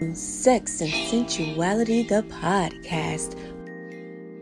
Sex 0.00 0.80
and 0.80 0.90
Sensuality, 0.90 2.08
the 2.08 2.22
podcast, 2.22 3.38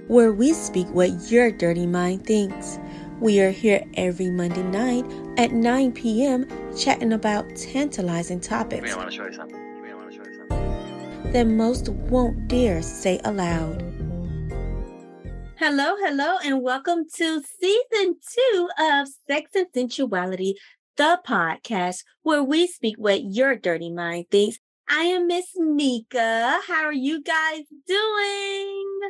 where 0.07 0.33
we 0.33 0.53
speak 0.53 0.87
what 0.91 1.33
your 1.33 1.50
dirty 1.50 1.84
mind 1.84 2.25
thinks. 2.25 2.79
We 3.19 3.40
are 3.40 3.50
here 3.50 3.84
every 3.94 4.30
Monday 4.30 4.62
night 4.62 5.04
at 5.36 5.50
9 5.50 5.90
p.m. 5.92 6.46
chatting 6.79 7.12
about 7.12 7.56
tantalizing 7.56 8.38
topics 8.38 8.94
I 8.94 8.96
want 8.96 9.10
to 9.10 9.16
show 9.16 9.26
you 9.26 9.32
something. 9.32 9.58
I 9.84 9.94
want 9.94 10.12
to 10.12 10.16
show 10.16 10.22
you 10.30 10.36
something. 10.36 11.32
that 11.32 11.46
most 11.48 11.88
won't 11.88 12.46
dare 12.46 12.80
say 12.80 13.20
aloud. 13.25 13.82
Hello, 15.56 15.96
hello, 15.98 16.36
and 16.45 16.62
welcome 16.62 17.04
to 17.16 17.43
season 17.61 18.16
two 18.32 18.68
of 18.79 19.09
Sex 19.27 19.50
and 19.56 19.66
Sensuality, 19.75 20.54
the 20.96 21.18
podcast, 21.27 22.04
where 22.22 22.45
we 22.45 22.68
speak 22.68 22.95
what 22.96 23.25
your 23.25 23.56
dirty 23.56 23.90
mind 23.90 24.27
thinks. 24.30 24.61
I 24.91 25.02
am 25.02 25.27
Miss 25.27 25.50
Mika. 25.57 26.60
How 26.66 26.84
are 26.84 26.92
you 26.92 27.23
guys 27.23 27.62
doing? 27.87 29.01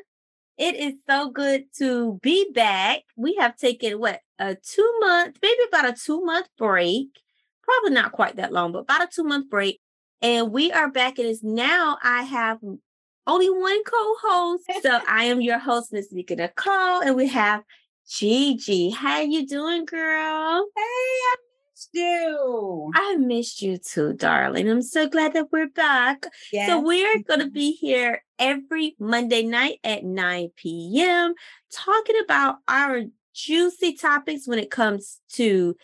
It 0.57 0.75
is 0.75 0.95
so 1.09 1.31
good 1.31 1.67
to 1.79 2.19
be 2.21 2.51
back. 2.53 3.03
We 3.17 3.37
have 3.37 3.57
taken 3.57 4.01
what 4.01 4.21
a 4.41 4.57
two 4.57 4.99
month, 5.01 5.39
maybe 5.41 5.61
about 5.69 5.89
a 5.89 5.93
two 5.93 6.25
month 6.25 6.49
break. 6.59 7.09
Probably 7.63 7.91
not 7.91 8.13
quite 8.13 8.37
that 8.37 8.53
long, 8.53 8.73
but 8.73 8.81
about 8.81 9.05
a 9.05 9.07
two 9.07 9.23
month 9.23 9.49
break. 9.49 9.81
And 10.21 10.51
we 10.51 10.73
are 10.73 10.91
back. 10.91 11.19
And 11.19 11.29
It 11.29 11.31
is 11.31 11.45
now 11.45 11.97
I 12.03 12.23
have 12.25 12.59
only 13.27 13.51
one 13.51 13.85
co-host. 13.85 14.65
So 14.83 15.01
I 15.07 15.25
am 15.25 15.41
your 15.41 15.59
host, 15.61 15.93
Miss 15.93 16.13
Mika 16.13 16.35
Nicole, 16.35 17.03
and 17.03 17.15
we 17.15 17.29
have 17.29 17.63
Gigi. 18.09 18.91
How 18.91 19.21
you 19.21 19.47
doing, 19.47 19.85
girl? 19.85 20.67
Hey, 20.77 20.83
I 20.83 21.35
missed 21.79 21.91
you. 21.93 22.91
I 22.95 23.17
missed 23.17 23.63
you 23.63 23.79
too, 23.79 24.13
darling. 24.15 24.69
I'm 24.69 24.83
so 24.83 25.09
glad 25.09 25.35
that 25.35 25.53
we're 25.53 25.69
back. 25.69 26.27
Yes. 26.53 26.69
So 26.69 26.81
we're 26.81 27.23
going 27.23 27.41
to 27.41 27.51
be 27.51 27.73
here 27.73 28.25
every 28.39 28.97
Monday 28.99 29.43
night 29.43 29.79
at 29.85 30.05
9 30.05 30.51
p.m. 30.57 31.35
talking 31.73 32.17
about 32.23 32.57
our 32.67 33.03
juicy 33.35 33.95
topics 33.95 34.49
when 34.49 34.59
it 34.59 34.71
comes 34.71 35.21
to 35.35 35.77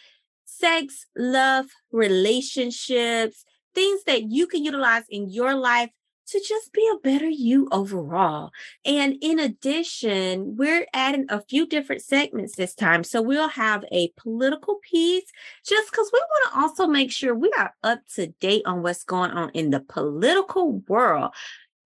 sex, 0.44 1.06
love, 1.16 1.66
relationships, 1.92 3.44
things 3.74 4.02
that 4.04 4.30
you 4.30 4.46
can 4.46 4.64
utilize 4.64 5.04
in 5.08 5.28
your 5.28 5.54
life 5.54 5.90
to 6.26 6.40
just 6.46 6.72
be 6.72 6.88
a 6.92 6.98
better 6.98 7.28
you 7.28 7.68
overall. 7.70 8.50
And 8.84 9.16
in 9.20 9.38
addition, 9.38 10.56
we're 10.56 10.86
adding 10.92 11.26
a 11.28 11.40
few 11.42 11.66
different 11.66 12.02
segments 12.02 12.56
this 12.56 12.74
time. 12.74 13.04
So 13.04 13.22
we'll 13.22 13.48
have 13.48 13.84
a 13.92 14.12
political 14.16 14.76
piece 14.76 15.30
just 15.64 15.90
because 15.90 16.10
we 16.12 16.20
want 16.20 16.52
to 16.52 16.60
also 16.60 16.86
make 16.86 17.10
sure 17.10 17.34
we 17.34 17.52
are 17.58 17.74
up 17.82 18.00
to 18.14 18.28
date 18.40 18.62
on 18.66 18.82
what's 18.82 19.04
going 19.04 19.32
on 19.32 19.50
in 19.50 19.70
the 19.70 19.80
political 19.80 20.78
world 20.88 21.32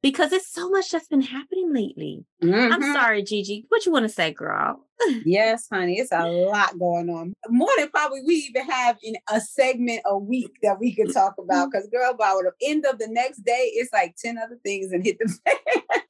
because 0.09 0.33
it's 0.33 0.51
so 0.51 0.71
much 0.71 0.91
that's 0.91 1.07
been 1.09 1.21
happening 1.21 1.71
lately. 1.75 2.25
I'm 2.43 2.81
Mhm. 2.81 2.93
sorry, 2.95 3.23
Gigi. 3.23 3.67
What 3.69 3.85
you 3.85 3.93
want 3.93 4.05
to 4.05 4.09
say, 4.09 4.33
girl? 4.33 4.87
Yes, 5.27 5.67
honey, 5.71 5.99
it's 5.99 6.11
a 6.13 6.27
lot 6.27 6.79
going 6.79 7.11
on. 7.11 7.35
More 7.49 7.69
than 7.77 7.91
probably 7.91 8.23
we 8.27 8.37
even 8.49 8.65
have 8.65 8.97
in 9.03 9.17
a 9.31 9.39
segment 9.41 10.01
a 10.07 10.17
week 10.19 10.51
that 10.63 10.81
we 10.81 10.95
could 10.95 11.13
talk 11.13 11.35
about. 11.39 11.69
Because, 11.73 11.89
girl, 11.93 12.15
by 12.15 12.33
the 12.43 12.53
end 12.67 12.87
of 12.87 12.99
the 12.99 13.09
next 13.09 13.45
day, 13.45 13.71
it's 13.75 13.93
like 13.93 14.17
10 14.17 14.39
other 14.39 14.59
things 14.65 14.93
and 14.93 15.05
hit 15.05 15.19
the 15.19 15.29
fan. 15.45 16.03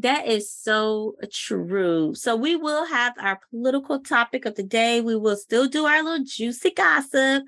That 0.00 0.26
is 0.26 0.52
so 0.52 1.16
true. 1.32 2.14
So 2.14 2.36
we 2.36 2.54
will 2.56 2.84
have 2.84 3.14
our 3.18 3.40
political 3.50 3.98
topic 4.00 4.44
of 4.44 4.54
the 4.54 4.62
day. 4.62 5.00
We 5.00 5.16
will 5.16 5.36
still 5.36 5.66
do 5.66 5.86
our 5.86 6.02
little 6.02 6.24
juicy 6.24 6.72
gossip. 6.72 7.44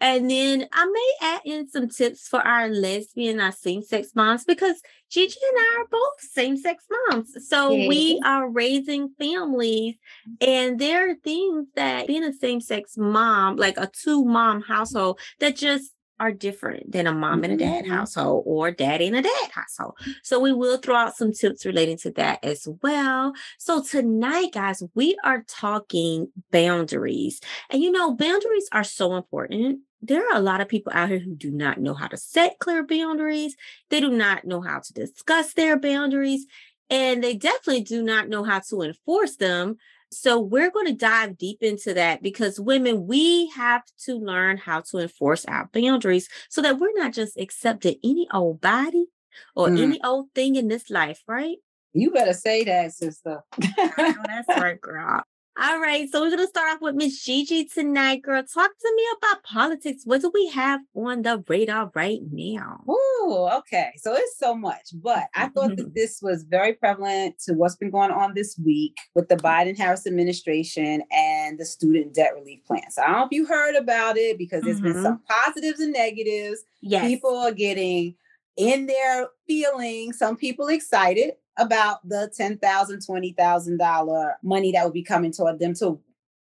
And 0.00 0.30
then 0.30 0.66
I 0.72 0.86
may 0.86 1.12
add 1.28 1.40
in 1.44 1.68
some 1.68 1.88
tips 1.88 2.28
for 2.28 2.40
our 2.40 2.68
lesbian, 2.68 3.40
our 3.40 3.52
same-sex 3.52 4.10
moms, 4.14 4.44
because 4.44 4.80
Gigi 5.10 5.38
and 5.50 5.58
I 5.58 5.80
are 5.80 5.88
both 5.90 6.20
same-sex 6.20 6.84
moms. 7.08 7.48
So 7.48 7.74
we 7.74 8.20
are 8.24 8.48
raising 8.48 9.08
families, 9.18 9.96
and 10.40 10.78
there 10.78 11.10
are 11.10 11.14
things 11.16 11.66
that 11.74 12.06
being 12.06 12.24
a 12.24 12.32
same-sex 12.32 12.96
mom, 12.96 13.56
like 13.56 13.76
a 13.76 13.90
two-mom 13.92 14.62
household, 14.62 15.18
that 15.40 15.56
just 15.56 15.92
are 16.20 16.32
different 16.32 16.90
than 16.92 17.06
a 17.06 17.12
mom 17.12 17.44
and 17.44 17.52
a 17.52 17.56
dad 17.56 17.84
Mhm. 17.84 17.88
household 17.88 18.44
or 18.46 18.70
daddy 18.70 19.06
and 19.06 19.16
a 19.16 19.22
dad 19.22 19.50
household. 19.52 19.94
So 20.22 20.38
we 20.40 20.52
will 20.52 20.78
throw 20.78 20.96
out 20.96 21.16
some 21.16 21.32
tips 21.32 21.64
relating 21.66 21.96
to 21.98 22.10
that 22.12 22.38
as 22.42 22.66
well. 22.82 23.32
So 23.58 23.82
tonight, 23.82 24.52
guys, 24.52 24.82
we 24.94 25.16
are 25.24 25.44
talking 25.46 26.28
boundaries. 26.50 27.40
And 27.70 27.82
you 27.82 27.90
know, 27.90 28.14
boundaries 28.14 28.68
are 28.72 28.84
so 28.84 29.16
important. 29.16 29.80
There 30.00 30.24
are 30.28 30.36
a 30.36 30.40
lot 30.40 30.60
of 30.60 30.68
people 30.68 30.92
out 30.94 31.08
here 31.08 31.18
who 31.18 31.34
do 31.34 31.50
not 31.50 31.78
know 31.78 31.94
how 31.94 32.06
to 32.06 32.16
set 32.16 32.58
clear 32.60 32.84
boundaries. 32.84 33.56
They 33.90 34.00
do 34.00 34.10
not 34.10 34.44
know 34.44 34.60
how 34.60 34.78
to 34.80 34.92
discuss 34.92 35.54
their 35.54 35.78
boundaries. 35.78 36.46
And 36.90 37.22
they 37.22 37.34
definitely 37.34 37.82
do 37.82 38.02
not 38.02 38.28
know 38.28 38.44
how 38.44 38.60
to 38.70 38.82
enforce 38.82 39.36
them. 39.36 39.76
So 40.10 40.40
we're 40.40 40.70
going 40.70 40.86
to 40.86 40.94
dive 40.94 41.36
deep 41.36 41.58
into 41.62 41.92
that 41.94 42.22
because 42.22 42.58
women, 42.58 43.06
we 43.06 43.48
have 43.50 43.82
to 44.04 44.14
learn 44.14 44.56
how 44.56 44.80
to 44.90 44.98
enforce 44.98 45.44
our 45.44 45.68
boundaries 45.72 46.28
so 46.48 46.62
that 46.62 46.78
we're 46.78 46.94
not 46.94 47.12
just 47.12 47.36
accepting 47.36 47.96
any 48.02 48.26
old 48.32 48.60
body 48.60 49.06
or 49.54 49.68
Mm. 49.68 49.78
any 49.78 50.00
old 50.02 50.32
thing 50.34 50.56
in 50.56 50.68
this 50.68 50.88
life, 50.88 51.22
right? 51.26 51.58
You 51.92 52.10
better 52.10 52.32
say 52.32 52.64
that, 52.64 52.92
sister. 52.92 53.42
Know 53.58 54.14
that's 54.26 54.48
right, 54.48 54.80
girl. 54.80 55.22
All 55.60 55.80
right, 55.80 56.08
so 56.08 56.20
we're 56.20 56.30
gonna 56.30 56.46
start 56.46 56.76
off 56.76 56.80
with 56.80 56.94
Miss 56.94 57.24
Gigi 57.24 57.64
tonight, 57.64 58.22
girl. 58.22 58.44
Talk 58.44 58.70
to 58.80 58.92
me 58.94 59.04
about 59.16 59.42
politics. 59.42 60.02
What 60.04 60.20
do 60.20 60.30
we 60.32 60.46
have 60.50 60.80
on 60.94 61.22
the 61.22 61.42
radar 61.48 61.90
right 61.96 62.20
now? 62.30 62.84
Ooh, 62.88 63.48
okay. 63.58 63.90
So 63.96 64.14
it's 64.14 64.38
so 64.38 64.54
much, 64.54 64.90
but 65.02 65.24
I 65.34 65.48
thought 65.48 65.70
that 65.70 65.78
mm-hmm. 65.78 65.94
this 65.96 66.20
was 66.22 66.44
very 66.44 66.74
prevalent 66.74 67.40
to 67.46 67.54
what's 67.54 67.74
been 67.74 67.90
going 67.90 68.12
on 68.12 68.34
this 68.34 68.56
week 68.64 68.96
with 69.16 69.28
the 69.28 69.36
Biden 69.36 69.76
Harris 69.76 70.06
administration 70.06 71.02
and 71.10 71.58
the 71.58 71.64
student 71.64 72.14
debt 72.14 72.34
relief 72.36 72.64
plan. 72.64 72.88
So 72.92 73.02
I 73.02 73.06
don't 73.06 73.16
know 73.16 73.24
if 73.24 73.32
you 73.32 73.44
heard 73.44 73.74
about 73.74 74.16
it 74.16 74.38
because 74.38 74.62
there's 74.62 74.80
been 74.80 74.92
mm-hmm. 74.92 75.02
some 75.02 75.22
positives 75.28 75.80
and 75.80 75.92
negatives. 75.92 76.62
Yes. 76.82 77.04
People 77.04 77.36
are 77.36 77.50
getting 77.50 78.14
in 78.56 78.86
their 78.86 79.28
feelings, 79.48 80.18
some 80.18 80.36
people 80.36 80.68
excited 80.68 81.32
about 81.58 82.06
the 82.08 82.30
$10,000, 82.38 82.60
$20,000 83.06 84.32
money 84.42 84.72
that 84.72 84.84
would 84.84 84.92
be 84.94 85.02
coming 85.02 85.32
toward 85.32 85.58
them 85.58 85.74
to 85.74 86.00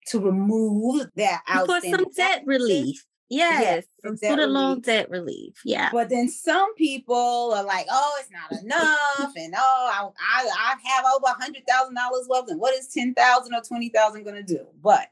to 0.07 0.19
remove 0.19 1.07
that 1.15 1.41
for 1.67 1.79
some 1.81 2.05
debt 2.15 2.41
relief. 2.47 3.05
Yes, 3.29 3.61
Yes, 3.61 3.85
some 4.03 4.15
debt 4.15 4.31
student 4.31 4.51
loan 4.51 4.69
relief. 4.71 4.83
debt 4.85 5.09
relief. 5.11 5.53
Yeah. 5.63 5.89
But 5.93 6.09
then 6.09 6.27
some 6.27 6.73
people 6.75 7.53
are 7.55 7.63
like, 7.63 7.85
"Oh, 7.89 8.11
it's 8.19 8.29
not 8.31 8.51
enough," 8.63 9.31
and 9.37 9.53
"Oh, 9.55 9.89
I 9.93 10.09
I, 10.19 10.49
I 10.49 10.75
have 10.89 11.05
over 11.15 11.27
a 11.27 11.41
hundred 11.41 11.63
thousand 11.69 11.93
dollars 11.95 12.25
left, 12.27 12.49
and 12.49 12.59
what 12.59 12.73
is 12.73 12.87
ten 12.87 13.13
thousand 13.13 13.53
or 13.53 13.61
twenty 13.61 13.89
thousand 13.89 14.23
going 14.23 14.35
to 14.35 14.43
do?" 14.43 14.65
But 14.81 15.07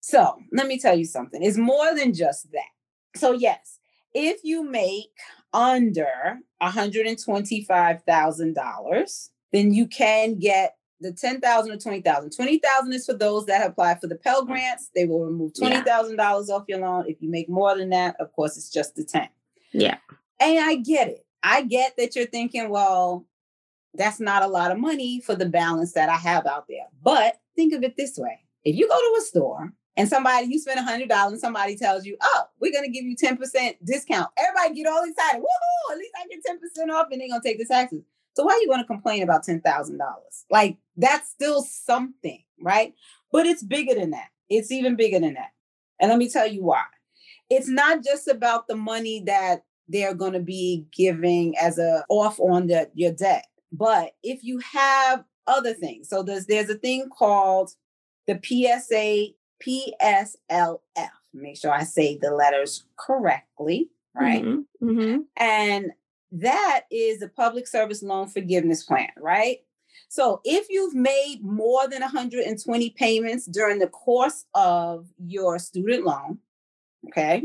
so 0.00 0.36
let 0.52 0.66
me 0.66 0.78
tell 0.80 0.98
you 0.98 1.04
something. 1.06 1.42
It's 1.42 1.56
more 1.56 1.94
than 1.94 2.12
just 2.12 2.50
that. 2.52 3.18
So 3.18 3.32
yes, 3.32 3.78
if 4.12 4.40
you 4.42 4.62
make 4.68 5.16
under 5.54 6.40
one 6.58 6.72
hundred 6.72 7.06
and 7.06 7.22
twenty-five 7.22 8.02
thousand 8.02 8.54
dollars, 8.56 9.30
then 9.54 9.72
you 9.72 9.86
can 9.86 10.38
get 10.38 10.76
the 11.00 11.12
ten 11.12 11.40
thousand 11.40 11.72
or 11.72 11.76
twenty 11.76 12.00
thousand. 12.00 12.30
Twenty 12.30 12.58
thousand 12.58 12.92
is 12.92 13.06
for 13.06 13.14
those 13.14 13.46
that 13.46 13.66
apply 13.66 13.96
for 13.96 14.06
the 14.06 14.16
Pell 14.16 14.44
grants. 14.44 14.90
They 14.94 15.04
will 15.04 15.24
remove 15.24 15.54
twenty 15.54 15.80
thousand 15.82 16.16
dollars 16.16 16.50
off 16.50 16.64
your 16.68 16.80
loan. 16.80 17.04
If 17.08 17.20
you 17.20 17.30
make 17.30 17.48
more 17.48 17.76
than 17.76 17.90
that, 17.90 18.16
of 18.20 18.32
course, 18.32 18.56
it's 18.56 18.70
just 18.70 18.96
the 18.96 19.04
ten. 19.04 19.28
Yeah. 19.72 19.98
And 20.40 20.58
I 20.58 20.76
get 20.76 21.08
it. 21.08 21.24
I 21.42 21.62
get 21.62 21.94
that 21.98 22.16
you're 22.16 22.26
thinking, 22.26 22.68
well, 22.68 23.26
that's 23.94 24.18
not 24.18 24.42
a 24.42 24.48
lot 24.48 24.72
of 24.72 24.78
money 24.78 25.20
for 25.20 25.34
the 25.34 25.46
balance 25.46 25.92
that 25.92 26.08
I 26.08 26.16
have 26.16 26.46
out 26.46 26.66
there. 26.68 26.86
But 27.02 27.40
think 27.54 27.72
of 27.74 27.82
it 27.84 27.96
this 27.96 28.18
way 28.18 28.40
if 28.64 28.76
you 28.76 28.88
go 28.88 28.98
to 28.98 29.18
a 29.18 29.22
store 29.22 29.72
and 29.96 30.08
somebody, 30.08 30.46
you 30.46 30.58
spend 30.58 30.80
$100 30.80 31.26
and 31.28 31.38
somebody 31.38 31.76
tells 31.76 32.04
you, 32.04 32.16
oh, 32.20 32.44
we're 32.60 32.72
going 32.72 32.84
to 32.84 32.90
give 32.90 33.04
you 33.04 33.16
10% 33.16 33.76
discount, 33.84 34.30
everybody 34.36 34.82
get 34.82 34.90
all 34.90 35.04
excited. 35.04 35.40
Woohoo, 35.40 35.92
at 35.92 35.98
least 35.98 36.14
I 36.16 36.26
get 36.28 36.88
10% 36.88 36.92
off 36.92 37.08
and 37.12 37.20
they're 37.20 37.28
going 37.28 37.40
to 37.40 37.48
take 37.48 37.58
the 37.58 37.66
taxes. 37.66 38.02
So 38.34 38.44
why 38.44 38.52
are 38.52 38.58
you 38.58 38.66
going 38.66 38.80
to 38.80 38.86
complain 38.86 39.22
about 39.22 39.44
$10,000? 39.46 39.98
Like 40.50 40.76
that's 40.96 41.30
still 41.30 41.62
something, 41.62 42.42
right? 42.60 42.94
But 43.32 43.46
it's 43.46 43.62
bigger 43.62 43.94
than 43.94 44.10
that. 44.10 44.28
It's 44.48 44.70
even 44.70 44.96
bigger 44.96 45.20
than 45.20 45.34
that. 45.34 45.52
And 46.00 46.10
let 46.10 46.18
me 46.18 46.28
tell 46.28 46.46
you 46.46 46.62
why. 46.64 46.82
It's 47.50 47.68
not 47.68 48.02
just 48.02 48.28
about 48.28 48.68
the 48.68 48.76
money 48.76 49.22
that 49.26 49.64
they're 49.88 50.14
going 50.14 50.32
to 50.32 50.40
be 50.40 50.86
giving 50.92 51.56
as 51.58 51.78
a 51.78 52.04
off 52.08 52.40
on 52.40 52.66
the, 52.66 52.90
your 52.94 53.12
debt. 53.12 53.46
But 53.70 54.12
if 54.22 54.42
you 54.42 54.58
have 54.58 55.24
other 55.46 55.74
things, 55.74 56.08
so 56.08 56.22
there's 56.22 56.46
there's 56.46 56.70
a 56.70 56.74
thing 56.74 57.08
called 57.10 57.70
the 58.26 58.40
PSA 58.42 59.34
PSLF. 59.62 61.10
Make 61.32 61.56
sure 61.58 61.72
I 61.72 61.82
say 61.82 62.16
the 62.20 62.30
letters 62.30 62.84
correctly, 62.96 63.90
right? 64.14 64.44
Mhm, 64.44 64.64
mhm. 64.80 65.24
And 65.36 65.92
that 66.34 66.82
is 66.90 67.22
a 67.22 67.28
public 67.28 67.66
service 67.66 68.02
loan 68.02 68.28
forgiveness 68.28 68.82
plan, 68.82 69.08
right? 69.18 69.58
So 70.08 70.40
if 70.44 70.66
you've 70.70 70.94
made 70.94 71.40
more 71.42 71.88
than 71.88 72.00
120 72.00 72.90
payments 72.90 73.46
during 73.46 73.78
the 73.78 73.86
course 73.86 74.44
of 74.54 75.06
your 75.18 75.58
student 75.58 76.04
loan, 76.04 76.38
okay, 77.08 77.44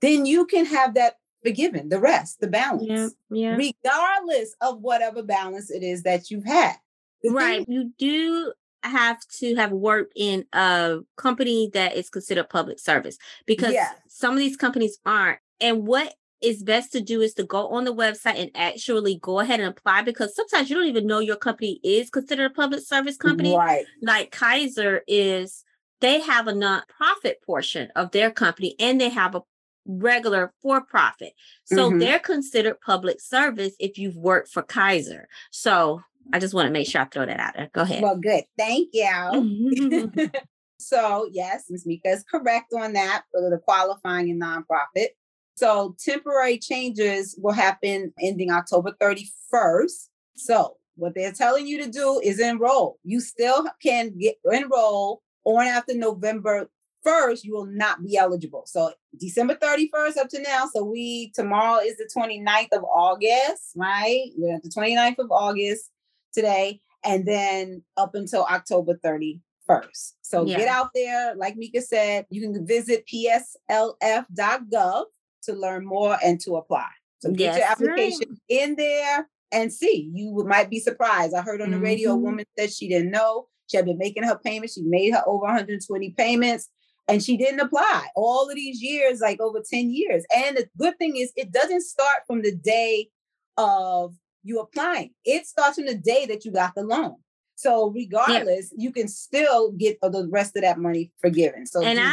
then 0.00 0.26
you 0.26 0.46
can 0.46 0.64
have 0.66 0.94
that 0.94 1.18
forgiven 1.42 1.90
the 1.90 2.00
rest, 2.00 2.40
the 2.40 2.46
balance, 2.46 3.14
Yeah, 3.30 3.56
yeah. 3.56 3.56
regardless 3.56 4.54
of 4.62 4.80
whatever 4.80 5.22
balance 5.22 5.70
it 5.70 5.82
is 5.82 6.02
that 6.04 6.30
you've 6.30 6.44
had. 6.46 6.76
The 7.22 7.28
thing 7.28 7.36
Right. 7.36 7.68
You 7.68 7.92
do 7.98 8.52
have 8.82 9.20
to 9.40 9.54
have 9.56 9.72
worked 9.72 10.12
in 10.16 10.46
a 10.52 10.98
company 11.16 11.70
that 11.74 11.96
is 11.96 12.10
considered 12.10 12.48
public 12.48 12.78
service 12.78 13.18
because 13.46 13.72
Yes. 13.72 13.94
some 14.08 14.32
of 14.32 14.38
these 14.38 14.56
companies 14.56 14.98
aren't. 15.04 15.38
And 15.60 15.86
what 15.86 16.14
is 16.44 16.62
best 16.62 16.92
to 16.92 17.00
do 17.00 17.20
is 17.20 17.34
to 17.34 17.44
go 17.44 17.68
on 17.68 17.84
the 17.84 17.94
website 17.94 18.40
and 18.40 18.50
actually 18.54 19.18
go 19.20 19.40
ahead 19.40 19.60
and 19.60 19.68
apply 19.68 20.02
because 20.02 20.34
sometimes 20.34 20.68
you 20.68 20.76
don't 20.76 20.86
even 20.86 21.06
know 21.06 21.18
your 21.18 21.36
company 21.36 21.80
is 21.82 22.10
considered 22.10 22.50
a 22.50 22.54
public 22.54 22.80
service 22.80 23.16
company. 23.16 23.56
Right. 23.56 23.86
Like 24.02 24.30
Kaiser 24.30 25.02
is, 25.08 25.64
they 26.00 26.20
have 26.20 26.46
a 26.46 26.52
nonprofit 26.52 27.34
portion 27.44 27.88
of 27.96 28.10
their 28.10 28.30
company 28.30 28.74
and 28.78 29.00
they 29.00 29.08
have 29.08 29.34
a 29.34 29.42
regular 29.86 30.52
for 30.62 30.80
profit. 30.80 31.32
So 31.64 31.90
Mhm. 31.90 32.00
they're 32.00 32.18
considered 32.18 32.80
public 32.80 33.20
service 33.20 33.74
if 33.78 33.98
you've 33.98 34.16
worked 34.16 34.48
for 34.50 34.62
Kaiser. 34.62 35.28
So 35.50 36.00
I 36.32 36.38
just 36.38 36.54
want 36.54 36.66
to 36.66 36.72
make 36.72 36.88
sure 36.88 37.02
I 37.02 37.04
throw 37.04 37.26
that 37.26 37.40
out 37.40 37.54
there. 37.54 37.70
Go 37.72 37.82
ahead. 37.82 38.02
Well, 38.02 38.16
good. 38.16 38.44
Thank 38.58 38.90
you. 38.92 40.20
So, 40.78 41.28
yes, 41.32 41.64
Ms. 41.70 41.86
Mika 41.86 42.08
is 42.08 42.24
correct 42.24 42.74
on 42.74 42.92
that 42.92 43.22
for 43.32 43.48
the 43.48 43.58
qualifying 43.58 44.30
and 44.30 44.42
nonprofit. 44.42 45.08
So, 45.56 45.96
temporary 45.98 46.58
changes 46.58 47.38
will 47.40 47.52
happen 47.52 48.12
ending 48.20 48.50
October 48.50 48.94
31st. 49.00 50.08
So, 50.36 50.76
what 50.96 51.14
they're 51.14 51.32
telling 51.32 51.66
you 51.66 51.82
to 51.82 51.90
do 51.90 52.20
is 52.22 52.40
enroll. 52.40 52.98
You 53.04 53.20
still 53.20 53.66
can 53.82 54.16
get 54.18 54.36
enroll 54.50 55.22
on 55.44 55.66
after 55.66 55.94
November 55.94 56.68
1st. 57.06 57.44
You 57.44 57.54
will 57.54 57.66
not 57.66 58.02
be 58.02 58.16
eligible. 58.16 58.64
So, 58.66 58.92
December 59.18 59.54
31st 59.54 60.16
up 60.16 60.28
to 60.30 60.42
now. 60.42 60.68
So, 60.72 60.84
we 60.84 61.30
tomorrow 61.34 61.80
is 61.80 61.96
the 61.96 62.08
29th 62.14 62.72
of 62.72 62.84
August, 62.84 63.72
right? 63.76 64.30
We're 64.36 64.56
at 64.56 64.62
the 64.62 64.70
29th 64.70 65.18
of 65.18 65.30
August 65.30 65.90
today. 66.32 66.80
And 67.04 67.26
then 67.28 67.82
up 67.96 68.14
until 68.14 68.44
October 68.44 68.94
31st. 69.04 70.14
So 70.22 70.44
get 70.44 70.68
out 70.68 70.88
there. 70.94 71.34
Like 71.36 71.56
Mika 71.56 71.82
said, 71.82 72.26
you 72.30 72.40
can 72.40 72.66
visit 72.66 73.04
pslf.gov 73.06 75.04
to 75.44 75.52
learn 75.52 75.84
more 75.86 76.18
and 76.22 76.40
to 76.40 76.56
apply. 76.56 76.88
So 77.20 77.30
get 77.30 77.56
your 77.56 77.64
Yes, 77.64 77.72
application 77.72 78.40
in 78.48 78.76
there 78.76 79.28
and 79.52 79.72
see. 79.72 80.10
You 80.12 80.44
might 80.46 80.68
be 80.70 80.80
surprised. 80.80 81.34
I 81.34 81.42
heard 81.42 81.62
on 81.62 81.70
the 81.70 81.78
radio 81.78 82.12
a 82.12 82.16
Mhm. 82.16 82.22
woman 82.22 82.44
said 82.58 82.72
she 82.72 82.88
didn't 82.88 83.10
know. 83.10 83.48
She 83.66 83.76
had 83.76 83.86
been 83.86 83.98
making 83.98 84.24
her 84.24 84.38
payments. 84.38 84.74
She 84.74 84.82
made 84.82 85.12
her 85.14 85.22
over 85.26 85.46
120 85.46 86.10
payments 86.10 86.68
and 87.08 87.22
she 87.22 87.36
didn't 87.36 87.60
apply 87.60 88.08
all 88.14 88.48
of 88.48 88.54
these 88.54 88.82
years, 88.82 89.20
like 89.20 89.40
over 89.40 89.62
10 89.62 89.90
years. 89.90 90.24
And 90.34 90.56
the 90.56 90.68
good 90.76 90.98
thing 90.98 91.16
is, 91.16 91.32
it 91.36 91.50
doesn't 91.52 91.82
start 91.82 92.22
from 92.26 92.42
the 92.42 92.54
day 92.54 93.08
of 93.56 94.14
you 94.42 94.60
applying, 94.60 95.14
it 95.24 95.46
starts 95.46 95.76
from 95.76 95.86
the 95.86 95.94
day 95.94 96.26
that 96.26 96.44
you 96.44 96.50
got 96.52 96.74
the 96.74 96.82
loan. 96.82 97.16
So, 97.56 97.90
regardless, 97.90 98.72
you 98.76 98.92
can 98.92 99.08
still 99.08 99.72
get 99.72 99.98
the 100.02 100.28
rest 100.30 100.56
of 100.56 100.62
that 100.62 100.78
money 100.78 101.12
forgiven. 101.18 101.66
So, 101.66 101.84
and 101.84 101.98
I 102.00 102.12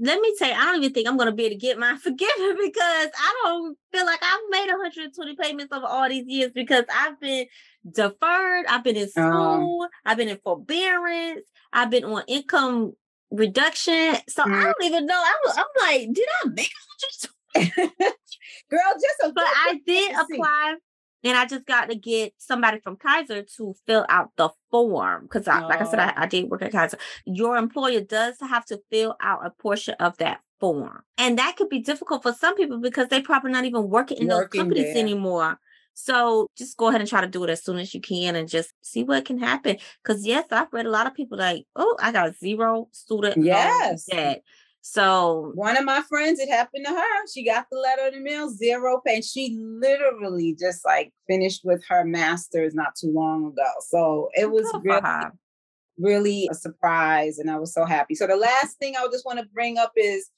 let 0.00 0.20
me 0.20 0.34
tell 0.38 0.48
you, 0.48 0.54
I 0.54 0.64
don't 0.64 0.76
even 0.76 0.92
think 0.92 1.08
I'm 1.08 1.16
gonna 1.16 1.32
be 1.32 1.44
able 1.46 1.54
to 1.54 1.60
get 1.60 1.78
mine 1.78 1.98
forgiven 1.98 2.56
because 2.62 3.08
I 3.18 3.40
don't 3.44 3.76
feel 3.92 4.06
like 4.06 4.20
I've 4.22 4.40
made 4.50 4.68
120 4.68 5.36
payments 5.36 5.72
over 5.72 5.86
all 5.86 6.08
these 6.08 6.26
years 6.26 6.52
because 6.54 6.84
I've 6.94 7.20
been 7.20 7.46
deferred, 7.90 8.66
I've 8.66 8.84
been 8.84 8.96
in 8.96 9.08
Oh. 9.08 9.10
school, 9.10 9.88
I've 10.04 10.16
been 10.16 10.28
in 10.28 10.38
forbearance, 10.42 11.46
I've 11.72 11.90
been 11.90 12.04
on 12.04 12.22
income 12.28 12.92
reduction. 13.30 14.16
So 14.28 14.42
I 14.42 14.46
Mm. 14.46 14.62
don't 14.64 14.84
even 14.84 15.06
know. 15.06 15.14
I 15.16 15.34
I'm 15.56 15.64
like, 15.82 16.12
did 16.12 16.28
I 16.44 16.48
make 16.48 16.70
120? 17.54 17.92
girl, 18.70 18.80
just 18.94 19.20
a 19.24 19.32
But 19.32 19.44
I 19.46 19.80
did 19.86 20.12
apply 20.12 20.76
and 21.26 21.36
I 21.36 21.44
just 21.46 21.66
got 21.66 21.90
to 21.90 21.96
get 21.96 22.32
somebody 22.38 22.78
from 22.80 22.96
Kaiser 22.96 23.42
to 23.42 23.74
fill 23.86 24.06
out 24.08 24.30
the 24.36 24.50
form 24.70 25.22
because, 25.24 25.46
I, 25.48 25.64
like 25.66 25.80
I 25.80 25.84
said, 25.84 25.98
I, 26.00 26.08
Oh. 26.10 26.22
I 26.22 26.26
did 26.26 26.48
work 26.50 26.62
at 26.62 26.72
Kaiser. 26.72 26.98
Your 27.24 27.56
employer 27.56 28.00
does 28.00 28.36
have 28.40 28.64
to 28.66 28.80
fill 28.90 29.16
out 29.20 29.44
a 29.44 29.50
portion 29.50 29.94
of 30.00 30.16
that 30.18 30.40
form, 30.60 31.02
and 31.18 31.38
that 31.38 31.56
could 31.56 31.68
be 31.68 31.80
difficult 31.80 32.22
for 32.22 32.32
some 32.32 32.54
people 32.56 32.78
because 32.78 33.08
they 33.08 33.20
probably 33.20 33.50
not 33.52 33.64
even 33.64 33.88
working 33.88 34.18
in 34.18 34.28
Working 34.28 34.58
those 34.58 34.62
companies 34.64 34.92
there. 34.94 35.02
anymore. 35.02 35.58
So 35.98 36.48
just 36.58 36.76
go 36.76 36.88
ahead 36.88 37.00
and 37.00 37.08
try 37.08 37.22
to 37.22 37.26
do 37.26 37.42
it 37.44 37.50
as 37.50 37.64
soon 37.64 37.78
as 37.78 37.94
you 37.94 38.02
can 38.02 38.36
and 38.36 38.46
just 38.48 38.70
see 38.82 39.02
what 39.02 39.24
can 39.24 39.38
happen. 39.38 39.78
Because 40.02 40.26
yes, 40.26 40.44
I've 40.50 40.72
read 40.72 40.84
a 40.86 40.90
lot 40.90 41.06
of 41.06 41.14
people 41.14 41.38
like, 41.38 41.64
oh, 41.74 41.96
I 42.00 42.12
got 42.12 42.36
zero 42.36 42.88
student 42.92 43.42
Yes. 43.42 44.04
debt. 44.04 44.42
So 44.88 45.50
One 45.56 45.76
of 45.76 45.84
my 45.84 46.00
friends, 46.02 46.38
it 46.38 46.48
happened 46.48 46.86
to 46.86 46.92
her. 46.92 47.26
She 47.34 47.44
got 47.44 47.66
the 47.72 47.78
letter 47.78 48.06
in 48.06 48.14
the 48.14 48.20
mail, 48.20 48.48
zero 48.48 49.00
pay. 49.04 49.16
And 49.16 49.24
she 49.24 49.58
literally 49.60 50.56
just 50.58 50.84
like 50.84 51.12
finished 51.28 51.62
with 51.64 51.82
her 51.88 52.04
master's 52.04 52.72
not 52.72 52.94
too 52.94 53.12
long 53.12 53.46
ago. 53.46 53.68
So 53.88 54.28
it 54.34 54.48
was 54.48 54.64
really, 54.84 55.00
really 55.98 56.48
a 56.52 56.54
surprise. 56.54 57.38
And 57.38 57.50
I 57.50 57.58
was 57.58 57.74
so 57.74 57.84
happy. 57.84 58.14
So 58.14 58.28
the 58.28 58.36
last 58.36 58.78
thing 58.78 58.94
I 58.96 59.04
just 59.10 59.26
want 59.26 59.40
to 59.40 59.46
bring 59.52 59.76
up 59.76 59.90
is 59.96 60.30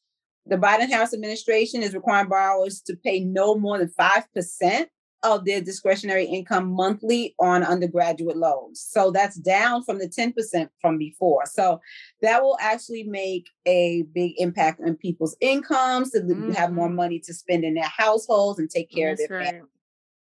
the 0.47 0.57
Biden 0.57 0.89
Harris 0.89 1.13
administration 1.13 1.83
is 1.83 1.93
requiring 1.93 2.31
borrowers 2.31 2.81
to 2.87 2.97
pay 2.97 3.21
no 3.21 3.55
more 3.55 3.77
than 3.77 3.93
5% 4.01 4.87
of 5.23 5.45
their 5.45 5.61
discretionary 5.61 6.25
income 6.25 6.71
monthly 6.71 7.35
on 7.41 7.65
undergraduate 7.65 8.37
loans. 8.37 8.81
So 8.81 9.11
that's 9.11 9.37
down 9.37 9.83
from 9.83 9.99
the 9.99 10.09
10% 10.09 10.69
from 10.81 10.97
before. 10.99 11.45
So 11.47 11.81
that 12.23 12.43
will 12.43 12.57
actually 12.61 13.03
make 13.05 13.49
a 13.67 14.03
big 14.13 14.35
impact 14.39 14.81
on 14.81 14.97
people's 14.97 15.37
incomes 15.41 16.11
to 16.13 16.53
have 16.57 16.73
more 16.73 16.89
Mhm. 16.89 16.95
money 16.95 17.19
to 17.21 17.35
spend 17.35 17.65
in 17.65 17.75
their 17.75 17.85
households 17.85 18.59
and 18.59 18.71
take 18.71 18.91
care 18.91 19.09
That's 19.11 19.23
of 19.23 19.29
their 19.29 19.39
right. 19.39 19.51
family. 19.55 19.69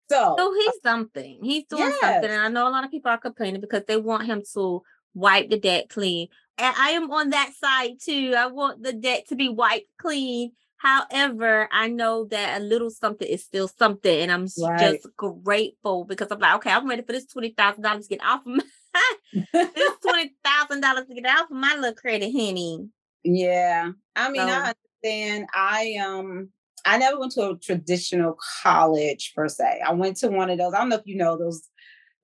So, 0.08 0.34
So 0.38 0.54
he's 0.54 0.82
something. 0.82 1.44
He's 1.44 1.64
doing 1.64 1.92
something. 2.00 2.30
And 2.30 2.40
I 2.40 2.48
know 2.48 2.68
a 2.68 2.70
lot 2.70 2.84
of 2.84 2.90
people 2.90 3.10
are 3.10 3.18
complaining 3.18 3.60
because 3.60 3.82
they 3.86 3.96
want 3.96 4.24
him 4.26 4.42
to 4.54 4.82
wipe 5.14 5.50
the 5.50 5.58
debt 5.58 5.88
clean. 5.88 6.28
And 6.58 6.74
I 6.78 6.90
am 6.90 7.10
on 7.10 7.30
that 7.30 7.52
side 7.54 7.96
too. 8.00 8.34
I 8.36 8.46
want 8.46 8.82
the 8.82 8.92
debt 8.92 9.26
to 9.28 9.34
be 9.34 9.48
wiped 9.48 9.88
clean. 9.98 10.52
However, 10.78 11.68
I 11.72 11.88
know 11.88 12.26
that 12.26 12.60
a 12.60 12.64
little 12.64 12.90
something 12.90 13.26
is 13.26 13.44
still 13.44 13.68
something. 13.68 14.20
And 14.20 14.30
I'm 14.32 14.46
Right. 14.62 14.78
just 15.02 15.08
grateful 15.16 16.04
because 16.04 16.28
I'm 16.30 16.38
like, 16.38 16.56
okay, 16.56 16.70
I'm 16.70 16.88
ready 16.88 17.02
for 17.02 17.12
this 17.12 17.26
$20,000 17.26 18.02
to 18.02 18.08
get 18.08 18.24
off 18.24 18.40
of 18.46 18.46
my 18.46 18.64
this 19.52 19.92
$20,000 20.06 21.06
to 21.08 21.14
get 21.14 21.26
off 21.26 21.50
of 21.50 21.56
my 21.56 21.74
little 21.76 21.94
credit, 21.94 22.30
honey. 22.32 22.88
Yeah. 23.24 23.90
I 24.14 24.30
mean, 24.30 24.42
So- 24.46 24.52
I 24.54 24.72
understand. 25.04 25.46
I 25.54 25.96
um 26.04 26.50
I 26.88 26.98
never 26.98 27.18
went 27.18 27.32
to 27.32 27.50
a 27.50 27.58
traditional 27.58 28.36
college 28.62 29.32
per 29.34 29.48
se. 29.48 29.80
I 29.84 29.92
went 29.92 30.18
to 30.18 30.28
one 30.28 30.50
of 30.50 30.58
those. 30.58 30.72
I 30.72 30.78
don't 30.78 30.88
know 30.88 30.96
if 30.96 31.06
you 31.06 31.16
know 31.16 31.36
those 31.36 31.62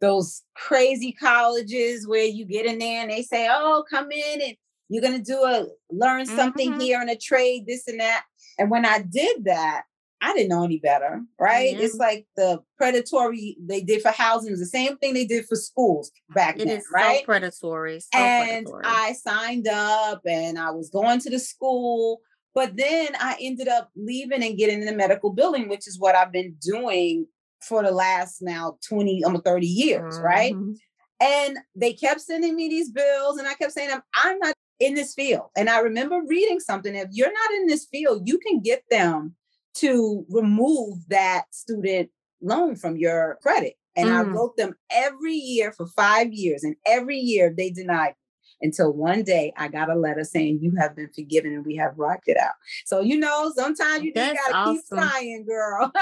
those 0.00 0.42
crazy 0.54 1.12
colleges 1.12 2.06
where 2.06 2.24
you 2.24 2.44
get 2.44 2.66
in 2.66 2.78
there 2.78 3.02
and 3.02 3.10
they 3.10 3.22
say, 3.22 3.48
"Oh, 3.50 3.84
come 3.90 4.10
in 4.12 4.40
and 4.40 4.54
you're 4.88 5.02
going 5.02 5.16
to 5.16 5.22
do 5.22 5.38
a 5.44 5.66
learn 5.90 6.26
something 6.26 6.72
Mhm. 6.74 6.80
here 6.82 7.00
and 7.00 7.10
a 7.10 7.16
trade 7.16 7.66
this 7.66 7.88
and 7.88 7.98
that." 8.00 8.24
And 8.58 8.70
when 8.70 8.84
I 8.86 9.00
did 9.02 9.44
that, 9.44 9.82
I 10.20 10.32
didn't 10.34 10.50
know 10.50 10.62
any 10.64 10.78
better, 10.78 11.20
right? 11.40 11.72
Yeah. 11.72 11.82
It's 11.82 11.96
like 11.96 12.26
the 12.36 12.60
predatory 12.78 13.56
they 13.60 13.80
did 13.80 14.02
for 14.02 14.10
housing 14.12 14.52
is 14.52 14.60
the 14.60 14.66
same 14.66 14.96
thing 14.98 15.14
they 15.14 15.24
did 15.26 15.46
for 15.46 15.56
schools 15.56 16.12
back 16.32 16.56
It 16.60 16.68
then, 16.68 16.78
is 16.78 16.86
right? 16.94 17.20
so 17.20 17.24
predatory. 17.24 17.98
So 18.00 18.06
and 18.16 18.66
predatory. 18.66 18.84
I 18.86 19.12
signed 19.14 19.66
up 19.66 20.22
and 20.24 20.58
I 20.60 20.70
was 20.70 20.90
going 20.90 21.18
to 21.20 21.30
the 21.30 21.40
school. 21.40 22.20
But 22.54 22.76
then 22.76 23.08
I 23.18 23.36
ended 23.40 23.66
up 23.66 23.90
leaving 23.96 24.42
and 24.44 24.56
getting 24.58 24.80
in 24.80 24.86
the 24.86 24.94
medical 24.94 25.30
building, 25.32 25.68
which 25.68 25.88
is 25.88 25.98
what 25.98 26.14
I've 26.14 26.30
been 26.32 26.54
doing 26.60 27.26
for 27.62 27.82
the 27.82 27.90
last 27.90 28.42
now 28.42 28.76
20, 28.88 29.24
almost 29.24 29.44
30 29.44 29.66
years, 29.66 30.20
right? 30.20 30.52
Mhm. 30.54 30.76
And 31.20 31.58
they 31.74 31.94
kept 31.94 32.20
sending 32.20 32.54
me 32.54 32.68
these 32.68 32.90
bills, 32.90 33.38
and 33.38 33.48
I 33.48 33.54
kept 33.54 33.72
saying, 33.72 33.90
I'm, 33.92 34.02
I'm 34.14 34.38
not 34.38 34.54
in 34.82 34.94
this 34.94 35.14
field. 35.14 35.46
And 35.56 35.70
I 35.70 35.78
remember 35.78 36.20
reading 36.26 36.58
something 36.58 36.94
if 36.94 37.08
you're 37.12 37.32
not 37.32 37.50
in 37.60 37.66
this 37.68 37.86
field, 37.86 38.22
you 38.26 38.38
can 38.38 38.60
get 38.60 38.82
them 38.90 39.36
to 39.76 40.26
remove 40.28 41.08
that 41.08 41.44
student 41.52 42.10
loan 42.42 42.74
from 42.74 42.96
your 42.96 43.38
credit. 43.42 43.74
And 43.94 44.08
I 44.10 44.22
Mm. 44.24 44.34
wrote 44.34 44.56
them 44.56 44.74
every 44.90 45.34
year 45.34 45.70
for 45.72 45.86
five 45.86 46.32
years, 46.32 46.64
and 46.64 46.74
every 46.86 47.18
year 47.18 47.52
they 47.56 47.70
denied 47.70 48.14
me 48.14 48.66
until 48.66 48.92
one 48.92 49.22
day 49.22 49.52
I 49.56 49.68
got 49.68 49.90
a 49.90 49.94
letter 49.94 50.24
saying 50.24 50.60
you 50.62 50.72
have 50.80 50.96
been 50.96 51.10
forgiven 51.14 51.52
and 51.52 51.64
we 51.64 51.76
have 51.76 51.96
wiped 51.96 52.26
it 52.26 52.38
out. 52.38 52.54
So 52.86 53.00
you 53.00 53.18
know, 53.18 53.52
sometimes 53.54 54.02
you 54.02 54.12
just 54.14 54.34
gotta 54.34 54.56
awesome. 54.56 54.74
keep 54.74 54.84
trying, 54.88 55.44
girl. 55.44 55.92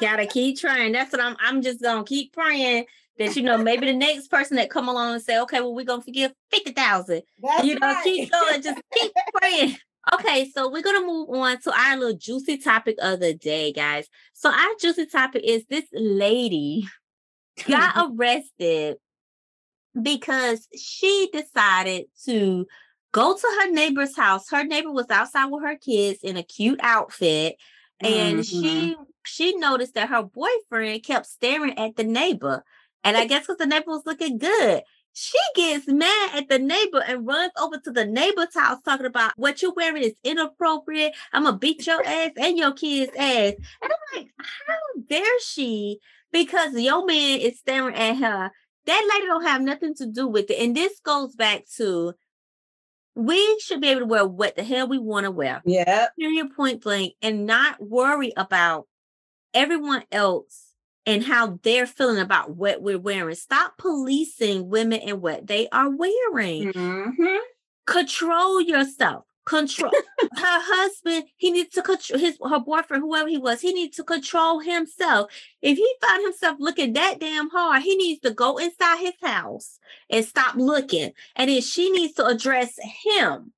Gotta 0.00 0.26
keep 0.26 0.58
trying. 0.58 0.92
That's 0.92 1.12
what 1.12 1.20
I'm. 1.20 1.36
I'm 1.38 1.62
just 1.62 1.80
gonna 1.82 2.04
keep 2.04 2.32
praying 2.32 2.86
that 3.18 3.36
you 3.36 3.42
know 3.42 3.56
maybe 3.58 3.86
the 3.86 3.92
next 3.94 4.28
person 4.28 4.56
that 4.56 4.70
come 4.70 4.88
along 4.88 5.14
and 5.14 5.22
say, 5.22 5.40
okay, 5.42 5.60
well 5.60 5.74
we're 5.74 5.84
gonna 5.84 6.02
forgive 6.02 6.32
fifty 6.50 6.72
thousand. 6.72 7.22
That's 7.42 7.64
You 7.66 7.78
know, 7.78 7.86
right. 7.88 8.04
keep 8.04 8.30
going. 8.30 8.62
Just 8.62 8.80
keep 8.94 9.12
praying. 9.36 9.76
Okay, 10.12 10.50
so 10.54 10.70
we're 10.70 10.82
gonna 10.82 11.06
move 11.06 11.30
on 11.30 11.60
to 11.62 11.72
our 11.72 11.96
little 11.96 12.16
juicy 12.18 12.58
topic 12.58 12.96
of 13.00 13.20
the 13.20 13.34
day, 13.34 13.72
guys. 13.72 14.06
So 14.34 14.50
our 14.50 14.68
juicy 14.80 15.06
topic 15.06 15.42
is 15.44 15.64
this 15.70 15.84
lady 15.92 16.86
got 17.68 18.10
arrested 18.12 18.96
because 20.00 20.66
she 20.76 21.30
decided 21.32 22.06
to 22.26 22.66
go 23.12 23.34
to 23.36 23.46
her 23.60 23.70
neighbor's 23.70 24.16
house. 24.16 24.50
Her 24.50 24.64
neighbor 24.64 24.90
was 24.90 25.06
outside 25.08 25.46
with 25.46 25.62
her 25.62 25.76
kids 25.76 26.18
in 26.22 26.36
a 26.36 26.42
cute 26.42 26.80
outfit. 26.82 27.56
and 28.00 28.40
Mhm. 28.40 28.44
she 28.44 28.96
she 29.24 29.56
noticed 29.56 29.94
that 29.94 30.08
her 30.10 30.22
boyfriend 30.24 31.02
kept 31.04 31.24
staring 31.26 31.78
at 31.78 31.94
the 31.96 32.02
neighbor, 32.04 32.62
and 33.04 33.16
I 33.16 33.26
guess 33.26 33.42
because 33.42 33.58
the 33.58 33.66
neighbor 33.66 33.84
was 33.88 34.06
looking 34.06 34.38
good. 34.38 34.82
She 35.12 35.38
gets 35.54 35.86
mad 35.86 36.30
at 36.34 36.48
the 36.48 36.58
neighbor 36.58 37.00
and 37.06 37.24
runs 37.24 37.52
over 37.60 37.78
to 37.78 37.90
the 37.92 38.04
neighbor's 38.04 38.52
house 38.54 38.78
talking 38.84 39.06
about 39.06 39.32
what 39.36 39.62
you're 39.62 39.72
wearing 39.72 40.02
is 40.02 40.14
inappropriate. 40.24 41.12
I'm 41.32 41.44
gonna 41.44 41.56
beat 41.56 41.86
your 41.86 42.04
ass 42.04 42.32
and 42.36 42.58
your 42.58 42.72
kid's 42.72 43.12
ass. 43.16 43.52
And 43.80 43.92
I'm 43.92 44.16
like, 44.18 44.30
how 44.38 45.00
dare 45.08 45.40
she? 45.40 46.00
Because 46.32 46.74
your 46.74 47.06
man 47.06 47.38
is 47.38 47.60
staring 47.60 47.94
at 47.94 48.16
her. 48.16 48.50
That 48.86 49.10
lady 49.14 49.26
don't 49.26 49.44
have 49.44 49.62
nothing 49.62 49.94
to 49.96 50.06
do 50.06 50.26
with 50.26 50.50
it. 50.50 50.58
And 50.60 50.76
this 50.76 50.98
goes 50.98 51.36
back 51.36 51.62
to 51.76 52.14
we 53.14 53.60
should 53.60 53.80
be 53.80 53.88
able 53.88 54.00
to 54.00 54.06
wear 54.06 54.26
what 54.26 54.56
the 54.56 54.64
hell 54.64 54.88
we 54.88 54.98
want 54.98 55.24
to 55.24 55.30
wear 55.30 55.62
Yeah. 55.64 56.08
period 56.18 56.48
point 56.56 56.82
blank 56.82 57.14
and 57.22 57.46
not 57.46 57.80
worry 57.80 58.32
about 58.36 58.88
everyone 59.54 60.02
else 60.10 60.73
and 61.06 61.22
how 61.22 61.58
they're 61.62 61.86
feeling 61.86 62.18
about 62.18 62.56
what 62.56 62.82
we're 62.82 62.98
wearing. 62.98 63.34
Stop 63.34 63.76
policing 63.78 64.68
women 64.68 65.00
and 65.00 65.20
what 65.20 65.46
they 65.46 65.68
are 65.68 65.90
wearing. 65.90 66.72
Mhm. 66.72 67.38
Control 67.86 68.60
yourself. 68.60 69.24
Control 69.44 69.90
her 70.20 70.60
husband. 70.62 71.24
He 71.36 71.50
needs 71.50 71.74
to 71.74 71.82
control 71.82 72.18
his 72.18 72.38
her 72.42 72.60
boyfriend, 72.60 73.02
whoever 73.02 73.28
he 73.28 73.36
was. 73.36 73.60
He 73.60 73.74
needs 73.74 73.96
to 73.98 74.04
control 74.04 74.60
himself. 74.60 75.30
If 75.60 75.76
he 75.76 75.94
found 76.00 76.22
himself 76.22 76.56
looking 76.58 76.94
that 76.94 77.20
damn 77.20 77.50
hard, 77.50 77.82
he 77.82 77.94
needs 77.96 78.20
to 78.20 78.30
go 78.30 78.56
inside 78.56 79.00
his 79.00 79.12
house 79.22 79.78
and 80.08 80.24
stop 80.24 80.54
looking. 80.56 81.12
And 81.36 81.50
then 81.50 81.60
she 81.60 81.90
needs 81.90 82.14
to 82.14 82.24
address 82.26 82.78
him 83.04 83.52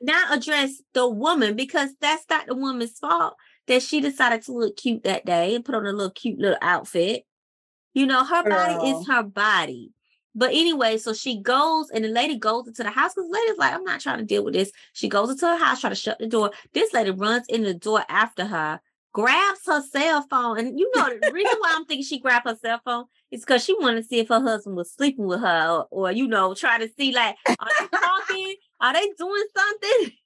not 0.00 0.36
address 0.36 0.82
the 0.92 1.08
woman 1.08 1.56
because 1.56 1.90
that's 2.00 2.24
not 2.28 2.46
the 2.46 2.54
woman's 2.54 2.98
fault 2.98 3.36
that 3.66 3.82
she 3.82 4.00
decided 4.00 4.42
to 4.42 4.52
look 4.52 4.76
cute 4.76 5.04
that 5.04 5.24
day 5.24 5.54
and 5.54 5.64
put 5.64 5.74
on 5.74 5.86
a 5.86 5.92
little 5.92 6.10
cute 6.10 6.38
little 6.38 6.58
outfit. 6.60 7.24
You 7.94 8.06
know, 8.06 8.24
her 8.24 8.48
body 8.48 8.74
Girl. 8.74 9.00
is 9.00 9.06
her 9.06 9.22
body. 9.22 9.92
But 10.34 10.50
anyway, 10.50 10.98
so 10.98 11.14
she 11.14 11.40
goes 11.40 11.90
and 11.90 12.04
the 12.04 12.08
lady 12.08 12.36
goes 12.36 12.66
into 12.66 12.82
the 12.82 12.90
house 12.90 13.14
because 13.14 13.28
the 13.30 13.32
lady's 13.32 13.58
like, 13.58 13.72
I'm 13.72 13.84
not 13.84 14.00
trying 14.00 14.18
to 14.18 14.24
deal 14.24 14.44
with 14.44 14.54
this. 14.54 14.72
She 14.92 15.08
goes 15.08 15.30
into 15.30 15.46
her 15.46 15.56
house, 15.56 15.80
try 15.80 15.90
to 15.90 15.96
shut 15.96 16.18
the 16.18 16.26
door. 16.26 16.50
This 16.72 16.92
lady 16.92 17.12
runs 17.12 17.46
in 17.48 17.62
the 17.62 17.72
door 17.72 18.04
after 18.08 18.44
her, 18.44 18.80
grabs 19.12 19.60
her 19.66 19.80
cell 19.80 20.26
phone. 20.28 20.58
And 20.58 20.78
you 20.78 20.90
know, 20.96 21.08
the 21.08 21.32
reason 21.32 21.56
why 21.60 21.74
I'm 21.76 21.84
thinking 21.86 22.04
she 22.04 22.18
grabbed 22.18 22.48
her 22.48 22.56
cell 22.56 22.80
phone 22.84 23.04
is 23.30 23.42
because 23.42 23.64
she 23.64 23.74
wanted 23.78 24.02
to 24.02 24.08
see 24.08 24.18
if 24.18 24.28
her 24.28 24.40
husband 24.40 24.76
was 24.76 24.92
sleeping 24.92 25.26
with 25.26 25.40
her 25.40 25.68
or, 25.70 25.86
or 25.90 26.12
you 26.12 26.26
know, 26.26 26.52
try 26.52 26.78
to 26.78 26.88
see 26.98 27.14
like, 27.14 27.36
are 27.46 27.68
they 27.78 27.96
talking? 27.96 28.54
Are 28.80 28.92
they 28.92 29.08
doing 29.16 29.44
something? 29.56 30.12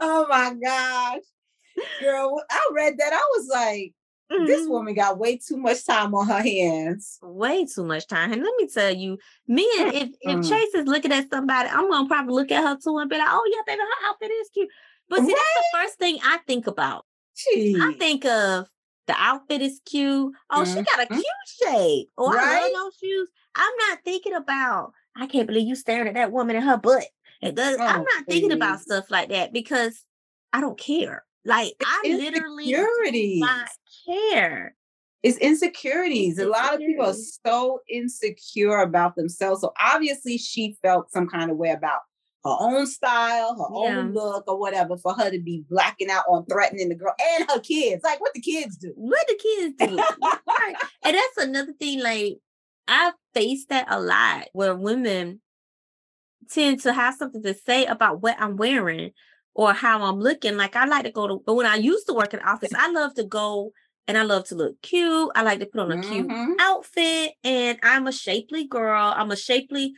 Oh 0.00 0.26
my 0.28 0.54
gosh. 0.54 1.22
Girl, 2.00 2.42
I 2.50 2.68
read 2.72 2.98
that. 2.98 3.12
I 3.12 3.22
was 3.36 3.48
like, 3.48 3.94
this 4.46 4.62
Mhm. 4.66 4.68
woman 4.70 4.94
got 4.94 5.18
way 5.18 5.38
too 5.38 5.56
much 5.56 5.84
time 5.86 6.14
on 6.14 6.26
her 6.28 6.42
hands. 6.42 7.18
way 7.22 7.64
too 7.64 7.84
much 7.84 8.06
time. 8.06 8.32
And 8.32 8.42
let 8.42 8.54
me 8.58 8.68
tell 8.68 8.94
you, 8.94 9.18
me 9.46 9.68
and 9.80 9.88
if 9.94 10.08
if 10.20 10.38
Mm. 10.38 10.48
Chase 10.48 10.74
is 10.74 10.86
looking 10.86 11.12
at 11.12 11.30
somebody, 11.30 11.68
I'm 11.68 11.88
gonna 11.90 12.06
probably 12.08 12.34
look 12.34 12.50
at 12.52 12.62
her 12.62 12.76
too 12.82 12.98
and 12.98 13.08
be 13.10 13.16
like, 13.18 13.28
oh 13.30 13.50
yeah, 13.52 13.62
baby, 13.66 13.80
her 13.80 14.08
outfit 14.08 14.30
is 14.30 14.50
cute. 14.50 14.68
But 15.08 15.24
see, 15.24 15.32
that's 15.34 15.54
the 15.72 15.78
first 15.78 15.98
thing 15.98 16.18
I 16.22 16.38
think 16.46 16.66
about. 16.66 17.06
Gee. 17.36 17.76
I 17.80 17.94
think 17.98 18.24
of 18.26 18.68
the 19.06 19.14
outfit 19.16 19.62
is 19.62 19.80
cute. 19.86 20.34
Oh, 20.50 20.64
she 20.64 20.82
got 20.82 21.06
a 21.10 21.12
Mhm. 21.12 21.14
cute 21.14 21.70
shape. 21.72 22.10
Oh, 22.18 22.28
I 22.28 22.34
Right? 22.36 22.60
love 22.74 22.84
those 22.84 22.96
shoes. 23.00 23.28
I'm 23.54 23.74
not 23.88 24.04
thinking 24.04 24.34
about, 24.34 24.92
I 25.16 25.26
can't 25.26 25.46
believe 25.46 25.66
you 25.66 25.74
staring 25.74 26.08
at 26.08 26.14
that 26.14 26.30
woman 26.32 26.56
in 26.56 26.62
her 26.62 26.76
butt. 26.76 27.06
It 27.40 27.54
does, 27.54 27.78
I'm 27.80 28.00
Oh, 28.02 28.06
not 28.16 28.26
thinking 28.26 28.52
about 28.52 28.80
stuff 28.80 29.10
like 29.10 29.30
that 29.30 29.52
because 29.52 30.04
I 30.52 30.60
don't 30.60 30.78
care. 30.78 31.24
Like 31.44 31.74
I 31.84 32.02
literally 32.04 32.66
do 32.66 33.40
not 33.40 33.68
care. 34.06 34.74
It's 35.22 35.38
insecurities. 35.38 36.38
A 36.38 36.46
lot 36.46 36.74
of 36.74 36.80
people 36.80 37.06
are 37.06 37.14
so 37.46 37.80
insecure 37.90 38.78
about 38.78 39.16
themselves. 39.16 39.62
So 39.62 39.72
obviously 39.80 40.38
she 40.38 40.76
felt 40.82 41.10
some 41.10 41.28
kind 41.28 41.50
of 41.50 41.56
way 41.56 41.70
about 41.70 42.00
her 42.44 42.54
own 42.60 42.86
style, 42.86 43.54
her 43.56 43.82
Yeah. 43.84 43.98
own 43.98 44.12
look, 44.14 44.44
or 44.46 44.58
whatever, 44.58 44.96
for 44.96 45.14
her 45.14 45.30
to 45.30 45.40
be 45.40 45.64
blacking 45.68 46.08
out 46.08 46.24
on 46.28 46.46
threatening 46.46 46.88
the 46.88 46.94
girl 46.94 47.14
and 47.36 47.50
her 47.50 47.58
kids. 47.58 48.04
Like 48.04 48.20
what 48.20 48.32
the 48.32 48.40
kids 48.40 48.76
do. 48.76 48.92
What 48.94 49.26
the 49.26 49.34
kids 49.34 49.74
do? 49.78 49.96
Right. 50.46 50.76
And 51.04 51.16
that's 51.16 51.36
another 51.38 51.72
thing, 51.72 52.00
like 52.00 52.38
I 52.86 53.12
face 53.34 53.66
that 53.66 53.86
a 53.90 54.00
lot 54.00 54.48
where 54.52 54.74
women 54.74 55.40
tend 56.50 56.80
to 56.82 56.92
have 56.92 57.14
something 57.14 57.42
to 57.42 57.54
say 57.54 57.86
about 57.86 58.22
what 58.22 58.36
I'm 58.38 58.56
wearing 58.56 59.10
or 59.58 59.72
how 59.72 60.00
I'm 60.04 60.20
looking. 60.20 60.56
Like 60.56 60.76
I 60.76 60.86
like 60.86 61.04
to 61.04 61.10
go 61.10 61.26
to 61.26 61.42
but 61.44 61.54
when 61.56 61.66
I 61.66 61.74
used 61.74 62.06
to 62.06 62.14
work 62.14 62.32
in 62.32 62.38
the 62.38 62.48
office, 62.48 62.72
I 62.78 62.92
love 62.92 63.14
to 63.14 63.24
go 63.24 63.72
and 64.06 64.16
I 64.16 64.22
love 64.22 64.44
to 64.46 64.54
look 64.54 64.80
cute. 64.82 65.32
I 65.34 65.42
like 65.42 65.58
to 65.58 65.66
put 65.66 65.80
on 65.80 65.90
a 65.90 65.98
cute 65.98 66.28
Mhm. 66.28 66.54
outfit 66.60 67.32
and 67.42 67.76
I'm 67.82 68.06
a 68.06 68.12
shapely 68.12 68.66
girl. 68.68 69.12
I'm 69.16 69.32
a 69.32 69.36
shapely, 69.36 69.94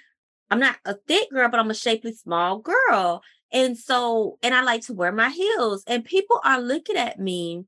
I'm 0.51 0.61
not 0.61 0.77
a 0.87 0.95
thick 0.95 1.31
girl, 1.31 1.51
but 1.51 1.61
I'm 1.61 1.71
a 1.71 1.75
shapely 1.75 2.15
small 2.15 2.59
girl. 2.61 3.23
And 3.53 3.77
so, 3.77 4.39
and 4.43 4.55
I 4.55 4.63
like 4.63 4.81
to 4.87 4.95
wear 4.95 5.13
my 5.13 5.29
heels. 5.29 5.85
And 5.87 6.05
people 6.07 6.41
are 6.43 6.61
looking 6.61 6.97
at 6.97 7.19
me 7.21 7.67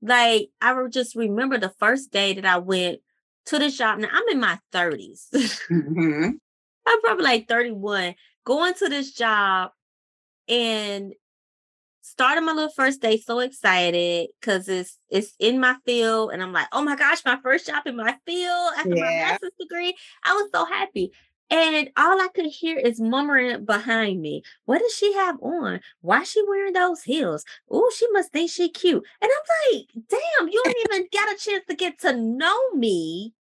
like 0.00 0.48
I 0.62 0.74
just 0.88 1.14
remember 1.14 1.58
the 1.58 1.74
first 1.78 2.10
day 2.10 2.32
that 2.32 2.46
I 2.46 2.56
went 2.56 3.00
to 3.46 3.58
the 3.58 3.70
shop. 3.70 3.98
Now 3.98 4.08
I'm 4.10 4.28
in 4.30 4.40
my 4.40 4.58
30s. 4.72 5.28
Mhm. 5.70 6.38
I'm 6.86 7.00
probably 7.02 7.24
like 7.24 7.48
31, 7.48 8.14
going 8.46 8.74
to 8.74 8.88
this 8.88 9.12
job 9.12 9.72
and 10.48 11.14
starting 12.04 12.44
my 12.44 12.52
little 12.52 12.70
first 12.70 13.00
day 13.00 13.16
so 13.16 13.38
excited 13.38 14.28
because 14.38 14.68
it's 14.68 14.98
it's 15.08 15.32
in 15.40 15.58
my 15.58 15.74
field 15.86 16.32
and 16.32 16.42
I'm 16.42 16.52
like, 16.52 16.68
oh 16.70 16.82
my 16.82 16.96
gosh, 16.96 17.24
my 17.24 17.38
first 17.42 17.66
job 17.66 17.86
in 17.86 17.96
my 17.96 18.14
field 18.26 18.72
after 18.76 18.90
my 18.90 18.96
master's 18.96 19.52
degree. 19.58 19.96
I 20.22 20.34
was 20.34 20.50
so 20.54 20.66
happy. 20.66 21.12
And 21.50 21.90
all 21.96 22.20
I 22.20 22.28
could 22.34 22.46
hear 22.46 22.78
is 22.78 23.00
murmuring 23.00 23.64
behind 23.64 24.20
me. 24.20 24.42
What 24.66 24.80
does 24.80 24.94
she 24.94 25.14
have 25.14 25.40
on? 25.40 25.80
Why 26.02 26.22
is 26.22 26.30
she 26.30 26.42
wearing 26.46 26.74
those 26.74 27.02
heels? 27.02 27.44
Oh, 27.70 27.90
she 27.96 28.06
must 28.12 28.32
think 28.32 28.50
she 28.50 28.68
cute. 28.68 29.04
And 29.22 29.30
I'm 29.30 29.78
like, 29.78 29.86
damn, 30.08 30.48
you 30.48 30.62
don't 30.62 30.76
even 30.90 31.08
got 31.12 31.34
a 31.34 31.38
chance 31.38 31.64
to 31.68 31.74
get 31.74 32.00
to 32.00 32.14
know 32.14 32.70
me 32.72 33.32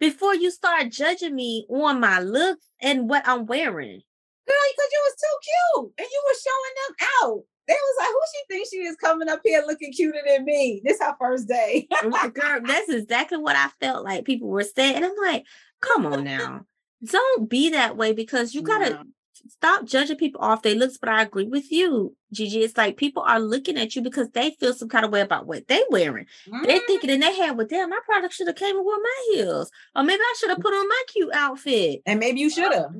before 0.00 0.34
you 0.34 0.50
start 0.50 0.90
judging 0.90 1.36
me 1.36 1.66
on 1.68 2.00
my 2.00 2.18
looks 2.18 2.66
and 2.80 3.08
what 3.08 3.26
I'm 3.28 3.46
wearing. 3.46 4.02
Girl, 4.48 4.56
because 4.76 4.90
you 4.92 5.02
was 5.04 5.14
too 5.20 5.36
cute 5.44 5.92
and 5.98 6.08
you 6.10 6.22
were 6.26 6.40
showing 6.42 6.74
them 6.76 6.96
out. 7.22 7.44
They 7.72 7.78
was 7.80 7.96
like, 7.98 8.08
who 8.08 8.20
she 8.32 8.54
thinks 8.54 8.68
she 8.70 8.76
is 8.78 8.96
coming 8.96 9.28
up 9.28 9.40
here 9.44 9.62
looking 9.66 9.92
cuter 9.92 10.18
than 10.26 10.44
me? 10.44 10.82
This 10.84 11.00
her 11.00 11.14
first 11.18 11.48
day. 11.48 11.88
Like, 12.04 12.34
Girl, 12.34 12.60
that's 12.64 12.88
exactly 12.90 13.38
what 13.38 13.56
I 13.56 13.68
felt 13.80 14.04
like 14.04 14.24
people 14.24 14.48
were 14.48 14.62
saying. 14.64 14.96
And 14.96 15.04
I'm 15.06 15.12
like, 15.22 15.44
come 15.80 16.04
on 16.06 16.24
now. 16.24 16.66
Don't 17.04 17.48
be 17.48 17.70
that 17.70 17.96
way 17.96 18.12
because 18.12 18.54
you 18.54 18.62
gotta 18.62 18.90
No. 18.90 19.02
stop 19.48 19.84
judging 19.86 20.16
people 20.16 20.40
off 20.40 20.62
their 20.62 20.74
looks. 20.74 20.98
But 20.98 21.08
I 21.08 21.22
agree 21.22 21.46
with 21.48 21.72
you, 21.72 22.14
Gigi. 22.32 22.60
It's 22.62 22.76
like 22.76 22.96
people 22.96 23.22
are 23.24 23.40
looking 23.40 23.76
at 23.78 23.96
you 23.96 24.02
because 24.02 24.28
they 24.30 24.50
feel 24.60 24.72
some 24.74 24.88
kind 24.88 25.04
of 25.04 25.10
way 25.10 25.20
about 25.20 25.46
what 25.46 25.66
they're 25.66 25.80
wearing. 25.90 26.26
They're 26.46 26.78
Mhm. 26.80 26.86
thinking 26.86 27.10
in 27.10 27.20
their 27.20 27.32
head, 27.34 27.56
well, 27.56 27.66
damn, 27.66 27.90
my 27.90 27.98
product 28.04 28.34
should 28.34 28.46
have 28.46 28.56
came 28.56 28.76
and 28.76 28.84
wore 28.84 28.98
my 29.00 29.24
heels. 29.32 29.70
Or 29.96 30.02
maybe 30.04 30.20
I 30.22 30.34
should 30.38 30.50
have 30.50 30.60
put 30.60 30.74
on 30.74 30.86
my 30.88 31.02
cute 31.08 31.32
outfit. 31.34 32.02
And 32.06 32.20
maybe 32.20 32.38
you 32.40 32.50
should 32.50 32.72
have. 32.72 32.94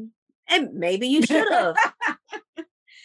And 0.49 0.75
maybe 0.75 1.07
you 1.07 1.23
should 1.23 1.49
have. 1.53 1.77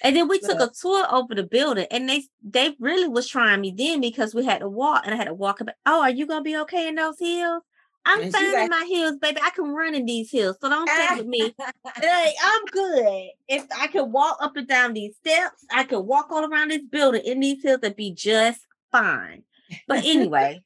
And 0.03 0.15
then 0.15 0.27
we 0.27 0.39
took 0.39 0.59
a 0.59 0.69
tour 0.79 1.05
over 1.11 1.33
the 1.33 1.43
building, 1.43 1.87
and 1.91 2.07
they 2.07 2.23
they 2.43 2.75
really 2.79 3.07
was 3.07 3.27
trying 3.27 3.61
me 3.61 3.73
then 3.75 4.01
because 4.01 4.35
we 4.35 4.45
had 4.45 4.59
to 4.59 4.69
walk, 4.69 5.03
and 5.05 5.13
I 5.13 5.17
had 5.17 5.27
to 5.27 5.33
walk 5.33 5.59
about. 5.61 5.75
Oh, 5.85 6.01
are 6.01 6.09
you 6.09 6.27
gonna 6.27 6.43
be 6.43 6.57
okay 6.57 6.87
in 6.87 6.95
those 6.95 7.17
heels? 7.19 7.63
I'm 8.05 8.21
And 8.21 8.33
fine 8.33 8.41
she's 8.41 8.53
in 8.53 8.69
my 8.69 8.85
heels, 8.87 9.17
baby. 9.21 9.41
I 9.43 9.49
can 9.49 9.65
run 9.65 9.93
in 9.93 10.05
these 10.05 10.29
heels, 10.29 10.57
so 10.61 10.69
don't 10.69 10.87
play 10.87 11.17
with 11.17 11.27
me. 11.27 11.53
Like, 11.85 12.35
I'm 12.43 12.65
good. 12.65 13.29
If 13.47 13.65
I 13.77 13.87
can 13.87 14.11
walk 14.11 14.37
up 14.39 14.55
and 14.55 14.67
down 14.67 14.93
these 14.93 15.15
steps, 15.17 15.65
I 15.71 15.83
can 15.83 16.05
walk 16.05 16.27
all 16.31 16.45
around 16.45 16.71
this 16.71 16.83
building 16.89 17.23
in 17.25 17.39
these 17.39 17.61
heels 17.61 17.79
and 17.83 17.95
be 17.95 18.13
just 18.13 18.61
fine. 18.91 19.43
But 19.87 20.05
anyway, 20.05 20.63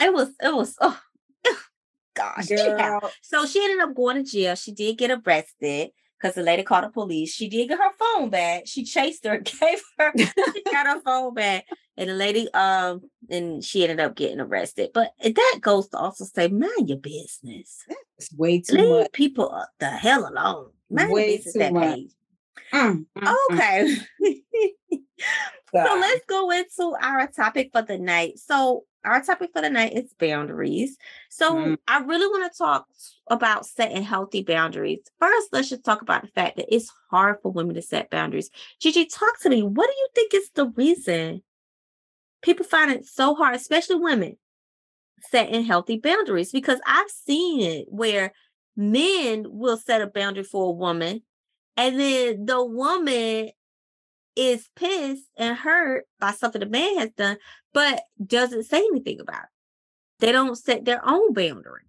it 0.00 0.12
was 0.12 0.28
it 0.42 0.54
was 0.54 0.76
oh 0.80 0.98
gosh. 2.14 2.48
Girl, 2.48 3.12
So 3.22 3.46
she 3.46 3.62
ended 3.62 3.80
up 3.80 3.94
going 3.94 4.22
to 4.22 4.30
jail. 4.30 4.54
She 4.54 4.72
did 4.72 4.98
get 4.98 5.10
arrested 5.10 5.90
because 6.20 6.34
the 6.34 6.42
lady 6.42 6.62
called 6.62 6.84
the 6.84 6.90
police. 6.90 7.32
She 7.34 7.48
did 7.48 7.68
get 7.68 7.78
her 7.78 7.90
phone 7.98 8.30
back. 8.30 8.62
She 8.66 8.84
chased 8.84 9.24
her, 9.24 9.38
gave 9.60 9.80
her, 9.98 10.12
she 10.16 10.62
got 10.64 10.86
her 10.86 11.00
phone 11.02 11.34
back. 11.34 11.66
And 11.96 12.10
the 12.10 12.14
lady, 12.14 12.52
um, 12.52 13.02
and 13.30 13.64
she 13.64 13.82
ended 13.82 14.00
up 14.00 14.16
getting 14.16 14.40
arrested. 14.40 14.90
But 14.92 15.12
that 15.22 15.58
goes 15.60 15.88
to 15.88 15.98
also 15.98 16.24
say, 16.24 16.48
mind 16.48 16.88
your 16.88 16.98
business. 16.98 17.82
it's 18.18 18.32
way 18.34 18.60
too 18.60 18.76
Leave 18.76 18.88
much. 19.02 19.12
people 19.12 19.62
the 19.78 19.86
hell 19.88 20.28
alone. 20.28 20.70
Mind 20.90 21.10
Way 21.12 21.28
your 21.28 21.36
business 21.38 21.54
that 21.54 21.72
much. 21.72 21.94
page. 21.94 22.10
Mm, 22.72 23.06
mm, 23.16 23.36
mm, 23.50 23.52
Okay. 23.52 23.96
So 25.72 25.98
let's 26.00 26.24
go 26.26 26.50
into 26.50 26.96
our 27.00 27.26
topic 27.26 27.70
for 27.72 27.82
the 27.82 27.98
night. 27.98 28.38
So 28.38 28.84
our 29.04 29.22
topic 29.22 29.50
for 29.52 29.62
the 29.62 29.70
night 29.70 29.92
is 29.94 30.12
boundaries. 30.18 30.96
So 31.30 31.54
Mhm. 31.54 31.78
I 31.86 31.98
really 32.00 32.26
want 32.26 32.50
to 32.50 32.58
talk 32.58 32.86
about 33.28 33.66
setting 33.66 34.02
healthy 34.02 34.42
boundaries. 34.42 35.00
First, 35.20 35.48
let's 35.52 35.68
just 35.68 35.84
talk 35.84 36.02
about 36.02 36.22
the 36.22 36.28
fact 36.28 36.56
that 36.56 36.74
it's 36.74 36.90
hard 37.10 37.40
for 37.42 37.52
women 37.52 37.74
to 37.76 37.82
set 37.82 38.10
boundaries. 38.10 38.50
Gigi, 38.80 39.06
talk 39.06 39.38
to 39.40 39.48
me. 39.48 39.62
What 39.62 39.86
do 39.86 39.96
you 39.96 40.08
think 40.14 40.34
is 40.34 40.50
the 40.54 40.66
reason 40.68 41.42
people 42.42 42.64
find 42.64 42.90
it 42.90 43.04
so 43.06 43.34
hard, 43.34 43.54
especially 43.54 43.96
women, 43.96 44.36
setting 45.22 45.64
healthy 45.64 45.98
boundaries 45.98 46.52
because 46.52 46.80
I've 46.86 47.10
seen 47.10 47.60
it 47.60 47.86
where 47.88 48.32
men 48.76 49.46
will 49.48 49.76
set 49.76 50.02
a 50.02 50.06
boundary 50.06 50.44
for 50.44 50.68
a 50.68 50.72
woman 50.72 51.22
and 51.76 51.98
then 51.98 52.44
the 52.46 52.64
woman 52.64 53.50
is 54.36 54.68
pissed 54.76 55.24
and 55.36 55.56
hurt 55.56 56.04
by 56.20 56.30
something 56.32 56.60
the 56.60 56.66
man 56.66 56.98
has 56.98 57.10
done, 57.10 57.38
but 57.72 58.02
doesn't 58.24 58.64
say 58.64 58.78
anything 58.78 59.18
about 59.20 59.44
it. 59.44 59.48
They 60.20 60.32
don't 60.32 60.54
set 60.56 60.84
their 60.84 61.06
own 61.08 61.32
boundary. 61.32 61.82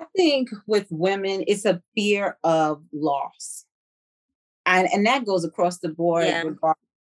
I 0.00 0.04
think 0.16 0.50
with 0.66 0.86
women, 0.90 1.44
it's 1.46 1.64
a 1.64 1.82
fear 1.94 2.38
of 2.42 2.82
loss. 2.92 3.64
And, 4.66 4.88
and 4.92 5.06
that 5.06 5.24
goes 5.26 5.44
across 5.44 5.78
the 5.78 5.88
board 5.90 6.24
Yeah. 6.26 6.44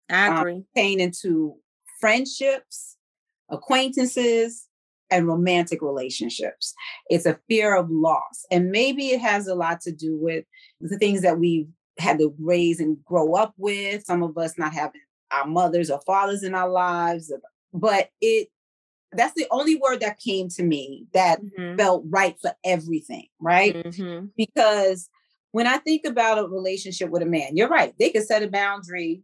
I 0.10 0.28
Um, 0.28 0.38
agree. 0.38 0.64
pertaining 0.76 1.14
to 1.22 1.56
friendships, 2.00 2.98
acquaintances, 3.50 4.68
and 5.10 5.28
romantic 5.28 5.82
relationships. 5.82 6.74
It's 7.10 7.26
a 7.26 7.40
fear 7.48 7.76
of 7.76 7.90
loss. 7.90 8.46
And 8.52 8.72
maybe 8.72 9.10
it 9.10 9.22
has 9.22 9.48
a 9.48 9.56
lot 9.56 9.82
to 9.82 9.92
do 9.92 10.18
with 10.18 10.46
the 10.82 10.98
things 10.98 11.22
that 11.22 11.40
we've 11.40 11.68
had 12.00 12.20
to 12.20 12.34
raise 12.40 12.80
and 12.80 13.04
grow 13.06 13.34
up 13.36 13.54
with. 13.58 14.06
Some 14.06 14.24
of 14.24 14.38
us 14.38 14.58
not 14.58 14.74
having 14.74 15.02
our 15.32 15.46
mothers 15.48 15.90
or 15.90 16.00
fathers 16.06 16.44
in 16.44 16.56
our 16.56 16.70
lives. 16.70 17.32
But 17.74 18.10
it 18.22 18.50
that's 19.16 19.36
the 19.36 19.46
only 19.52 19.76
word 19.76 20.00
that 20.00 20.18
came 20.20 20.50
to 20.50 20.64
me 20.64 21.06
that 21.14 21.40
Mhm. 21.40 21.78
felt 21.78 22.04
right 22.08 22.36
for 22.42 22.52
everything, 22.66 23.28
right? 23.40 23.76
Mhm. 23.76 24.32
because 24.36 25.08
when 25.52 25.68
I 25.68 25.78
think 25.78 26.04
about 26.04 26.40
a 26.40 26.48
relationship 26.48 27.12
with 27.12 27.22
a 27.22 27.28
man, 27.28 27.56
you're 27.56 27.68
right. 27.70 27.94
They 28.00 28.10
could 28.10 28.26
set 28.26 28.42
a 28.42 28.48
boundary 28.48 29.22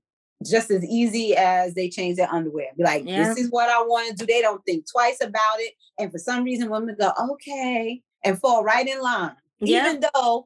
just 0.48 0.70
as 0.70 0.86
easy 0.86 1.36
as 1.36 1.74
they 1.74 1.90
change 1.90 2.18
their 2.18 2.32
underwear. 2.32 2.68
Be 2.78 2.84
like, 2.84 3.04
Yeah. 3.04 3.30
this 3.30 3.40
is 3.40 3.50
what 3.50 3.68
I 3.68 3.82
want 3.82 4.10
to 4.10 4.16
do. 4.16 4.26
They 4.28 4.42
don't 4.42 4.64
think 4.64 4.86
twice 4.90 5.18
about 5.22 5.60
it. 5.60 5.74
And 5.98 6.12
for 6.12 6.20
some 6.20 6.44
reason, 6.44 6.70
women 6.70 6.96
go, 7.00 7.12
okay, 7.32 8.04
and 8.24 8.40
fall 8.40 8.64
right 8.64 8.88
in 8.88 9.02
line. 9.02 9.36
Yeah. 9.60 9.90
Even 9.90 10.02
though 10.14 10.46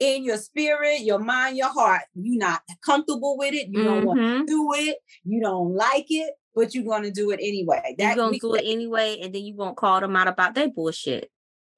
in 0.00 0.24
your 0.24 0.36
spirit, 0.36 1.00
your 1.00 1.18
mind, 1.18 1.56
your 1.56 1.68
heart, 1.68 2.02
you're 2.14 2.38
not 2.38 2.62
comfortable 2.84 3.36
with 3.38 3.54
it. 3.54 3.68
You 3.68 3.84
don't 3.84 4.04
want 4.04 4.20
to 4.20 4.26
mm-hmm. 4.26 4.44
do 4.44 4.72
it. 4.76 4.96
You 5.24 5.40
don't 5.40 5.74
like 5.74 6.06
it, 6.08 6.34
but 6.54 6.74
you're 6.74 6.84
going 6.84 7.02
to 7.02 7.10
do 7.10 7.30
it 7.30 7.40
anyway. 7.42 7.94
You're 7.98 8.14
gonna 8.14 8.38
do 8.38 8.54
it 8.54 8.64
anyway, 8.64 9.18
and 9.22 9.34
then 9.34 9.42
you 9.42 9.54
won't 9.54 9.76
call 9.76 10.00
them 10.00 10.16
out 10.16 10.28
about 10.28 10.54
their 10.54 10.68
bullshit. 10.68 11.30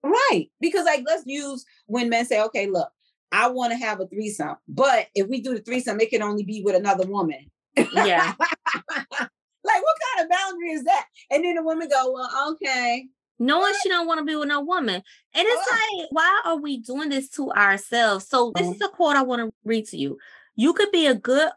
Right. 0.03 0.49
Because 0.61 0.85
like 0.85 1.03
let's 1.07 1.25
use 1.27 1.65
when 1.87 2.09
men 2.09 2.27
say, 2.27 2.41
okay, 2.43 2.67
look, 2.67 2.89
I 3.33 3.49
want 3.49 3.73
to 3.73 3.79
have 3.79 4.01
a 4.01 4.07
threesome, 4.07 4.57
but 4.69 5.09
if 5.15 5.27
we 5.29 5.41
do 5.41 5.55
the 5.55 5.61
threesome, 5.61 6.01
it 6.01 6.11
can 6.11 6.23
only 6.23 6.45
be 6.45 6.63
with 6.63 6.77
another 6.77 7.07
woman. 7.07 7.51
Yeah. 7.77 8.35
like 9.67 9.83
what 9.83 9.97
kind 10.15 10.25
of 10.25 10.31
boundary 10.31 10.71
is 10.71 10.85
that? 10.85 11.07
And 11.31 11.45
then 11.45 11.57
the 11.57 11.65
women 11.65 11.89
go, 11.89 12.13
Well, 12.13 12.53
okay. 12.53 13.07
Knowing 13.39 13.73
she 13.83 13.89
don't 13.89 14.07
want 14.07 14.19
to 14.19 14.25
be 14.25 14.35
with 14.35 14.49
no 14.49 14.61
woman. 14.61 14.95
And 14.95 15.47
it's 15.47 15.69
Ugh. 15.71 15.79
like, 16.01 16.09
why 16.11 16.43
are 16.45 16.57
we 16.57 16.79
doing 16.79 17.11
this 17.11 17.29
to 17.31 17.51
ourselves? 17.53 18.29
So 18.29 18.53
this 18.55 18.67
Mhm. 18.67 18.75
is 18.77 18.81
a 18.83 18.89
quote 18.89 19.17
I 19.17 19.23
want 19.23 19.43
to 19.43 19.53
read 19.65 19.87
to 19.89 19.99
you. 19.99 20.19
You 20.55 20.73
could 20.73 20.91
be 20.91 21.07
a 21.07 21.15
good 21.15 21.51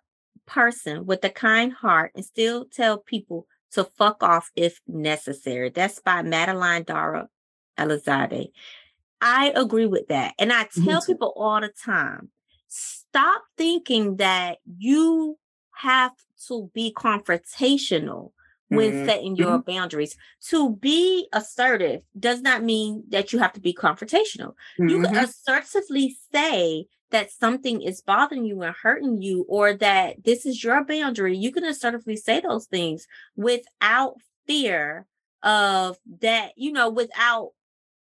person 0.45 1.05
with 1.05 1.23
a 1.23 1.29
kind 1.29 1.71
heart 1.71 2.11
and 2.15 2.25
still 2.25 2.65
tell 2.65 2.97
people 2.97 3.47
to 3.71 3.83
fuck 3.83 4.23
off 4.23 4.51
if 4.55 4.81
necessary. 4.87 5.69
That's 5.69 5.99
by 5.99 6.21
Madeline 6.21 6.83
Dara 6.83 7.29
Elizade. 7.77 8.51
I 9.21 9.51
agree 9.55 9.85
with 9.85 10.07
that. 10.07 10.33
And 10.39 10.51
I 10.51 10.67
tell 10.83 11.01
people 11.01 11.33
all 11.35 11.61
the 11.61 11.69
time, 11.69 12.31
stop 12.67 13.43
thinking 13.57 14.17
that 14.17 14.57
you 14.65 15.37
have 15.71 16.13
to 16.47 16.69
be 16.73 16.93
confrontational 16.93 18.31
when 18.69 18.93
Mhm. 18.93 19.03
setting 19.05 19.35
your 19.35 19.59
boundaries. 19.59 20.15
To 20.49 20.75
be 20.77 21.27
assertive 21.33 22.01
does 22.19 22.41
not 22.41 22.63
mean 22.63 23.03
that 23.09 23.33
you 23.33 23.39
have 23.39 23.53
to 23.53 23.61
be 23.61 23.73
confrontational. 23.73 24.53
You 24.87 24.99
can 24.99 25.11
assertively 25.15 26.17
say 26.33 26.87
that 27.11 27.31
something 27.31 27.81
is 27.81 28.01
bothering 28.01 28.45
you 28.45 28.61
and 28.61 28.75
hurting 28.75 29.21
you, 29.21 29.45
or 29.49 29.73
that 29.73 30.23
this 30.23 30.45
is 30.45 30.63
your 30.63 30.83
boundary. 30.85 31.35
You 31.37 31.51
can 31.51 31.63
assertively 31.65 32.15
say 32.15 32.39
those 32.39 32.67
things 32.67 33.07
without 33.35 34.17
fear 34.47 35.07
of 35.43 35.97
that, 36.21 36.53
you 36.57 36.71
know, 36.71 36.89
without 36.89 37.51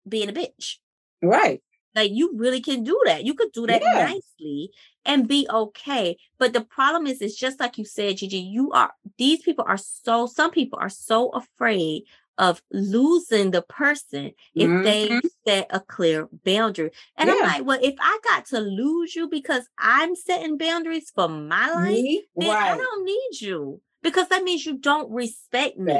being 0.08 0.28
a 0.28 0.32
bitch. 0.32 0.78
Right. 1.22 1.62
Like 1.98 2.12
you 2.12 2.32
really 2.34 2.60
can 2.60 2.84
do 2.84 3.00
that. 3.06 3.24
You 3.24 3.34
could 3.34 3.52
do 3.52 3.66
that 3.66 3.82
Yeah. 3.82 4.04
nicely 4.04 4.70
and 5.04 5.26
be 5.28 5.46
okay. 5.50 6.16
But 6.38 6.52
the 6.52 6.60
problem 6.62 7.06
is, 7.06 7.20
it's 7.20 7.36
just 7.36 7.60
like 7.60 7.78
you 7.78 7.84
said, 7.84 8.18
Gigi. 8.18 8.38
You 8.38 8.70
are 8.72 8.92
these 9.18 9.42
people 9.42 9.64
are 9.66 9.76
so. 9.78 10.26
Some 10.26 10.50
people 10.50 10.78
are 10.80 10.88
so 10.90 11.30
afraid 11.30 12.04
of 12.38 12.62
losing 12.70 13.50
the 13.50 13.62
person 13.62 14.30
if 14.54 14.70
they 14.84 15.08
Mhm. 15.08 15.20
set 15.46 15.66
a 15.70 15.80
clear 15.80 16.28
boundary. 16.44 16.90
And 17.16 17.28
I'm 17.30 17.42
like, 17.42 17.64
well, 17.66 17.80
if 17.82 17.96
I 18.00 18.18
got 18.22 18.46
to 18.46 18.60
lose 18.60 19.16
you 19.16 19.28
because 19.28 19.68
I'm 19.76 20.14
setting 20.14 20.56
boundaries 20.56 21.10
for 21.10 21.28
my 21.28 21.68
life, 21.68 21.94
Me? 21.94 22.28
then 22.36 22.56
I 22.56 22.76
don't 22.76 23.04
need 23.04 23.40
you 23.40 23.80
because 24.02 24.28
that 24.28 24.44
means 24.44 24.64
you 24.64 24.78
don't 24.78 25.10
respect 25.10 25.78
me. 25.78 25.98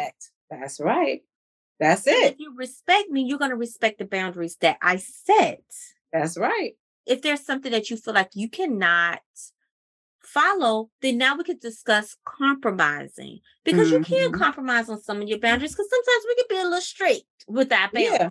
That's 0.51 0.79
right. 0.81 1.23
That's 1.79 2.07
And 2.07 2.17
it. 2.17 2.33
If 2.35 2.41
you 2.41 2.55
respect 2.57 3.11
me, 3.11 3.23
you're 3.23 3.39
going 3.39 3.51
to 3.51 3.57
respect 3.57 3.99
the 3.99 4.05
boundaries 4.05 4.57
that 4.61 4.79
I 4.83 4.97
set 4.97 5.63
That's 6.13 6.37
right. 6.39 6.75
if 7.07 7.23
there's 7.23 7.45
something 7.45 7.73
that 7.73 7.91
you 7.91 7.97
feel 7.97 8.15
like 8.15 8.31
you 8.35 8.49
cannot 8.49 9.21
follow, 10.21 10.91
then 11.01 11.19
now 11.19 11.37
we 11.37 11.45
could 11.45 11.61
discuss 11.61 12.17
compromising 12.25 13.41
because 13.65 13.91
you 13.91 14.01
can 14.01 14.31
Mhm. 14.31 14.39
compromise 14.39 14.89
on 14.89 15.01
some 15.01 15.23
of 15.23 15.29
your 15.29 15.39
boundaries 15.39 15.73
because 15.73 15.89
sometimes 15.91 16.25
we 16.29 16.35
can 16.37 16.47
be 16.49 16.57
a 16.61 16.65
little 16.65 16.81
strict 16.81 17.45
with 17.47 17.73
our 17.73 17.91
boundaries. 17.93 18.13
Yeah. 18.13 18.31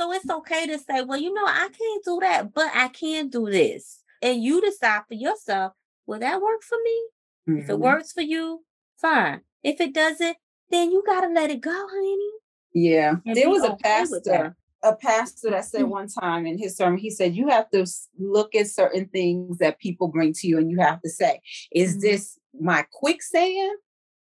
So 0.00 0.12
it's 0.12 0.30
okay 0.30 0.66
to 0.66 0.78
say, 0.78 1.02
well, 1.02 1.20
you 1.20 1.32
know, 1.32 1.44
I 1.46 1.68
can't 1.70 2.04
do 2.04 2.18
that, 2.20 2.54
but 2.54 2.70
I 2.74 2.88
can 2.88 3.28
do 3.28 3.50
this. 3.50 4.02
And 4.22 4.42
you 4.42 4.60
decide 4.60 5.02
for 5.08 5.14
yourself, 5.14 5.74
will 6.06 6.20
that 6.20 6.40
work 6.42 6.62
for 6.62 6.78
me? 6.84 7.08
If 7.56 7.68
it 7.70 7.74
Mhm. 7.74 7.80
works 7.80 8.12
for 8.12 8.22
you, 8.22 8.64
fine. 8.96 9.42
If 9.62 9.80
it 9.80 9.94
doesn't, 9.94 10.38
then 10.70 10.90
you 10.92 11.02
got 11.06 11.22
to 11.22 11.28
let 11.28 11.50
it 11.50 11.60
go, 11.60 11.72
honey. 11.90 12.30
Yeah. 12.74 13.16
and 13.26 13.36
There 13.36 13.48
was 13.50 13.64
a 13.64 13.76
pastor 13.82 14.54
a 14.84 14.94
pastor 14.94 15.50
that 15.50 15.64
said 15.64 15.82
Mm. 15.82 15.88
one 15.88 16.06
time 16.08 16.46
in 16.46 16.56
his 16.56 16.76
sermon, 16.76 17.00
he 17.00 17.10
said, 17.10 17.34
You 17.34 17.48
have 17.48 17.68
to 17.70 17.84
look 18.16 18.54
at 18.54 18.68
certain 18.68 19.06
things 19.08 19.58
that 19.58 19.80
people 19.80 20.06
bring 20.06 20.32
to 20.34 20.46
you, 20.46 20.56
and 20.58 20.70
you 20.70 20.78
have 20.78 21.02
to 21.02 21.08
say, 21.10 21.40
Is 21.72 21.96
Mhm. 21.96 22.00
this 22.00 22.38
my 22.60 22.84
quicksand 22.92 23.76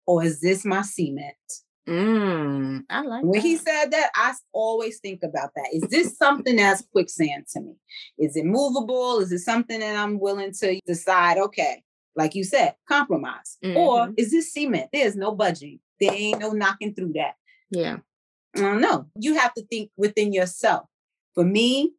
or 0.07 0.23
is 0.23 0.41
this 0.41 0.65
my 0.65 0.83
cement? 0.83 1.35
Mm, 1.89 2.85
I 2.89 3.03
like 3.03 3.25
When 3.25 3.41
he 3.41 3.57
said 3.57 3.87
that. 3.87 3.91
that, 3.91 4.11
I 4.15 4.33
always 4.53 5.01
think 5.01 5.23
about 5.23 5.51
that. 5.57 5.69
Is 5.73 5.83
this 5.91 6.17
something 6.17 6.57
that's 6.57 6.83
quicksand 6.93 7.47
to 7.53 7.61
me? 7.61 7.75
Is 8.19 8.37
it 8.37 8.45
movable? 8.47 9.19
Is 9.21 9.33
it 9.33 9.41
something 9.41 9.81
that 9.81 9.97
I'm 9.97 10.19
willing 10.19 10.53
to 10.61 10.81
decide, 10.87 11.37
okay, 11.39 11.83
like 12.17 12.35
you 12.35 12.45
said, 12.45 12.77
compromise? 12.89 13.59
Or 13.77 14.07
Mhm. 14.09 14.15
is 14.17 14.31
this 14.31 14.53
cement? 14.53 14.91
There's 14.93 15.17
no 15.17 15.35
budging. 15.35 15.81
There 16.01 16.13
ain't 16.15 16.39
no 16.41 16.53
knocking 16.53 16.95
through 16.95 17.15
that. 17.15 17.35
Yeah. 17.71 17.99
Know. 18.57 19.07
You 19.19 19.37
have 19.37 19.55
to 19.55 19.64
think 19.67 19.90
within 19.97 20.33
yourself. 20.33 20.87
For 21.35 21.45
me, 21.45 21.93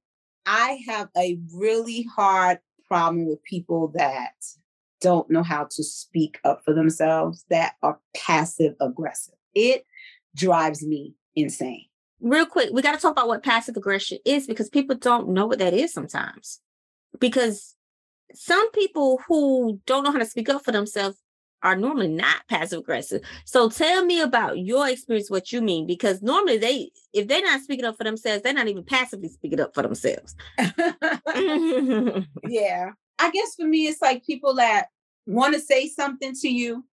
I 0.45 0.79
have 0.87 1.09
a 1.17 1.37
really 1.53 2.03
hard 2.03 2.59
problem 2.87 3.27
with 3.27 3.43
people 3.43 3.89
that 3.95 4.33
don't 5.01 5.29
know 5.29 5.43
how 5.43 5.67
to 5.71 5.83
speak 5.83 6.39
up 6.43 6.61
for 6.63 6.73
themselves, 6.73 7.45
that 7.49 7.73
are 7.83 7.99
passive 8.15 8.75
aggressive. 8.79 9.35
It 9.53 9.85
drives 10.35 10.85
me 10.85 11.15
insane. 11.35 11.85
real 12.21 12.45
quick, 12.45 12.69
we 12.71 12.81
got 12.81 12.93
to 12.93 12.99
talk 12.99 13.11
about 13.11 13.27
what 13.27 13.43
passive 13.43 13.75
aggression 13.75 14.17
is 14.25 14.47
because 14.47 14.69
people 14.69 14.95
don't 14.95 15.29
know 15.29 15.45
what 15.45 15.59
that 15.59 15.73
is 15.73 15.93
sometimes. 15.93 16.61
Because 17.19 17.75
some 18.33 18.71
people 18.71 19.19
who 19.27 19.79
don't 19.85 20.03
know 20.03 20.11
how 20.11 20.17
to 20.17 20.25
speak 20.25 20.49
up 20.49 20.63
for 20.63 20.71
themselves 20.71 21.17
are 21.65 21.75
normally 21.75 22.07
not 22.07 22.47
passive 22.47 22.79
aggressive. 22.79 23.23
So 23.43 23.69
tell 23.69 24.05
me 24.05 24.21
about 24.21 24.59
your 24.59 24.87
experience, 24.87 25.31
what 25.31 25.51
you 25.51 25.63
mean, 25.63 25.87
because 25.87 26.21
normally 26.21 26.57
they, 26.59 26.91
if 27.11 27.27
they're 27.27 27.41
not 27.41 27.61
speaking 27.61 27.85
up 27.85 27.97
for 27.97 28.03
themselves, 28.03 28.43
they're 28.43 28.53
not 28.53 28.67
even 28.67 28.83
passively 28.83 29.29
speaking 29.29 29.59
up 29.59 29.73
for 29.73 29.81
themselves. 29.81 30.35
yeah. 32.47 32.91
I 33.17 33.31
guess 33.31 33.55
for 33.57 33.65
me, 33.65 33.87
it's 33.87 33.99
like 33.99 34.23
people 34.23 34.53
that 34.55 34.89
want 35.25 35.55
to 35.55 35.59
say 35.59 35.87
something 35.87 36.35
to 36.35 36.47
you, 36.47 36.85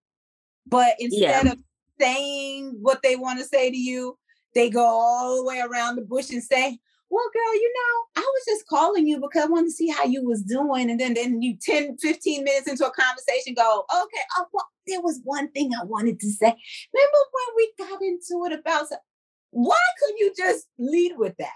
but 0.66 0.94
instead 0.98 1.48
of 1.48 1.58
saying 2.00 2.78
what 2.80 3.02
they 3.02 3.16
want 3.16 3.40
to 3.40 3.44
say 3.44 3.70
to 3.70 3.76
you, 3.76 4.16
they 4.54 4.70
go 4.70 4.85
all 4.87 5.37
the 5.37 5.44
way 5.44 5.61
around 5.61 5.96
the 5.96 6.02
bush 6.02 6.30
and 6.30 6.42
say, 6.42 6.78
well, 7.12 7.31
girl, 7.31 7.55
you 7.55 7.72
know, 7.75 8.22
I 8.22 8.27
was 8.27 8.44
just 8.46 8.66
calling 8.66 9.07
you 9.07 9.20
because 9.20 9.42
I 9.42 9.46
wanted 9.46 9.66
to 9.66 9.72
see 9.72 9.88
how 9.88 10.05
you 10.05 10.25
was 10.25 10.42
doing. 10.42 10.90
And 10.90 10.98
then, 10.98 11.12
then 11.12 11.42
you 11.42 11.59
10, 11.61 11.98
15 11.98 12.42
minutes 12.42 12.66
into 12.66 12.87
a 12.87 12.90
conversation 12.90 13.53
go, 13.55 13.85
okay, 13.94 14.22
oh, 14.38 14.46
well, 14.51 14.66
there 14.87 15.03
was 15.03 15.20
one 15.22 15.51
thing 15.51 15.72
I 15.79 15.85
wanted 15.85 16.18
to 16.20 16.31
say. 16.31 16.46
Remember 16.46 17.18
when 17.33 17.57
we 17.57 17.72
got 17.79 18.01
into 18.01 18.46
it 18.46 18.59
about, 18.59 18.87
why 19.51 19.77
couldn't 20.01 20.20
you 20.20 20.33
just 20.35 20.66
lead 20.79 21.12
with 21.18 21.37
that? 21.37 21.53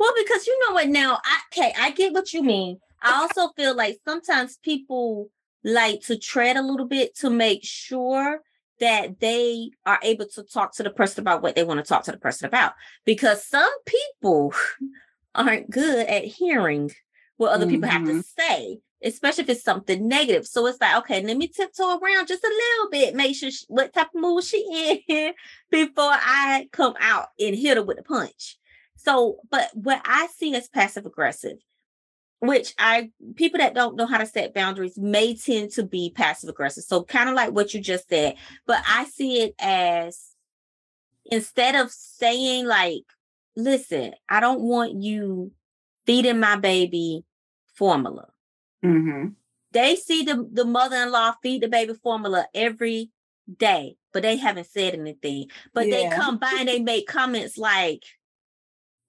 Well, 0.00 0.12
because 0.16 0.48
you 0.48 0.58
know 0.66 0.74
what 0.74 0.88
now, 0.88 1.20
I 1.24 1.38
okay, 1.52 1.72
I 1.78 1.92
get 1.92 2.12
what 2.12 2.32
you 2.32 2.42
mean. 2.42 2.80
I 3.00 3.20
also 3.22 3.52
feel 3.54 3.76
like 3.76 4.00
sometimes 4.04 4.58
people 4.64 5.30
like 5.62 6.00
to 6.06 6.18
tread 6.18 6.56
a 6.56 6.62
little 6.62 6.86
bit 6.86 7.16
to 7.18 7.30
make 7.30 7.60
sure 7.62 8.40
that 8.80 9.20
they 9.20 9.70
are 9.86 9.98
able 10.02 10.26
to 10.26 10.42
talk 10.42 10.74
to 10.76 10.82
the 10.82 10.90
person 10.90 11.20
about 11.20 11.42
what 11.42 11.54
they 11.54 11.64
want 11.64 11.78
to 11.78 11.88
talk 11.88 12.04
to 12.04 12.12
the 12.12 12.18
person 12.18 12.46
about. 12.46 12.72
Because 13.04 13.44
some 13.44 13.70
people 13.84 14.54
aren't 15.34 15.70
good 15.70 16.06
at 16.06 16.24
hearing 16.24 16.90
what 17.36 17.52
other 17.52 17.66
people 17.66 17.88
have 17.88 18.04
to 18.06 18.12
Mhm. 18.12 18.24
say, 18.24 18.80
especially 19.02 19.44
if 19.44 19.50
it's 19.50 19.62
something 19.62 20.08
negative. 20.08 20.46
So 20.46 20.66
it's 20.66 20.80
like, 20.80 20.96
okay, 20.98 21.22
let 21.22 21.36
me 21.36 21.46
tiptoe 21.48 21.98
around 21.98 22.26
just 22.26 22.42
a 22.42 22.48
little 22.48 22.90
bit, 22.90 23.14
make 23.14 23.36
sure 23.36 23.50
she, 23.50 23.64
what 23.68 23.92
type 23.92 24.08
of 24.14 24.20
mood 24.20 24.42
she 24.44 25.02
in 25.08 25.32
before 25.70 26.12
I 26.12 26.68
come 26.72 26.94
out 26.98 27.28
and 27.38 27.54
hit 27.54 27.76
her 27.76 27.82
with 27.82 27.98
a 28.00 28.02
punch. 28.02 28.58
So, 28.96 29.38
but 29.50 29.70
what 29.74 30.02
I 30.04 30.26
see 30.36 30.54
as 30.56 30.68
passive 30.68 31.06
aggressive, 31.06 31.58
which 32.40 32.74
I 32.78 33.10
people 33.34 33.58
that 33.58 33.74
don't 33.74 33.96
know 33.96 34.06
how 34.06 34.18
to 34.18 34.26
set 34.26 34.54
boundaries 34.54 34.96
may 34.96 35.34
tend 35.34 35.72
to 35.72 35.82
be 35.82 36.12
passive 36.14 36.48
aggressive. 36.48 36.84
So 36.84 37.02
kind 37.02 37.28
of 37.28 37.34
like 37.34 37.52
what 37.52 37.74
you 37.74 37.80
just 37.80 38.08
said, 38.08 38.36
but 38.66 38.82
I 38.88 39.04
see 39.04 39.42
it 39.42 39.54
as 39.58 40.34
instead 41.26 41.74
of 41.74 41.90
saying 41.90 42.66
like, 42.66 43.02
listen, 43.56 44.12
I 44.28 44.40
don't 44.40 44.60
want 44.60 45.02
you 45.02 45.52
feeding 46.06 46.40
my 46.40 46.56
baby 46.56 47.24
formula. 47.74 48.28
Mm-hmm. 48.84 49.30
They 49.72 49.96
see 49.96 50.22
the, 50.22 50.48
the 50.50 50.64
mother-in-law 50.64 51.34
feed 51.42 51.62
the 51.62 51.68
baby 51.68 51.92
formula 51.94 52.46
every 52.54 53.10
day, 53.54 53.96
but 54.12 54.22
they 54.22 54.36
haven't 54.36 54.68
said 54.68 54.94
anything. 54.94 55.50
But 55.74 55.90
they 55.90 56.08
come 56.08 56.38
by 56.38 56.56
and 56.60 56.68
they 56.68 56.80
make 56.80 57.06
comments 57.06 57.58
like, 57.58 58.04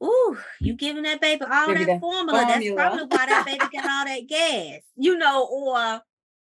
Ooh, 0.03 0.37
you 0.59 0.73
giving 0.75 1.03
that 1.03 1.19
baby 1.21 1.43
all 1.43 1.67
that 1.67 1.85
that 1.87 1.99
formula. 1.99 2.45
That's 2.47 2.65
probably 2.75 3.03
why 3.05 3.25
that 3.25 3.45
baby 3.45 3.59
got 3.71 3.89
all 3.89 4.05
that 4.05 4.27
gas. 4.27 4.81
You 4.95 5.17
know, 5.17 5.47
or 5.51 6.01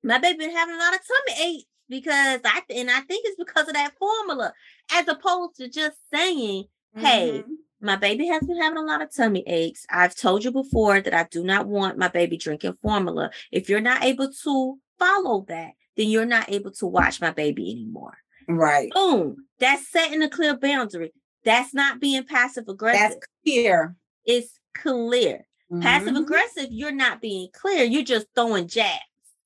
my 0.02 0.18
baby 0.18 0.38
been 0.38 0.54
having 0.56 0.74
a 0.74 0.78
lot 0.78 0.94
of 0.94 1.00
tummy 1.06 1.54
aches 1.56 1.64
because 1.88 2.40
I 2.44 2.62
and 2.74 2.90
I 2.90 3.00
think 3.00 3.24
it's 3.26 3.36
because 3.42 3.68
of 3.68 3.74
that 3.74 3.94
formula, 3.98 4.52
as 4.92 5.08
opposed 5.08 5.56
to 5.56 5.68
just 5.68 5.96
saying, 6.12 6.64
Hey, 6.96 7.42
Mhm. 7.46 7.56
my 7.80 7.96
baby 7.96 8.26
has 8.26 8.44
been 8.44 8.60
having 8.60 8.78
a 8.78 8.82
lot 8.82 9.02
of 9.02 9.14
tummy 9.14 9.44
aches. 9.46 9.86
I've 9.88 10.14
told 10.16 10.44
you 10.44 10.50
before 10.50 11.00
that 11.00 11.14
I 11.14 11.24
do 11.30 11.44
not 11.44 11.66
want 11.66 11.96
my 11.96 12.08
baby 12.08 12.36
drinking 12.36 12.76
formula. 12.82 13.30
If 13.52 13.68
you're 13.68 13.80
not 13.80 14.02
able 14.04 14.32
to 14.32 14.78
follow 14.98 15.44
that, 15.48 15.72
then 15.96 16.08
you're 16.08 16.26
not 16.26 16.50
able 16.50 16.72
to 16.72 16.86
watch 16.86 17.20
my 17.20 17.30
baby 17.30 17.70
anymore. 17.70 18.18
right. 18.48 18.90
Boom. 18.92 19.46
That's 19.58 19.88
setting 19.88 20.22
a 20.22 20.28
clear 20.28 20.56
boundary. 20.56 21.12
That's 21.44 21.72
not 21.74 22.00
being 22.00 22.24
passive 22.24 22.64
aggressive. 22.68 23.10
That's 23.10 23.26
clear. 23.44 23.96
it's 24.24 24.58
clear. 24.76 25.46
Passive 25.80 26.14
Mhm. 26.14 26.22
aggressive, 26.22 26.68
you're 26.70 26.92
not 26.92 27.20
being 27.20 27.48
clear. 27.52 27.84
You're 27.84 28.02
just 28.02 28.26
throwing 28.34 28.68
jabs 28.68 29.00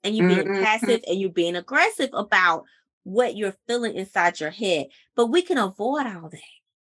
and 0.05 0.17
you're 0.17 0.29
being 0.29 0.47
Mhm. 0.47 0.63
passive 0.63 1.01
and 1.07 1.21
you're 1.21 1.31
being 1.31 1.57
aggressive 1.57 2.11
about 2.13 2.65
what 3.05 3.37
you're 3.37 3.57
feeling 3.67 3.95
inside 3.97 4.39
your 4.41 4.51
head. 4.51 4.87
But 5.17 5.27
we 5.27 5.43
can 5.43 5.59
avoid 5.59 6.07
all 6.07 6.29
that. 6.29 6.41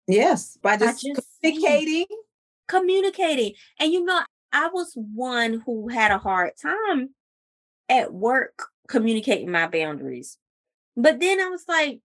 Yes, 0.07 0.57
by 0.61 0.77
By 0.77 0.85
just, 0.87 1.01
just 1.05 1.41
saying. 1.41 1.55
communicating. 1.55 2.05
communicating. 2.67 3.53
And 3.79 3.91
you 3.91 4.03
know, 4.03 4.21
I 4.51 4.67
was 4.69 4.93
one 4.95 5.61
who 5.65 5.87
had 5.89 6.11
a 6.11 6.17
hard 6.17 6.53
time 6.61 7.13
at 7.89 8.13
work 8.13 8.69
communicating 8.87 9.51
my 9.51 9.67
boundaries. 9.67 10.37
But 10.95 11.19
then 11.19 11.39
I 11.39 11.49
was 11.49 11.65
like, 11.67 11.99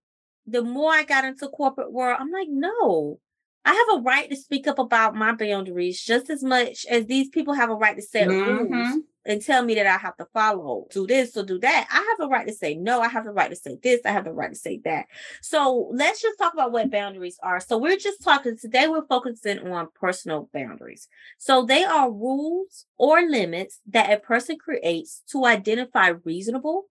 the 0.46 0.62
more 0.62 0.92
I 0.92 1.04
got 1.04 1.24
into 1.24 1.48
corporate 1.48 1.92
world, 1.92 2.16
I'm 2.20 2.30
like, 2.30 2.48
no, 2.48 3.20
I 3.64 3.74
have 3.74 3.98
a 3.98 4.02
right 4.02 4.28
to 4.30 4.36
speak 4.36 4.66
up 4.66 4.78
about 4.78 5.14
my 5.14 5.32
boundaries 5.32 6.02
just 6.02 6.30
as 6.30 6.42
much 6.42 6.86
as 6.86 7.06
these 7.06 7.28
people 7.28 7.54
have 7.54 7.70
a 7.70 7.74
right 7.74 7.96
to 7.96 8.02
set 8.02 8.28
rules 8.28 8.70
Mhm. 8.70 9.02
and 9.26 9.42
tell 9.42 9.62
me 9.62 9.74
that 9.74 9.86
I 9.86 9.98
have 9.98 10.16
to 10.16 10.24
follow, 10.32 10.86
do 10.90 11.06
this 11.06 11.36
or 11.36 11.42
do 11.42 11.58
that. 11.58 11.86
I 11.90 11.96
have 11.96 12.26
a 12.26 12.28
right 12.28 12.46
to 12.46 12.54
say 12.54 12.74
no. 12.74 13.00
I 13.02 13.08
have 13.08 13.24
the 13.24 13.32
right 13.32 13.50
to 13.50 13.56
say 13.56 13.78
this. 13.82 14.00
I 14.06 14.12
have 14.12 14.24
the 14.24 14.32
right 14.32 14.50
to 14.50 14.58
say 14.58 14.80
that. 14.84 15.06
So 15.42 15.90
let's 15.92 16.22
just 16.22 16.38
talk 16.38 16.54
about 16.54 16.72
what 16.72 16.90
boundaries 16.90 17.38
are. 17.42 17.60
So 17.60 17.76
we're 17.76 17.98
just 17.98 18.22
talking 18.22 18.56
today, 18.56 18.88
we're 18.88 19.06
focusing 19.06 19.58
on 19.70 19.88
personal 19.94 20.48
boundaries. 20.54 21.06
So 21.38 21.64
they 21.66 21.84
are 21.84 22.10
rules 22.10 22.86
or 22.96 23.20
limits 23.28 23.80
that 23.90 24.10
a 24.10 24.18
person 24.20 24.56
creates 24.56 25.22
to 25.32 25.44
identify 25.44 26.14
reasonable, 26.24 26.86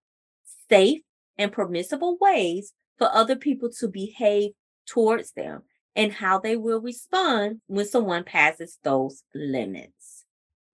safe, 0.69 1.01
and 1.37 1.51
permissible 1.51 2.17
ways 2.21 2.73
for 2.99 3.09
other 3.11 3.35
people 3.35 3.69
to 3.79 3.87
behave 3.87 4.51
towards 4.85 5.31
them 5.31 5.63
and 5.95 6.13
how 6.13 6.37
they 6.37 6.55
will 6.55 6.81
respond 6.81 7.61
when 7.67 7.85
someone 7.85 8.23
passes 8.23 8.77
those 8.83 9.23
limits. 9.33 10.25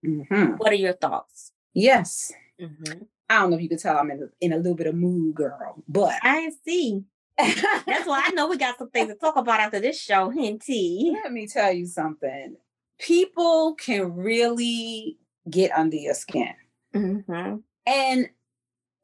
Mhm. 0.04 0.58
What 0.58 0.72
are 0.72 0.76
your 0.76 0.92
thoughts? 0.92 1.52
Yes. 1.72 2.32
Mhm. 2.60 3.06
I 3.28 3.40
don't 3.40 3.50
know 3.50 3.56
if 3.56 3.62
you 3.62 3.68
can 3.68 3.78
tell 3.78 3.96
I'm 3.96 4.10
in 4.10 4.22
a, 4.22 4.26
in 4.40 4.52
a 4.52 4.56
little 4.56 4.74
bit 4.74 4.86
of 4.86 4.94
mood, 4.94 5.34
girl, 5.34 5.82
but 5.88 6.14
I 6.22 6.50
see. 6.64 7.04
That's 7.38 8.06
why 8.06 8.22
I 8.24 8.30
know 8.34 8.48
we 8.48 8.56
got 8.56 8.78
some 8.78 8.90
things 8.90 9.08
to 9.08 9.14
talk 9.14 9.36
about 9.36 9.60
after 9.60 9.80
this 9.80 10.00
show, 10.00 10.30
Hinty. 10.30 11.12
Let 11.22 11.32
me 11.32 11.46
tell 11.46 11.72
you 11.72 11.86
something. 11.86 12.56
People 12.98 13.74
can 13.74 14.14
really 14.14 15.18
get 15.50 15.70
under 15.72 15.96
your 15.96 16.14
skin. 16.14 16.54
Mm-hmm. 16.94 17.56
And 17.86 18.28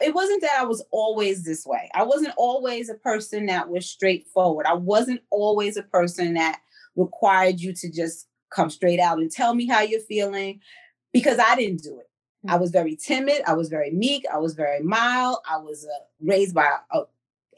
it 0.02 0.14
wasn't 0.14 0.42
that 0.42 0.58
I 0.58 0.64
was 0.64 0.84
always 0.90 1.44
this 1.44 1.66
way. 1.66 1.90
I 1.94 2.02
wasn't 2.02 2.34
always 2.36 2.88
a 2.88 2.94
person 2.94 3.46
that 3.46 3.68
was 3.68 3.86
straightforward. 3.86 4.66
I 4.66 4.74
wasn't 4.74 5.22
always 5.30 5.76
a 5.76 5.82
person 5.82 6.34
that 6.34 6.60
required 6.96 7.60
you 7.60 7.72
to 7.74 7.90
just 7.90 8.28
come 8.50 8.70
straight 8.70 9.00
out 9.00 9.18
and 9.18 9.30
tell 9.30 9.54
me 9.54 9.66
how 9.66 9.80
you're 9.80 10.00
feeling 10.00 10.60
because 11.12 11.38
I 11.38 11.56
didn't 11.56 11.82
do 11.82 11.98
it. 11.98 12.08
I 12.48 12.56
was 12.56 12.70
very 12.70 12.96
timid. 12.96 13.42
I 13.46 13.54
was 13.54 13.68
very 13.68 13.90
meek. 13.90 14.24
I 14.32 14.38
was 14.38 14.54
very 14.54 14.82
mild. 14.82 15.38
I 15.48 15.58
was 15.58 15.86
uh, 15.86 16.04
raised 16.20 16.54
by 16.54 16.70
a 16.92 17.02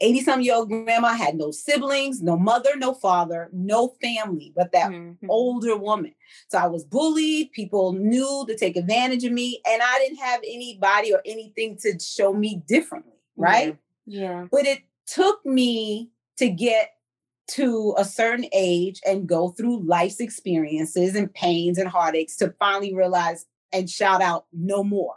80 0.01 0.21
some 0.21 0.41
year 0.41 0.55
old 0.55 0.69
grandma, 0.69 1.13
had 1.13 1.35
no 1.35 1.51
siblings, 1.51 2.21
no 2.21 2.37
mother, 2.37 2.75
no 2.75 2.93
father, 2.93 3.49
no 3.53 3.95
family, 4.01 4.51
but 4.55 4.71
that 4.71 4.91
Mhm. 4.91 5.17
older 5.29 5.77
woman. 5.77 6.13
So 6.49 6.57
I 6.57 6.67
was 6.67 6.83
bullied. 6.83 7.51
People 7.51 7.93
knew 7.93 8.45
to 8.47 8.57
take 8.57 8.75
advantage 8.75 9.23
of 9.23 9.31
me, 9.31 9.61
and 9.65 9.81
I 9.81 9.99
didn't 9.99 10.17
have 10.17 10.41
anybody 10.45 11.13
or 11.13 11.21
anything 11.25 11.77
to 11.77 11.97
show 11.99 12.33
me 12.33 12.61
differently, 12.67 13.19
right? 13.37 13.77
Yeah. 14.05 14.47
But 14.51 14.65
it 14.65 14.79
took 15.07 15.45
me 15.45 16.11
to 16.37 16.49
get 16.49 16.91
to 17.47 17.93
a 17.97 18.03
certain 18.03 18.47
age 18.53 18.99
and 19.05 19.27
go 19.27 19.49
through 19.49 19.85
life's 19.85 20.19
experiences 20.19 21.15
and 21.15 21.33
pains 21.33 21.77
and 21.77 21.87
heartaches 21.87 22.37
to 22.37 22.53
finally 22.59 22.93
realize 22.93 23.45
and 23.71 23.89
shout 23.89 24.21
out 24.21 24.45
no 24.51 24.83
more. 24.83 25.15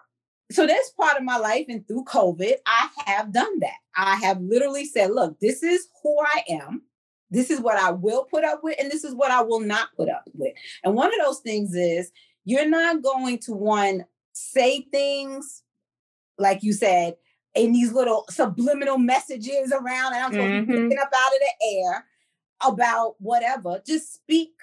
So 0.50 0.66
this 0.66 0.90
part 0.90 1.16
of 1.18 1.24
my 1.24 1.36
life 1.36 1.66
and 1.68 1.86
through 1.86 2.04
COVID, 2.04 2.54
I 2.66 2.88
have 3.06 3.32
done 3.32 3.58
that. 3.60 3.76
I 3.96 4.16
have 4.16 4.40
literally 4.40 4.86
said, 4.86 5.10
look, 5.10 5.38
this 5.40 5.62
is 5.62 5.88
who 6.02 6.18
I 6.20 6.42
am. 6.48 6.82
This 7.30 7.50
is 7.50 7.60
what 7.60 7.76
I 7.76 7.90
will 7.90 8.24
put 8.24 8.44
up 8.44 8.60
with, 8.64 8.76
and 8.80 8.90
this 8.90 9.04
is 9.04 9.14
what 9.14 9.30
I 9.30 9.42
will 9.42 9.60
not 9.60 9.88
put 9.94 10.08
up 10.08 10.24
with. 10.32 10.54
And 10.82 10.94
one 10.94 11.08
of 11.08 11.26
those 11.26 11.40
things 11.40 11.74
is 11.74 12.10
you're 12.46 12.68
not 12.68 13.02
going 13.02 13.38
to 13.40 13.52
one 13.52 14.06
say 14.32 14.86
things 14.90 15.62
like 16.38 16.62
you 16.62 16.72
said 16.72 17.16
in 17.54 17.72
these 17.72 17.92
little 17.92 18.24
subliminal 18.30 18.96
messages 18.96 19.72
around, 19.72 20.14
and 20.14 20.24
I'm 20.24 20.32
supposed 20.32 20.54
to 20.54 20.66
be 20.66 20.72
Mhm. 20.72 20.82
picking 20.84 20.98
up 20.98 21.10
out 21.14 21.32
of 21.34 21.40
the 21.40 21.66
air 21.66 22.06
about 22.64 23.16
whatever. 23.18 23.82
Just 23.84 24.14
speak 24.14 24.54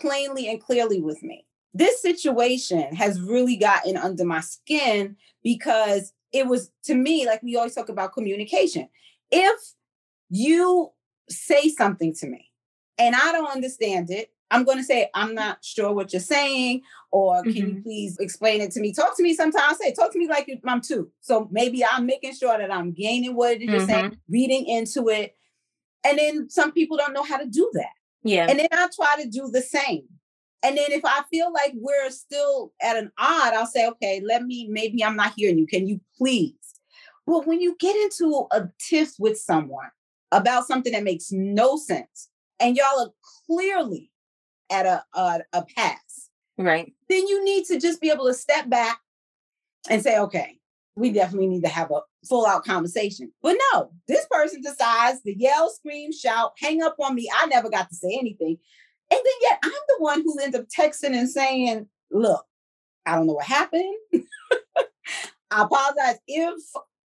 plainly 0.00 0.48
and 0.48 0.60
clearly 0.60 1.00
with 1.00 1.22
me. 1.24 1.46
This 1.74 2.02
situation 2.02 2.94
has 2.94 3.20
really 3.20 3.56
gotten 3.56 3.96
under 3.96 4.24
my 4.24 4.40
skin 4.40 5.16
because 5.42 6.12
it 6.32 6.46
was 6.46 6.70
to 6.84 6.94
me 6.94 7.26
like 7.26 7.42
we 7.42 7.56
always 7.56 7.74
talk 7.74 7.88
about 7.88 8.12
communication. 8.12 8.88
If 9.30 9.60
you 10.28 10.90
say 11.28 11.68
something 11.68 12.14
to 12.16 12.26
me 12.26 12.50
and 12.98 13.14
I 13.14 13.32
don't 13.32 13.50
understand 13.50 14.10
it, 14.10 14.30
I'm 14.52 14.64
going 14.64 14.76
to 14.76 14.84
say, 14.84 15.08
I'm 15.14 15.34
not 15.34 15.64
sure 15.64 15.94
what 15.94 16.12
you're 16.12 16.20
saying, 16.20 16.82
or 17.10 17.42
can 17.42 17.52
you 17.52 17.66
mm-hmm. 17.68 17.82
please 17.82 18.18
explain 18.18 18.60
it 18.60 18.70
to 18.72 18.80
me? 18.80 18.92
Talk 18.92 19.16
to 19.16 19.22
me 19.22 19.34
sometimes. 19.34 19.78
Say, 19.78 19.94
talk 19.94 20.12
to 20.12 20.18
me 20.18 20.28
like 20.28 20.50
I'm 20.66 20.82
two. 20.82 21.10
So 21.22 21.48
maybe 21.50 21.82
I'm 21.82 22.04
making 22.04 22.34
sure 22.34 22.56
that 22.58 22.70
I'm 22.70 22.92
gaining 22.92 23.34
what 23.34 23.52
it 23.52 23.62
is 23.62 23.70
you're 23.70 23.86
saying, 23.86 24.04
mm-hmm. 24.10 24.32
reading 24.32 24.66
into 24.66 25.08
it. 25.08 25.36
And 26.04 26.18
then 26.18 26.50
some 26.50 26.70
people 26.70 26.98
don't 26.98 27.14
know 27.14 27.22
how 27.22 27.38
to 27.38 27.46
do 27.46 27.70
that. 27.74 27.92
Yeah. 28.24 28.46
And 28.48 28.58
then 28.58 28.68
I 28.72 28.88
try 28.94 29.22
to 29.22 29.28
do 29.28 29.48
the 29.50 29.62
same. 29.62 30.04
And 30.62 30.76
then 30.78 30.92
if 30.92 31.04
I 31.04 31.22
feel 31.30 31.52
like 31.52 31.72
we're 31.74 32.10
still 32.10 32.72
at 32.80 32.96
an 32.96 33.10
odd, 33.18 33.54
I'll 33.54 33.66
say, 33.66 33.88
okay, 33.88 34.22
let 34.24 34.44
me, 34.44 34.68
maybe 34.70 35.04
I'm 35.04 35.16
not 35.16 35.34
hearing 35.36 35.58
you. 35.58 35.66
Can 35.66 35.88
you 35.88 36.00
please? 36.16 36.54
But 37.26 37.46
when 37.46 37.60
you 37.60 37.76
get 37.78 37.96
into 37.96 38.46
a 38.52 38.68
tiff 38.78 39.14
with 39.18 39.38
someone 39.38 39.90
about 40.30 40.66
something 40.66 40.92
that 40.92 41.04
makes 41.04 41.32
no 41.32 41.76
sense, 41.76 42.28
and 42.60 42.76
y'all 42.76 43.00
are 43.00 43.10
clearly 43.46 44.10
at 44.70 44.86
a, 44.86 45.04
a, 45.14 45.40
a 45.52 45.64
pass, 45.76 46.28
right. 46.58 46.92
then 47.08 47.26
you 47.26 47.44
need 47.44 47.64
to 47.66 47.80
just 47.80 48.00
be 48.00 48.10
able 48.10 48.26
to 48.26 48.34
step 48.34 48.68
back 48.68 49.00
and 49.90 50.02
say, 50.02 50.18
okay, 50.18 50.58
we 50.94 51.10
definitely 51.10 51.48
need 51.48 51.62
to 51.62 51.68
have 51.68 51.90
a 51.90 52.00
full 52.28 52.46
out 52.46 52.64
conversation. 52.64 53.32
But 53.42 53.56
no, 53.72 53.90
this 54.08 54.26
person 54.30 54.62
decides 54.62 55.22
to 55.22 55.36
yell, 55.36 55.70
scream, 55.70 56.12
shout, 56.12 56.52
hang 56.58 56.82
up 56.82 56.96
on 57.00 57.14
me. 57.14 57.28
I 57.40 57.46
never 57.46 57.70
got 57.70 57.88
to 57.88 57.94
say 57.94 58.16
anything. 58.18 58.58
And 59.12 59.20
then 59.24 59.34
yet 59.42 59.58
I'm 59.62 59.70
the 59.88 59.96
one 59.98 60.22
who 60.22 60.38
ends 60.40 60.56
up 60.56 60.64
texting 60.68 61.14
and 61.14 61.28
saying, 61.28 61.86
look, 62.10 62.46
I 63.04 63.14
don't 63.14 63.26
know 63.26 63.34
what 63.34 63.44
happened. 63.44 63.94
I 65.50 65.62
apologize 65.64 66.18
if 66.26 66.54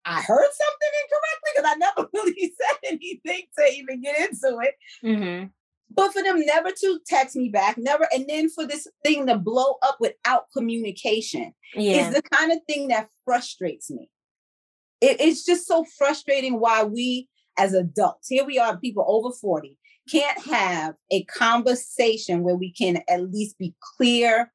I 0.04 0.22
heard 0.22 0.48
something 0.52 0.92
incorrectly 1.02 1.50
because 1.54 1.64
I 1.66 1.74
never 1.76 2.08
really 2.14 2.52
said 2.60 2.76
anything 2.92 3.42
to 3.58 3.72
even 3.74 4.02
get 4.02 4.20
into 4.20 4.58
it. 4.60 4.74
Mm-hmm. 5.04 5.46
But 5.90 6.12
for 6.12 6.22
them 6.22 6.40
never 6.46 6.70
to 6.70 7.00
text 7.06 7.34
me 7.34 7.48
back, 7.48 7.76
never, 7.76 8.06
and 8.12 8.26
then 8.28 8.50
for 8.50 8.66
this 8.66 8.86
thing 9.04 9.26
to 9.26 9.36
blow 9.36 9.74
up 9.82 9.96
without 9.98 10.44
communication 10.56 11.54
Yeah. 11.74 12.08
is 12.08 12.14
the 12.14 12.22
kind 12.22 12.52
of 12.52 12.58
thing 12.68 12.88
that 12.88 13.08
frustrates 13.24 13.90
me. 13.90 14.10
It- 15.00 15.20
it's 15.20 15.44
just 15.44 15.66
so 15.66 15.84
frustrating 15.98 16.60
why 16.60 16.84
we 16.84 17.28
as 17.58 17.72
adults, 17.72 18.28
here 18.28 18.44
we 18.44 18.58
are, 18.58 18.76
people 18.76 19.04
over 19.08 19.34
40, 19.34 19.78
can't 20.10 20.38
have 20.46 20.94
a 21.10 21.24
conversation 21.24 22.42
where 22.42 22.56
we 22.56 22.72
can 22.72 23.02
at 23.08 23.22
least 23.30 23.58
be 23.58 23.74
clear 23.80 24.52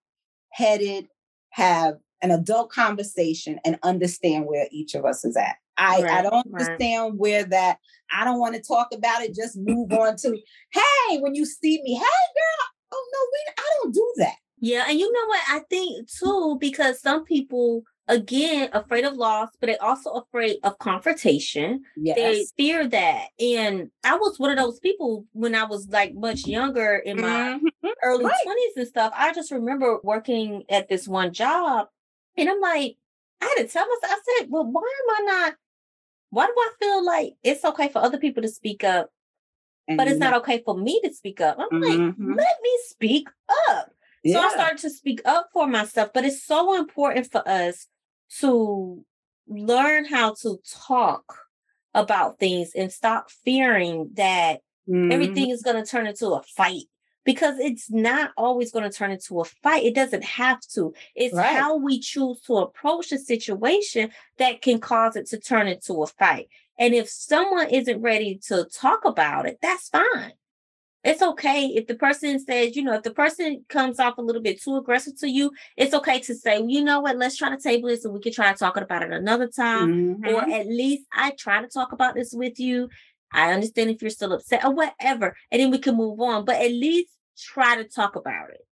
headed, 0.51 1.07
have 1.51 1.95
an 2.21 2.31
adult 2.31 2.71
conversation, 2.71 3.59
and 3.65 3.79
understand 3.83 4.45
where 4.45 4.67
each 4.71 4.95
of 4.95 5.05
us 5.05 5.25
is 5.25 5.35
at. 5.35 5.55
I, 5.77 6.03
I 6.03 6.21
don't 6.21 6.45
right. 6.51 6.61
understand 6.61 7.17
where 7.17 7.43
that 7.45 7.77
I 8.13 8.23
don't 8.23 8.39
want 8.39 8.55
to 8.55 8.61
talk 8.61 8.89
about 8.93 9.23
it. 9.23 9.33
Just 9.33 9.57
move 9.57 9.91
on 9.93 10.15
to, 10.17 10.37
hey, 10.71 11.17
when 11.19 11.33
you 11.33 11.45
see 11.45 11.81
me, 11.81 11.95
hey 11.95 11.99
girl, 11.99 12.67
oh 12.93 13.09
no, 13.13 13.19
we 13.31 13.63
I 13.63 13.69
don't 13.81 13.93
do 13.93 14.13
that. 14.17 14.35
Yeah, 14.59 14.85
and 14.87 14.99
you 14.99 15.11
know 15.11 15.27
what? 15.27 15.41
I 15.49 15.61
think 15.69 16.07
too, 16.11 16.57
because 16.59 17.01
some 17.01 17.23
people, 17.23 17.83
again, 18.11 18.69
afraid 18.73 19.05
of 19.05 19.15
loss, 19.15 19.49
but 19.59 19.67
they 19.67 19.77
also 19.77 20.11
afraid 20.11 20.57
of 20.63 20.77
confrontation. 20.79 21.81
Yes. 21.95 22.17
They 22.17 22.45
fear 22.57 22.87
that. 22.87 23.27
And 23.39 23.89
I 24.03 24.17
was 24.17 24.37
one 24.37 24.51
of 24.51 24.57
those 24.57 24.79
people 24.79 25.25
when 25.31 25.55
I 25.55 25.63
was 25.63 25.87
like 25.87 26.13
much 26.13 26.45
younger 26.45 26.97
in 26.97 27.21
my 27.21 27.59
Mhm. 27.59 27.91
early 28.03 28.25
Right. 28.25 28.43
20s 28.43 28.75
and 28.75 28.87
stuff. 28.87 29.13
I 29.15 29.33
just 29.33 29.49
remember 29.51 29.99
working 30.03 30.65
at 30.69 30.89
this 30.89 31.07
one 31.07 31.31
job, 31.33 31.87
and 32.35 32.49
I'm 32.49 32.59
like, 32.59 32.97
I 33.39 33.45
had 33.45 33.65
to 33.65 33.67
tell 33.67 33.87
myself, 33.87 34.19
I 34.19 34.39
said, 34.39 34.49
well, 34.51 34.65
why 34.65 34.81
am 34.81 35.15
I 35.15 35.31
not? 35.31 35.55
Why 36.31 36.45
do 36.47 36.53
I 36.57 36.71
feel 36.79 37.03
like 37.05 37.33
it's 37.43 37.63
okay 37.65 37.87
for 37.89 37.99
other 37.99 38.17
people 38.17 38.41
to 38.43 38.49
speak 38.49 38.83
up, 38.83 39.09
but 39.87 40.07
it's 40.07 40.19
not 40.19 40.33
okay 40.41 40.61
for 40.63 40.77
me 40.77 40.99
to 41.03 41.13
speak 41.13 41.39
up? 41.41 41.57
I'm 41.59 41.81
like, 41.81 41.99
Mhm. 41.99 42.35
let 42.37 42.61
me 42.61 42.79
speak 42.87 43.27
up. 43.69 43.93
So 44.27 44.39
I 44.39 44.49
started 44.51 44.77
to 44.79 44.89
speak 44.89 45.21
up 45.25 45.49
for 45.51 45.65
myself, 45.67 46.11
but 46.13 46.23
it's 46.25 46.43
so 46.43 46.75
important 46.75 47.31
for 47.31 47.47
us 47.47 47.87
to 48.39 49.05
learn 49.47 50.05
how 50.05 50.33
to 50.35 50.59
talk 50.69 51.39
about 51.93 52.39
things 52.39 52.71
and 52.75 52.91
stop 52.91 53.29
fearing 53.29 54.09
that 54.13 54.61
Mhm. 54.87 55.11
everything 55.11 55.49
is 55.49 55.61
going 55.61 55.83
to 55.83 55.89
turn 55.89 56.07
into 56.07 56.27
a 56.29 56.41
fight 56.43 56.85
because 57.23 57.59
it's 57.59 57.91
not 57.91 58.31
always 58.37 58.71
going 58.71 58.89
to 58.89 58.95
turn 58.97 59.11
into 59.11 59.39
a 59.41 59.45
fight. 59.45 59.83
It 59.83 59.93
doesn't 59.93 60.23
have 60.23 60.59
to. 60.73 60.93
It's 61.15 61.35
Right. 61.35 61.45
how 61.47 61.75
we 61.77 61.99
choose 61.99 62.41
to 62.41 62.57
approach 62.57 63.09
the 63.09 63.19
situation 63.19 64.11
that 64.37 64.61
can 64.61 64.79
cause 64.79 65.15
it 65.15 65.27
to 65.27 65.39
turn 65.39 65.67
into 65.67 66.01
a 66.01 66.07
fight. 66.07 66.47
And 66.79 66.95
if 66.95 67.09
someone 67.09 67.69
isn't 67.69 68.01
ready 68.01 68.39
to 68.47 68.65
talk 68.65 69.05
about 69.05 69.45
it, 69.45 69.59
that's 69.61 69.89
fine. 69.89 70.33
It's 71.03 71.21
okay 71.21 71.65
if 71.67 71.87
the 71.87 71.95
person 71.95 72.37
says, 72.39 72.75
you 72.75 72.83
know, 72.83 72.93
if 72.93 73.01
the 73.03 73.11
person 73.13 73.65
comes 73.69 73.99
off 73.99 74.17
a 74.19 74.21
little 74.21 74.41
bit 74.41 74.61
too 74.61 74.75
aggressive 74.77 75.17
to 75.19 75.27
you, 75.29 75.51
it's 75.75 75.95
okay 75.95 76.19
to 76.19 76.35
say, 76.35 76.59
well, 76.59 76.69
you 76.69 76.83
know 76.83 76.99
what, 76.99 77.17
let's 77.17 77.37
try 77.37 77.49
to 77.49 77.57
table 77.57 77.89
this 77.89 78.05
and 78.05 78.13
we 78.13 78.19
can 78.19 78.31
try 78.31 78.51
to 78.51 78.57
talk 78.57 78.77
about 78.77 79.01
it 79.01 79.11
another 79.11 79.47
time 79.47 80.21
or 80.25 80.41
Mhm. 80.41 80.51
at 80.59 80.67
least 80.67 81.03
I 81.11 81.31
try 81.31 81.61
to 81.61 81.67
talk 81.67 81.91
about 81.91 82.13
this 82.13 82.33
with 82.33 82.59
you. 82.59 82.89
I 83.33 83.51
understand 83.51 83.89
if 83.89 84.01
you're 84.01 84.11
still 84.11 84.33
upset 84.33 84.63
or 84.63 84.71
whatever, 84.73 85.35
and 85.51 85.59
then 85.61 85.71
we 85.71 85.79
can 85.79 85.95
move 85.95 86.19
on. 86.19 86.45
But 86.45 86.57
at 86.57 86.71
least 86.71 87.09
try 87.37 87.77
to 87.77 87.85
talk 87.85 88.15
about 88.15 88.51
it. 88.51 88.65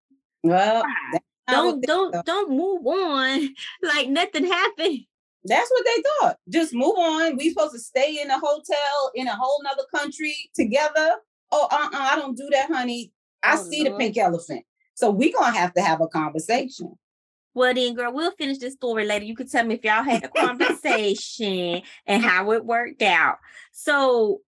well, 0.43 0.81
Try. 0.81 0.91
that's 1.13 1.25
not 1.49 1.65
what 1.65 1.81
Don't 1.83 2.11
don't 2.13 2.25
don't 2.25 2.49
move 2.51 2.85
on 2.87 3.55
like 3.83 4.09
nothing 4.09 4.45
happened. 4.47 4.99
That's 5.45 5.69
what 5.71 5.85
they 5.85 6.03
thought. 6.19 6.37
Just 6.49 6.73
move 6.73 6.97
on. 6.97 7.37
We 7.37 7.49
supposed 7.51 7.73
to 7.73 7.79
stay 7.79 8.19
in 8.21 8.29
a 8.29 8.37
hotel 8.39 9.11
in 9.15 9.27
a 9.27 9.35
whole 9.35 9.61
nother 9.63 9.85
country 9.95 10.35
together. 10.55 11.15
Oh, 11.51 11.67
uh-uh, 11.71 11.89
I 11.93 12.15
don't 12.17 12.37
do 12.37 12.49
that, 12.51 12.69
honey. 12.69 13.11
I 13.43 13.55
Oh, 13.57 13.63
see 13.63 13.83
the 13.83 13.91
pink 13.91 14.17
elephant. 14.17 14.65
So 14.95 15.11
we're 15.11 15.33
gonna 15.33 15.57
have 15.57 15.73
to 15.75 15.81
have 15.81 16.01
a 16.01 16.07
conversation. 16.07 16.93
Well 17.53 17.73
then, 17.73 17.95
girl, 17.95 18.13
we'll 18.13 18.31
finish 18.31 18.59
this 18.59 18.73
story 18.73 19.05
later. 19.05 19.25
You 19.25 19.35
can 19.35 19.47
tell 19.47 19.65
me 19.65 19.75
if 19.75 19.83
y'all 19.83 20.03
had 20.03 20.23
a 20.23 20.29
conversation 20.29 21.81
and 22.05 22.23
how 22.23 22.51
it 22.51 22.65
worked 22.65 23.01
out. 23.01 23.37
So 23.71 24.41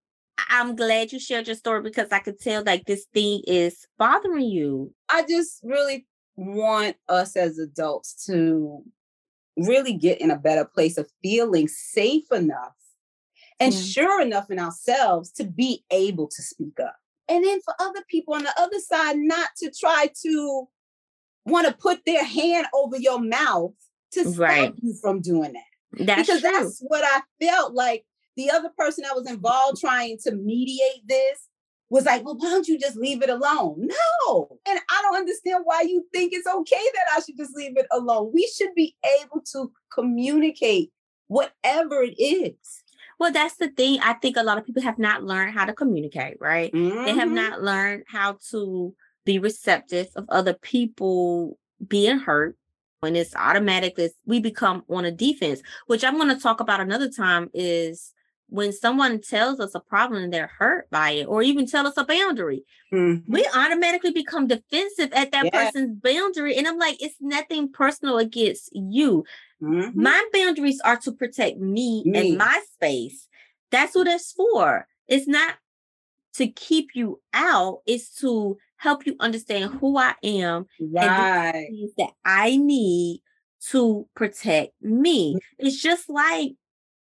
I'm 0.50 0.76
glad 0.76 1.12
you 1.12 1.20
shared 1.20 1.48
your 1.48 1.56
story 1.56 1.82
because 1.82 2.10
I 2.12 2.20
could 2.20 2.40
tell 2.40 2.64
like 2.64 2.86
this 2.86 3.06
thing 3.14 3.42
is 3.48 3.88
bothering 3.98 4.50
you. 4.50 4.94
I 5.10 5.24
just 5.28 5.60
really 5.64 6.06
want 6.36 6.96
us 7.08 7.36
as 7.36 7.58
adults 7.58 8.26
to 8.28 8.84
really 9.58 9.94
get 9.94 10.22
in 10.22 10.32
a 10.32 10.38
better 10.38 10.66
place 10.66 10.98
of 10.98 11.10
feeling 11.22 11.68
safe 11.68 12.32
enough 12.32 12.76
and 13.60 13.74
Yeah. 13.74 13.80
sure 13.82 14.22
enough 14.22 14.50
in 14.52 14.60
ourselves 14.60 15.32
to 15.34 15.44
be 15.44 15.84
able 15.92 16.28
to 16.28 16.42
speak 16.42 16.80
up. 16.80 16.96
And 17.28 17.44
then 17.46 17.62
for 17.62 17.74
other 17.80 18.04
people 18.10 18.34
on 18.34 18.44
the 18.44 18.54
other 18.60 18.80
side, 18.80 19.18
not 19.18 19.50
to 19.58 19.72
try 19.72 20.10
to 20.24 20.68
want 21.46 21.68
to 21.68 21.74
put 21.74 22.06
their 22.06 22.24
hand 22.24 22.68
over 22.74 22.98
your 22.98 23.20
mouth 23.20 23.74
to 24.12 24.22
stop 24.24 24.38
Right. 24.40 24.74
you 24.82 24.94
from 25.02 25.22
doing 25.22 25.54
that 25.54 26.06
That's 26.06 26.28
because 26.28 26.42
true. 26.42 26.52
that's 26.52 26.80
what 26.82 27.04
I 27.04 27.22
felt 27.44 27.74
like 27.74 28.06
the 28.36 28.50
other 28.52 28.70
person 28.78 29.04
that 29.04 29.16
was 29.16 29.30
involved 29.30 29.80
trying 29.80 30.18
to 30.24 30.32
mediate 30.32 31.08
this 31.08 31.48
was 31.90 32.06
like, 32.06 32.24
well, 32.24 32.36
why 32.38 32.50
don't 32.50 32.68
you 32.68 32.78
just 32.80 32.96
leave 32.98 33.22
it 33.24 33.30
alone? 33.30 33.88
No. 34.28 34.60
And 34.68 34.80
I 34.90 35.02
don't 35.04 35.16
understand 35.18 35.62
why 35.66 35.82
you 35.82 36.06
think 36.14 36.34
it's 36.34 36.48
okay 36.48 36.76
that 36.94 37.06
I 37.18 37.22
should 37.22 37.36
just 37.38 37.56
leave 37.56 37.78
it 37.78 37.88
alone. 37.92 38.32
We 38.34 38.48
should 38.56 38.74
be 38.76 38.96
able 39.22 39.42
to 39.54 39.72
communicate 39.92 40.92
whatever 41.28 42.04
it 42.04 42.16
is. 42.20 42.79
Well, 43.20 43.32
that's 43.32 43.58
the 43.58 43.68
thing. 43.68 44.00
I 44.02 44.14
think 44.14 44.38
a 44.38 44.44
lot 44.44 44.58
of 44.58 44.66
people 44.66 44.82
have 44.82 44.98
not 44.98 45.24
learned 45.24 45.54
how 45.54 45.66
to 45.66 45.74
communicate, 45.74 46.38
right? 46.40 46.72
They 46.74 47.14
have 47.14 47.30
Mhm. 47.30 47.34
not 47.34 47.62
learned 47.62 48.04
how 48.08 48.38
to 48.52 48.96
be 49.26 49.40
receptive 49.40 50.08
of 50.16 50.26
other 50.30 50.54
people 50.54 51.60
being 51.86 52.20
hurt. 52.20 52.56
When 53.02 53.16
it's 53.16 53.36
automatic, 53.36 53.94
it's, 53.98 54.16
we 54.26 54.40
become 54.42 54.84
on 54.90 55.06
a 55.06 55.12
defense, 55.12 55.62
which 55.88 56.04
I'm 56.04 56.16
going 56.18 56.36
to 56.36 56.42
talk 56.42 56.60
about 56.60 56.82
another 56.82 57.10
time 57.10 57.50
is 57.54 58.14
when 58.48 58.74
someone 58.74 59.22
tells 59.22 59.60
us 59.60 59.76
a 59.76 59.80
problem 59.80 60.24
and 60.24 60.34
they're 60.34 60.52
hurt 60.58 60.90
by 60.90 61.12
it, 61.12 61.26
or 61.26 61.42
even 61.44 61.66
tell 61.66 61.88
us 61.88 61.96
a 61.98 62.04
boundary, 62.04 62.64
Mhm. 62.92 63.24
we 63.28 63.46
automatically 63.56 64.12
become 64.12 64.48
defensive 64.48 65.14
at 65.14 65.32
that 65.32 65.46
Yeah. 65.46 65.66
person's 65.66 65.98
boundary. 66.02 66.56
And 66.58 66.68
I'm 66.68 66.78
like, 66.78 67.02
it's 67.02 67.16
nothing 67.22 67.72
personal 67.72 68.18
against 68.18 68.70
you. 68.74 69.24
Mhm. 69.62 69.94
My 69.96 70.24
boundaries 70.34 70.80
are 70.82 70.98
to 70.98 71.12
protect 71.12 71.58
me, 71.58 72.04
Me. 72.06 72.20
and 72.30 72.38
my 72.38 72.62
space. 72.74 73.28
That's 73.72 73.96
what 73.96 74.08
it's 74.08 74.32
for. 74.32 74.88
It's 75.08 75.28
not 75.28 75.56
to 76.34 76.48
keep 76.48 76.90
you 76.96 77.22
out, 77.34 77.82
it's 77.86 78.16
to 78.22 78.58
help 78.78 79.06
you 79.06 79.16
understand 79.20 79.72
who 79.80 79.98
I 79.98 80.16
am 80.24 80.68
Right. 80.80 81.68
things 81.68 81.92
that 81.98 82.12
I 82.24 82.56
need 82.58 83.22
to 83.72 84.08
protect 84.16 84.74
me. 84.82 85.36
Mm. 85.36 85.40
It's 85.58 85.82
just 85.82 86.10
like 86.10 86.54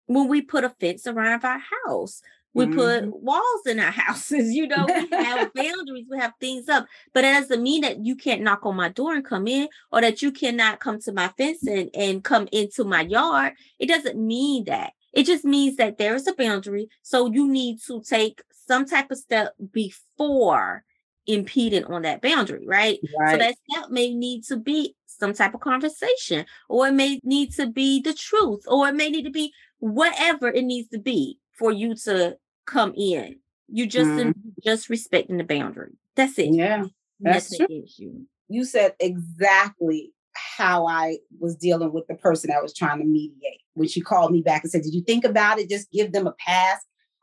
when 0.06 0.26
we 0.28 0.42
put 0.42 0.64
a 0.64 0.70
fence 0.70 1.06
around 1.06 1.44
our 1.44 1.62
house. 1.86 2.22
We 2.52 2.66
Mhm. 2.66 2.72
put 2.74 3.22
walls 3.22 3.66
in 3.66 3.78
our 3.78 3.90
houses, 3.92 4.52
you 4.54 4.66
know, 4.66 4.92
we 4.92 5.08
have 5.16 5.52
boundaries, 5.54 6.06
we 6.10 6.18
have 6.18 6.32
things 6.40 6.68
up. 6.68 6.86
But 7.12 7.24
it 7.24 7.32
doesn't 7.32 7.62
mean 7.62 7.82
that 7.82 8.04
you 8.04 8.16
can't 8.16 8.42
knock 8.42 8.66
on 8.66 8.76
my 8.76 8.88
door 8.88 9.14
and 9.14 9.24
come 9.24 9.46
in, 9.46 9.68
or 9.92 10.00
that 10.00 10.22
you 10.22 10.32
cannot 10.32 10.80
come 10.80 10.98
to 11.00 11.12
my 11.12 11.28
fence 11.38 11.66
and, 11.66 11.90
and 11.94 12.24
come 12.24 12.48
into 12.52 12.84
my 12.84 13.02
yard. 13.02 13.54
It 13.78 13.86
doesn't 13.86 14.18
mean 14.18 14.64
that. 14.64 14.92
It 15.12 15.26
just 15.26 15.44
means 15.44 15.76
that 15.76 15.98
there 15.98 16.14
is 16.14 16.26
a 16.26 16.34
boundary. 16.34 16.88
So 17.02 17.30
you 17.32 17.48
need 17.48 17.80
to 17.86 18.02
take 18.02 18.42
some 18.52 18.84
type 18.84 19.10
of 19.10 19.18
step 19.18 19.54
before 19.72 20.84
impeding 21.26 21.84
on 21.84 22.02
that 22.02 22.22
boundary, 22.22 22.66
right? 22.66 22.98
So 23.24 23.36
that 23.36 23.54
step 23.70 23.90
may 23.90 24.14
need 24.14 24.44
to 24.44 24.56
be 24.56 24.94
some 25.06 25.34
type 25.34 25.54
of 25.54 25.60
conversation, 25.60 26.46
or 26.68 26.88
it 26.88 26.92
may 26.94 27.20
need 27.24 27.52
to 27.54 27.66
be 27.66 28.00
the 28.00 28.14
truth, 28.14 28.62
or 28.66 28.88
it 28.88 28.94
may 28.94 29.10
need 29.10 29.24
to 29.24 29.30
be 29.30 29.52
whatever 29.78 30.48
it 30.48 30.64
needs 30.64 30.88
to 30.90 30.98
be 30.98 31.38
for 31.60 31.70
you 31.70 31.94
to 31.94 32.36
come 32.66 32.92
in. 32.96 33.36
You 33.68 33.86
just 33.86 34.10
in- 34.10 34.34
just 34.64 34.88
respecting 34.90 35.36
the 35.36 35.44
boundary. 35.44 35.92
That's 36.16 36.36
it. 36.38 36.46
Mm-hmm. 36.46 36.54
yeah. 36.54 36.84
that's 37.20 37.52
Nothing 37.52 37.66
against 37.66 37.98
you. 38.00 38.26
you 38.48 38.64
said 38.64 38.94
exactly 38.98 40.12
how 40.34 40.86
I 40.88 41.18
was 41.38 41.54
dealing 41.56 41.92
with 41.92 42.06
the 42.08 42.14
person 42.16 42.50
I 42.50 42.60
was 42.60 42.74
trying 42.74 42.98
to 42.98 43.04
mediate. 43.04 43.60
When 43.74 43.86
she 43.88 44.00
called 44.00 44.32
me 44.32 44.42
back 44.42 44.62
and 44.64 44.72
said, 44.72 44.82
Did 44.82 44.94
you 44.94 45.02
think 45.02 45.24
about 45.24 45.60
it? 45.60 45.68
Just 45.70 45.92
give 45.92 46.10
them 46.12 46.26
a 46.26 46.34
pass. 46.44 46.80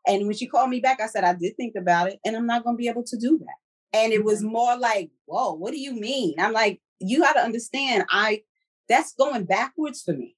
And 0.07 0.25
when 0.25 0.35
she 0.37 0.47
called 0.47 0.69
me 0.69 0.79
back, 0.79 1.01
I 1.01 1.07
said, 1.07 1.25
I 1.25 1.33
did 1.33 1.57
think 1.57 1.75
about 1.75 2.07
it, 2.07 2.19
and 2.25 2.37
I'm 2.37 2.47
not 2.47 2.63
going 2.63 2.77
to 2.77 2.81
be 2.81 2.87
able 2.87 3.03
to 3.03 3.17
do 3.17 3.37
that. 3.39 3.99
And 3.99 4.13
it 4.13 4.23
was 4.23 4.41
more 4.43 4.77
like, 4.77 5.09
Whoa, 5.25 5.53
what 5.53 5.71
do 5.71 5.79
you 5.79 5.93
mean? 5.93 6.35
I'm 6.39 6.53
like, 6.53 6.79
You 6.99 7.19
got 7.19 7.33
to 7.33 7.41
understand, 7.41 8.05
I 8.09 8.43
that's 8.87 9.13
going 9.15 9.43
backwards 9.43 10.01
for 10.01 10.13
me. 10.13 10.35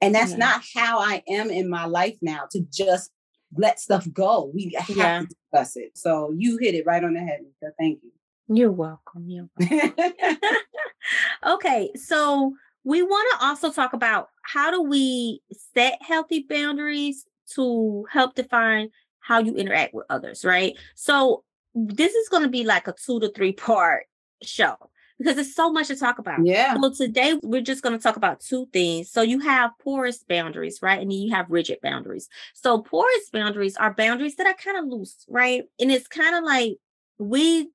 And 0.00 0.12
that's 0.14 0.32
Yeah. 0.32 0.38
not 0.38 0.62
how 0.74 0.98
I 0.98 1.22
am 1.28 1.48
in 1.50 1.70
my 1.70 1.84
life 1.84 2.16
now 2.20 2.42
to 2.50 2.60
just 2.72 3.10
let 3.56 3.80
stuff 3.80 4.06
go. 4.12 4.50
We 4.54 4.74
have 4.78 4.96
Yeah. 4.96 5.20
to 5.20 5.26
discuss 5.26 5.76
it. 5.76 5.96
So 5.96 6.32
you 6.36 6.58
hit 6.58 6.74
it 6.74 6.86
right 6.86 7.02
on 7.02 7.14
the 7.14 7.20
head, 7.20 7.40
Nika. 7.42 7.72
Thank 7.78 8.00
you. 8.02 8.10
You're 8.48 8.72
welcome. 8.72 9.28
You're 9.28 9.48
welcome. 9.58 10.38
okay, 11.46 11.90
so 11.94 12.52
we 12.84 13.02
want 13.02 13.28
to 13.32 13.46
also 13.46 13.72
talk 13.72 13.92
about 13.94 14.28
how 14.42 14.70
do 14.70 14.82
we 14.82 15.40
set 15.74 15.98
healthy 16.02 16.44
boundaries 16.48 17.24
to 17.54 18.04
help 18.10 18.34
define 18.34 18.90
how 19.20 19.38
you 19.38 19.54
interact 19.54 19.94
with 19.94 20.04
others, 20.10 20.44
right? 20.44 20.74
So 20.94 21.44
this 21.74 22.14
is 22.14 22.28
going 22.28 22.42
to 22.42 22.48
be 22.48 22.64
like 22.64 22.86
a 22.88 22.92
two 22.94 23.20
to 23.20 23.30
three 23.32 23.52
part 23.52 24.04
show 24.42 24.76
because 25.18 25.36
there's 25.36 25.54
so 25.54 25.70
much 25.70 25.88
to 25.88 25.96
talk 25.96 26.18
about. 26.18 26.44
Yeah. 26.44 26.74
So 26.74 26.90
today 26.92 27.38
we're 27.42 27.62
just 27.62 27.82
going 27.82 27.96
to 27.96 28.02
talk 28.02 28.16
about 28.16 28.40
two 28.40 28.66
things. 28.72 29.10
So 29.10 29.22
you 29.22 29.40
have 29.40 29.70
porous 29.80 30.24
boundaries, 30.24 30.80
right? 30.82 31.00
And 31.00 31.10
then 31.10 31.18
you 31.18 31.32
have 31.32 31.50
rigid 31.50 31.78
boundaries. 31.82 32.28
So 32.52 32.82
porous 32.82 33.30
boundaries 33.32 33.76
are 33.76 33.94
boundaries 33.94 34.36
that 34.36 34.46
are 34.46 34.54
kind 34.54 34.76
of 34.78 34.86
loose, 34.86 35.24
right? 35.28 35.64
And 35.78 35.90
it's 35.90 36.08
kind 36.08 36.34
of 36.34 36.44
like 36.44 36.76
we 37.18 37.70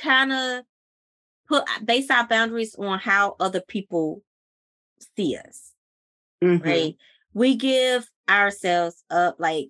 kind 0.00 0.32
of 0.32 0.64
put 1.46 1.64
base 1.84 2.10
our 2.10 2.26
boundaries 2.26 2.74
on 2.76 2.98
how 2.98 3.36
other 3.38 3.60
people 3.60 4.22
see 5.16 5.36
us, 5.36 5.72
Mhm. 6.42 6.64
right? 6.64 6.96
We 7.34 7.56
give 7.56 8.08
ourselves 8.28 9.04
up 9.10 9.36
like 9.38 9.68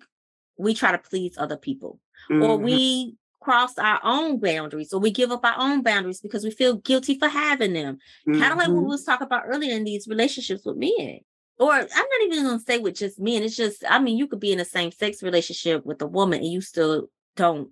we 0.57 0.73
try 0.73 0.93
to 0.93 0.97
please 0.97 1.37
other 1.37 1.57
people 1.57 1.99
or 2.29 2.57
Mhm. 2.57 2.61
we 2.61 3.15
cross 3.45 3.77
our 3.77 3.99
own 4.03 4.39
boundaries 4.39 4.91
or 4.91 4.99
we 4.99 5.11
give 5.11 5.31
up 5.31 5.45
our 5.45 5.55
own 5.57 5.83
boundaries 5.83 6.19
because 6.19 6.43
we 6.43 6.51
feel 6.51 6.77
guilty 6.77 7.17
for 7.17 7.27
having 7.27 7.73
them. 7.73 7.99
Kind 8.25 8.51
of 8.51 8.57
like 8.57 8.67
what 8.67 8.69
we 8.69 8.79
mm-hmm. 8.79 8.89
was 8.89 9.03
talking 9.03 9.25
about 9.25 9.43
earlier 9.45 9.75
in 9.75 9.83
these 9.83 10.07
relationships 10.07 10.65
with 10.65 10.77
men 10.77 11.19
or 11.57 11.71
i'm 11.71 11.85
not 11.85 12.21
even 12.25 12.43
gonna 12.43 12.59
say 12.59 12.79
with 12.79 12.95
just 12.95 13.17
men 13.17 13.41
it's 13.41 13.55
just 13.55 13.81
i 13.89 13.97
mean 13.97 14.17
you 14.17 14.27
could 14.27 14.41
be 14.41 14.51
in 14.51 14.59
a 14.59 14.65
same 14.65 14.91
sex 14.91 15.23
relationship 15.23 15.85
with 15.85 16.01
a 16.01 16.05
woman 16.05 16.39
and 16.39 16.51
you 16.51 16.59
still 16.59 17.07
don't 17.37 17.69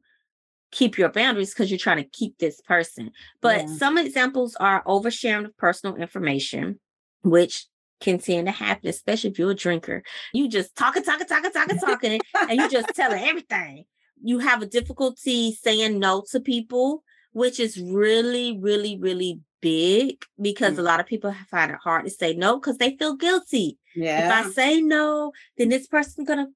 keep 0.73 0.97
your 0.97 1.09
boundaries 1.09 1.53
because 1.53 1.69
you're 1.69 1.77
trying 1.77 1.97
to 1.97 2.09
keep 2.09 2.37
this 2.39 2.59
person. 2.61 3.11
But 3.41 3.61
Yeah. 3.61 3.75
some 3.77 3.97
examples 3.97 4.55
are 4.55 4.83
oversharing 4.83 5.45
of 5.45 5.55
personal 5.55 5.95
information 5.95 6.79
which 7.21 7.67
can 8.01 8.17
tend 8.17 8.47
to 8.47 8.51
happen 8.51 8.89
especially 8.89 9.29
if 9.29 9.39
you're 9.39 9.51
a 9.51 9.55
drinker. 9.55 10.03
You 10.33 10.49
just 10.49 10.75
talking 10.75 11.03
talking 11.03 11.27
talking 11.27 11.51
talking 11.51 11.79
talking 11.79 11.79
and 11.79 11.81
talk 11.81 12.03
and 12.03 12.21
talk 12.33 12.49
and 12.49 12.59
you 12.59 12.69
just 12.69 12.93
telling 12.95 13.23
everything 13.23 13.85
you 14.23 14.39
have 14.39 14.61
a 14.61 14.65
difficulty 14.65 15.53
saying 15.53 15.99
no 15.99 16.23
to 16.31 16.39
people 16.39 17.03
which 17.35 17.59
is 17.59 17.81
really, 17.81 18.55
really, 18.59 18.95
really 18.99 19.39
big 19.59 20.23
because 20.39 20.77
a 20.77 20.81
Mm. 20.81 20.85
lot 20.85 20.99
of 20.99 21.07
people 21.07 21.33
find 21.49 21.71
it 21.71 21.77
hard 21.83 22.05
to 22.05 22.11
say 22.11 22.35
no 22.35 22.59
because 22.59 22.77
they 22.77 22.95
feel 22.95 23.15
guilty. 23.15 23.79
Yeah. 23.95 24.27
If 24.27 24.45
I 24.45 24.51
say 24.51 24.81
no, 24.81 25.31
then 25.57 25.69
this 25.69 25.87
person's 25.87 26.27
gonna 26.27 26.49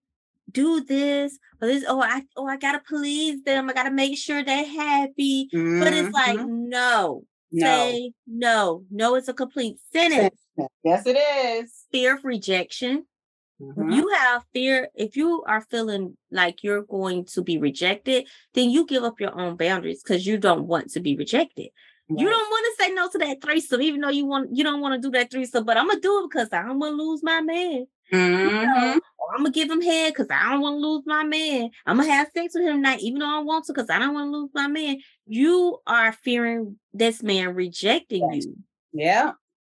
do 0.51 0.82
this 0.82 1.39
or 1.60 1.67
this. 1.67 1.84
Oh, 1.88 1.99
I 1.99 2.21
oh 2.36 2.45
I 2.45 2.58
gotta 2.58 2.82
please 2.88 3.41
them. 3.43 3.69
I 3.69 3.73
gotta 3.73 3.89
make 3.91 4.17
sure 4.19 4.43
they're 4.43 4.65
happy. 4.65 5.49
But 5.51 5.93
it's 5.93 6.13
like 6.13 6.38
no, 6.45 7.23
no. 7.51 7.65
say 7.65 8.12
no. 8.27 8.84
No 8.91 9.15
is 9.15 9.27
a 9.27 9.34
complete 9.34 9.77
sentence. 9.91 10.39
Yes, 10.84 11.08
it 11.08 11.17
is. 11.17 11.86
Fear 11.91 12.17
of 12.17 12.23
rejection. 12.23 13.06
Mhm. 13.62 13.96
You 13.96 14.08
have 14.10 14.43
fear. 14.54 14.89
If 14.96 15.15
you 15.17 15.43
are 15.48 15.62
feeling 15.62 16.15
like 16.32 16.63
you're 16.63 16.84
going 16.84 17.26
to 17.34 17.41
be 17.41 17.58
rejected, 17.58 18.28
then 18.54 18.70
you 18.70 18.86
give 18.86 19.04
up 19.04 19.20
your 19.20 19.38
own 19.39 19.58
boundaries 19.58 20.04
because 20.04 20.28
you 20.28 20.38
don't 20.38 20.67
want 20.67 20.91
to 20.91 21.00
be 21.00 21.15
rejected. 21.15 21.70
You 22.10 22.30
don't 22.30 22.50
want 22.50 22.65
to 22.78 22.84
say 22.86 22.93
no 22.93 23.10
to 23.10 23.17
that 23.17 23.41
threesome, 23.41 23.82
even 23.82 24.00
though 24.00 24.08
you 24.10 24.26
want 24.26 24.56
you 24.56 24.63
don't 24.63 24.80
want 24.80 24.96
to 24.96 25.06
do 25.06 25.12
that 25.12 25.30
threesome. 25.30 25.65
But 25.65 25.76
I'm 25.76 25.88
gonna 25.88 26.00
do 26.00 26.20
it 26.24 26.30
because 26.32 26.48
I 26.54 26.62
don't 26.63 26.80
want 26.80 26.93
to 26.98 27.04
lose 27.04 27.22
my 27.22 27.41
man. 27.41 27.86
Mhm. 28.13 29.00
Or 29.17 29.34
I'm 29.34 29.39
gonna 29.39 29.52
give 29.52 29.70
him 29.70 29.82
head 29.82 30.13
because 30.13 30.28
I 30.32 30.52
don't 30.52 30.62
want 30.62 30.76
to 30.82 30.88
lose 30.88 31.04
my 31.06 31.26
man. 31.26 31.70
I'm 31.86 31.98
gonna 31.98 32.10
have 32.10 32.30
sex 32.34 32.54
with 32.56 32.63
him 32.63 32.78
tonight, 32.78 33.02
even 33.02 33.20
though 33.20 33.26
I 33.39 33.39
want 33.39 33.65
to, 33.65 33.74
because 33.74 33.89
I 33.89 34.00
don't 34.00 34.13
want 34.13 34.32
to 34.32 34.38
lose 34.38 34.52
my 34.54 34.67
man. 34.67 35.00
You 35.26 35.80
are 35.86 36.13
fearing 36.13 36.80
this 36.93 37.22
man 37.22 37.54
rejecting 37.56 38.32
Yes. 38.32 38.46
you, 38.46 38.56
Yeah. 38.93 39.34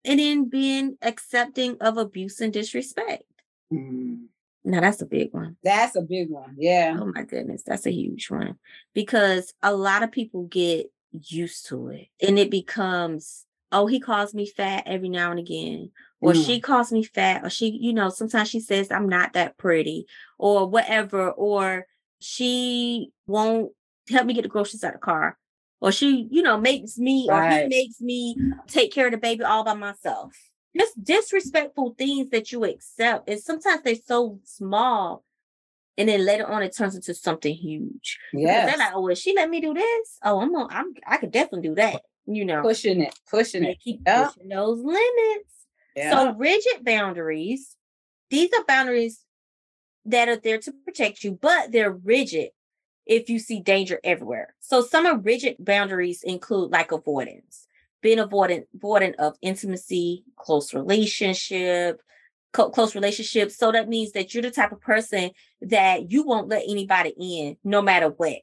and 0.05 0.19
then 0.19 0.45
being 0.49 0.99
accepting 1.01 1.77
of 1.81 1.97
abuse 1.97 2.39
and 2.41 2.53
disrespect. 2.53 3.23
Mhm. 3.71 4.27
Now 4.65 4.81
that's 4.81 5.01
a 5.01 5.05
big 5.05 5.33
one. 5.33 5.57
That's 5.63 5.95
a 5.95 6.01
big 6.01 6.29
one. 6.29 6.55
Yeah. 6.57 6.97
Oh 6.99 7.11
my 7.15 7.23
goodness, 7.23 7.63
that's 7.63 7.85
a 7.85 7.91
huge 7.91 8.29
one 8.29 8.57
because 8.93 9.53
a 9.63 9.73
lot 9.73 10.03
of 10.03 10.11
people 10.11 10.43
get 10.43 10.87
used 11.27 11.67
to 11.67 11.87
it 11.89 12.07
and 12.21 12.37
it 12.37 12.51
becomes, 12.51 13.45
oh, 13.71 13.87
he 13.87 13.99
calls 13.99 14.33
me 14.33 14.45
fat 14.45 14.83
every 14.85 15.09
now 15.09 15.31
and 15.31 15.39
again, 15.39 15.91
or 16.19 16.33
Mm. 16.33 16.45
she 16.45 16.59
calls 16.59 16.91
me 16.91 17.03
fat, 17.03 17.43
or 17.45 17.49
she, 17.49 17.69
you 17.69 17.93
know, 17.93 18.09
sometimes 18.09 18.49
she 18.49 18.59
says 18.59 18.91
I'm 18.91 19.07
not 19.07 19.33
that 19.33 19.57
pretty, 19.57 20.05
or 20.37 20.67
whatever, 20.67 21.31
or 21.31 21.85
she 22.19 23.11
won't 23.27 23.71
help 24.09 24.25
me 24.25 24.33
get 24.33 24.41
the 24.43 24.49
groceries 24.49 24.83
out 24.83 24.93
of 24.95 24.99
the 24.99 25.05
car, 25.05 25.37
or 25.79 25.91
she, 25.91 26.27
you 26.31 26.41
know, 26.41 26.59
makes 26.59 26.97
me 26.97 27.27
or 27.31 27.41
he 27.43 27.67
makes 27.67 28.01
me 28.01 28.35
take 28.67 28.91
care 28.91 29.05
of 29.05 29.11
the 29.13 29.17
baby 29.17 29.43
all 29.43 29.63
by 29.63 29.73
myself. 29.73 30.33
Just 30.77 31.03
disrespectful 31.03 31.95
things 31.97 32.29
that 32.29 32.51
you 32.51 32.63
accept, 32.63 33.29
and 33.29 33.39
sometimes 33.39 33.81
they're 33.83 33.95
so 33.95 34.39
small 34.43 35.23
and 35.99 36.07
then 36.07 36.25
later 36.25 36.47
on 36.47 36.63
it 36.63 36.73
turns 36.75 36.95
into 36.95 37.13
something 37.13 37.53
huge. 37.53 38.17
Yeah, 38.31 38.65
They're 38.65 38.77
like, 38.77 38.93
oh, 38.95 39.01
well, 39.01 39.15
she 39.15 39.35
let 39.35 39.49
me 39.49 39.59
do 39.59 39.73
this. 39.73 40.17
Oh, 40.23 40.39
I'm 40.39 40.55
on, 40.55 40.67
I'm 40.71 40.93
I 41.05 41.17
could 41.17 41.31
definitely 41.31 41.67
do 41.67 41.75
that. 41.75 42.01
You 42.25 42.45
know, 42.45 42.61
pushing 42.61 43.01
it, 43.01 43.13
pushing 43.29 43.63
they 43.63 43.71
it. 43.71 43.79
keep 43.83 44.01
Yeah. 44.05 44.29
pushing 44.29 44.47
those 44.47 44.79
limits. 44.79 45.67
Yeah. 45.97 46.11
So 46.11 46.33
rigid 46.35 46.85
boundaries, 46.85 47.75
these 48.29 48.49
are 48.57 48.63
boundaries 48.65 49.25
that 50.05 50.29
are 50.29 50.37
there 50.37 50.59
to 50.59 50.71
protect 50.85 51.23
you, 51.25 51.37
but 51.41 51.73
they're 51.73 51.91
rigid 51.91 52.51
if 53.05 53.29
you 53.29 53.37
see 53.37 53.59
danger 53.59 53.99
everywhere. 54.01 54.55
So 54.61 54.81
some 54.81 55.05
of 55.05 55.25
rigid 55.25 55.57
boundaries 55.59 56.23
include 56.23 56.71
like 56.71 56.93
avoidance, 56.93 57.67
being 58.01 58.17
avoidant, 58.19 58.63
avoidant 58.77 59.15
of 59.15 59.35
intimacy, 59.41 60.23
close 60.37 60.73
relationship, 60.73 62.01
co- 62.53 62.69
close 62.69 62.95
relationships. 62.95 63.57
So 63.57 63.71
that 63.71 63.89
means 63.89 64.11
that 64.13 64.33
you're 64.33 64.43
the 64.43 64.51
type 64.51 64.71
of 64.71 64.81
person 64.81 65.31
that 65.61 66.11
you 66.11 66.23
won't 66.23 66.49
let 66.49 66.63
anybody 66.67 67.13
in 67.19 67.57
no 67.63 67.81
matter 67.81 68.09
what. 68.09 68.37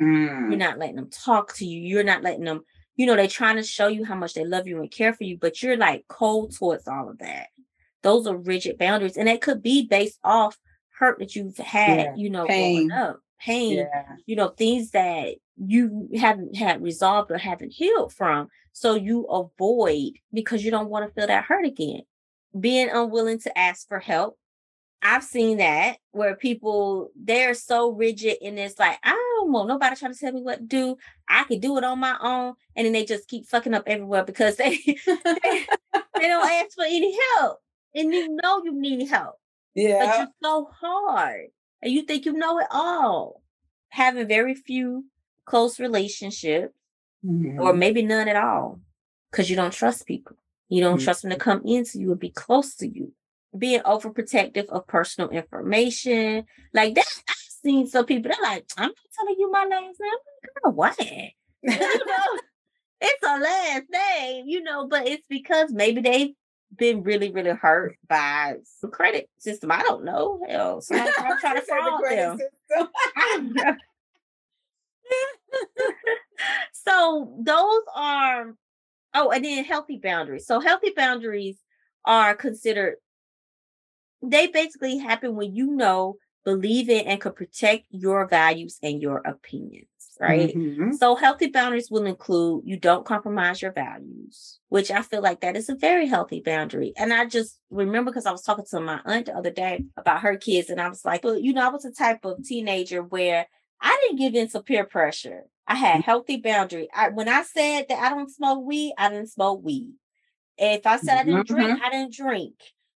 Mm. 0.00 0.50
You're 0.50 0.56
not 0.56 0.78
letting 0.78 0.96
them 0.96 1.10
talk 1.10 1.54
to 1.56 1.66
you. 1.66 1.80
You're 1.80 2.04
not 2.04 2.22
letting 2.22 2.44
them, 2.44 2.62
you 2.96 3.06
know, 3.06 3.16
they're 3.16 3.26
trying 3.28 3.56
to 3.56 3.62
show 3.62 3.88
you 3.88 4.04
how 4.04 4.14
much 4.14 4.34
they 4.34 4.44
love 4.44 4.66
you 4.66 4.80
and 4.80 4.90
care 4.90 5.12
for 5.12 5.24
you, 5.24 5.36
but 5.38 5.62
you're 5.62 5.76
like 5.76 6.04
cold 6.08 6.54
towards 6.54 6.88
all 6.88 7.08
of 7.10 7.18
that. 7.18 7.48
Those 8.02 8.26
are 8.26 8.36
rigid 8.36 8.78
boundaries. 8.78 9.16
And 9.16 9.28
it 9.28 9.42
could 9.42 9.62
be 9.62 9.86
based 9.86 10.18
off 10.24 10.58
hurt 10.98 11.18
that 11.18 11.34
you've 11.36 11.56
had, 11.58 11.98
Yeah, 11.98 12.14
you 12.16 12.30
know, 12.30 12.46
pain. 12.46 12.88
growing 12.88 12.92
up, 12.92 13.20
pain, 13.40 13.78
Yeah. 13.78 14.04
you 14.26 14.36
know, 14.36 14.48
things 14.48 14.90
that 14.92 15.34
you 15.56 16.08
haven't 16.16 16.56
had 16.56 16.82
resolved 16.82 17.30
or 17.30 17.38
haven't 17.38 17.72
healed 17.72 18.12
from. 18.12 18.48
So 18.72 18.94
you 18.94 19.24
avoid 19.24 20.12
because 20.32 20.64
you 20.64 20.70
don't 20.70 20.88
want 20.90 21.06
to 21.06 21.12
feel 21.14 21.26
that 21.26 21.44
hurt 21.44 21.66
again. 21.66 22.02
Being 22.58 22.88
unwilling 22.90 23.38
to 23.40 23.58
ask 23.58 23.86
for 23.88 23.98
help. 24.00 24.36
I've 25.02 25.24
seen 25.24 25.56
that 25.58 25.96
where 26.12 26.36
people 26.36 27.10
they're 27.16 27.54
so 27.54 27.90
rigid 27.90 28.36
and 28.42 28.58
it's 28.58 28.78
like, 28.78 28.98
I 29.02 29.10
don't 29.12 29.50
want 29.50 29.68
nobody 29.68 29.96
trying 29.96 30.12
to 30.12 30.18
tell 30.18 30.32
me 30.32 30.42
what 30.42 30.58
to 30.58 30.64
do. 30.64 30.96
I 31.28 31.44
can 31.44 31.58
do 31.58 31.78
it 31.78 31.84
on 31.84 31.98
my 31.98 32.16
own. 32.20 32.52
And 32.76 32.84
then 32.84 32.92
they 32.92 33.06
just 33.06 33.26
keep 33.26 33.46
fucking 33.46 33.72
up 33.72 33.84
everywhere 33.86 34.24
because 34.24 34.56
they 34.56 34.76
they, 34.76 35.66
they 36.14 36.28
don't 36.28 36.50
ask 36.50 36.74
for 36.74 36.84
any 36.84 37.16
help. 37.36 37.58
And 37.94 38.12
you 38.12 38.28
know 38.42 38.62
you 38.62 38.78
need 38.78 39.08
help 39.08 39.36
Yeah. 39.74 40.04
but 40.06 40.18
you're 40.18 40.28
so 40.42 40.70
hard 40.80 41.46
and 41.82 41.92
you 41.92 42.02
think 42.02 42.24
you 42.24 42.32
know 42.32 42.58
it 42.58 42.66
all. 42.70 43.42
Having 43.90 44.28
very 44.28 44.54
few 44.54 45.06
close 45.44 45.80
relationships, 45.80 46.74
or 47.24 47.72
Mhm. 47.72 47.78
maybe 47.78 48.02
none 48.02 48.28
at 48.28 48.36
all, 48.36 48.80
because 49.30 49.50
you 49.50 49.56
don't 49.56 49.72
trust 49.72 50.06
people. 50.06 50.36
You 50.68 50.80
don't 50.82 50.98
Mhm. 51.00 51.04
trust 51.04 51.22
them 51.22 51.30
to 51.32 51.36
come 51.36 51.62
into 51.64 51.98
you 51.98 52.12
and 52.12 52.20
be 52.20 52.30
close 52.30 52.74
to 52.76 52.86
you. 52.88 53.12
Being 53.56 53.80
overprotective 53.82 54.66
of 54.68 54.86
personal 54.86 55.30
information, 55.30 56.46
like 56.72 56.94
that. 56.94 57.22
I've 57.28 57.36
seen 57.36 57.86
some 57.88 58.06
people. 58.06 58.30
They're 58.30 58.42
like, 58.42 58.66
"I'm 58.76 58.90
not 58.90 58.96
telling 59.16 59.36
you 59.38 59.50
my 59.50 59.64
last 59.64 59.98
name." 60.00 60.12
I'm 60.12 60.18
like, 60.44 60.62
Girl, 60.62 60.72
what? 60.72 60.98
you 61.62 62.04
know, 62.06 62.40
it's 63.00 63.22
a 63.24 63.38
last 63.40 63.84
name, 63.90 64.46
you 64.48 64.62
know, 64.62 64.86
but 64.86 65.06
it's 65.08 65.24
because 65.28 65.72
maybe 65.72 66.00
they've 66.00 66.34
been 66.76 67.02
really, 67.02 67.30
really 67.30 67.50
hurt 67.50 67.96
by 68.08 68.56
the 68.82 68.88
credit 68.88 69.28
system. 69.38 69.72
I 69.72 69.82
don't 69.82 70.04
know. 70.04 70.40
Hell, 70.48 70.80
somebody 70.80 71.12
try 71.12 71.40
try 71.40 71.54
to 71.54 71.62
fraud 71.66 72.02
them. 72.10 72.38
system. 72.38 72.88
I 73.16 73.36
don't 73.36 73.54
know. 73.54 73.76
so 76.72 77.36
those 77.40 77.82
are 77.94 78.54
oh, 79.14 79.30
and 79.30 79.44
then 79.44 79.64
healthy 79.64 79.98
boundaries. 80.02 80.46
So 80.46 80.60
healthy 80.60 80.92
boundaries 80.96 81.58
are 82.04 82.34
considered 82.34 82.96
they 84.22 84.46
basically 84.48 84.98
happen 84.98 85.34
when 85.34 85.54
you 85.54 85.70
know, 85.74 86.16
believe 86.44 86.88
in, 86.88 87.06
and 87.06 87.20
can 87.20 87.32
protect 87.32 87.84
your 87.90 88.26
values 88.26 88.78
and 88.82 89.00
your 89.00 89.18
opinions, 89.18 89.88
right? 90.20 90.54
Mhm. 90.54 90.94
So 90.94 91.16
healthy 91.16 91.48
boundaries 91.48 91.90
will 91.90 92.06
include 92.06 92.64
you 92.66 92.76
don't 92.78 93.06
compromise 93.06 93.62
your 93.62 93.72
values, 93.72 94.60
which 94.68 94.90
I 94.90 95.02
feel 95.02 95.22
like 95.22 95.40
that 95.40 95.56
is 95.56 95.68
a 95.70 95.74
very 95.76 96.06
healthy 96.06 96.42
boundary. 96.44 96.92
And 96.96 97.12
I 97.12 97.26
just 97.26 97.58
remember 97.70 98.10
because 98.10 98.26
I 98.26 98.32
was 98.32 98.42
talking 98.42 98.66
to 98.70 98.80
my 98.80 99.00
aunt 99.06 99.26
the 99.26 99.36
other 99.36 99.50
day 99.50 99.86
about 99.96 100.20
her 100.22 100.36
kids, 100.36 100.70
and 100.70 100.80
I 100.80 100.88
was 100.88 101.04
like, 101.04 101.24
well, 101.24 101.38
you 101.38 101.52
know, 101.54 101.66
I 101.66 101.70
was 101.70 101.84
a 101.86 101.92
type 101.92 102.24
of 102.24 102.42
teenager 102.44 103.02
where 103.02 103.46
I 103.80 103.98
didn't 104.02 104.18
give 104.18 104.34
in 104.34 104.48
to 104.50 104.62
peer 104.62 104.84
pressure. 104.84 105.44
I 105.66 105.74
had 105.76 106.02
healthy 106.02 106.36
boundary. 106.38 106.88
I 106.94 107.08
when 107.10 107.28
I 107.28 107.42
said 107.44 107.86
that 107.88 107.98
I 108.02 108.10
don't 108.10 108.30
smoke 108.30 108.64
weed, 108.64 108.94
I 108.98 109.08
didn't 109.08 109.28
smoke 109.28 109.62
weed. 109.64 109.92
If 110.58 110.86
I 110.86 110.98
said 110.98 111.18
I 111.18 111.24
didn't 111.24 111.46
drink, 111.46 111.78
I 111.82 111.90
didn't 111.90 112.14
drink. 112.14 112.54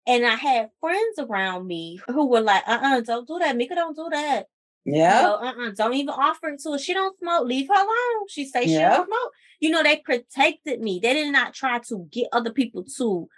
And 0.07 0.25
I 0.27 0.35
had 0.37 0.71
friends 0.81 1.19
around 1.19 1.67
me 1.67 2.01
who 2.09 2.27
were 2.27 2.41
like, 2.41 2.63
uh-uh, 2.67 3.01
don't 3.03 3.29
do 3.29 3.39
that. 3.41 3.57
Mika 3.57 3.75
don't 3.75 3.97
do 3.97 4.09
that. 4.11 4.47
Yeah. 4.85 5.23
No, 5.23 5.35
uh-uh, 5.35 5.71
don't 5.77 5.95
even 5.95 6.09
offer 6.11 6.49
it 6.49 6.61
to 6.63 6.73
her. 6.73 6.79
She 6.79 6.95
don't 6.95 7.17
smoke. 7.19 7.47
Leave 7.47 7.69
her 7.69 7.75
alone. 7.75 8.29
She 8.29 8.45
say 8.47 8.65
she 8.65 8.73
Yeah. 8.73 8.97
don't 8.97 9.07
smoke. 9.07 9.33
You 9.61 9.71
know, 9.71 9.83
they 9.83 9.97
protected 9.99 10.81
me. 10.81 11.01
They 11.03 11.13
did 11.15 11.31
not 11.33 11.53
try 11.55 11.79
to 11.81 12.09
get 12.11 12.29
other 12.33 12.51
people 12.51 12.85
to. 12.97 13.29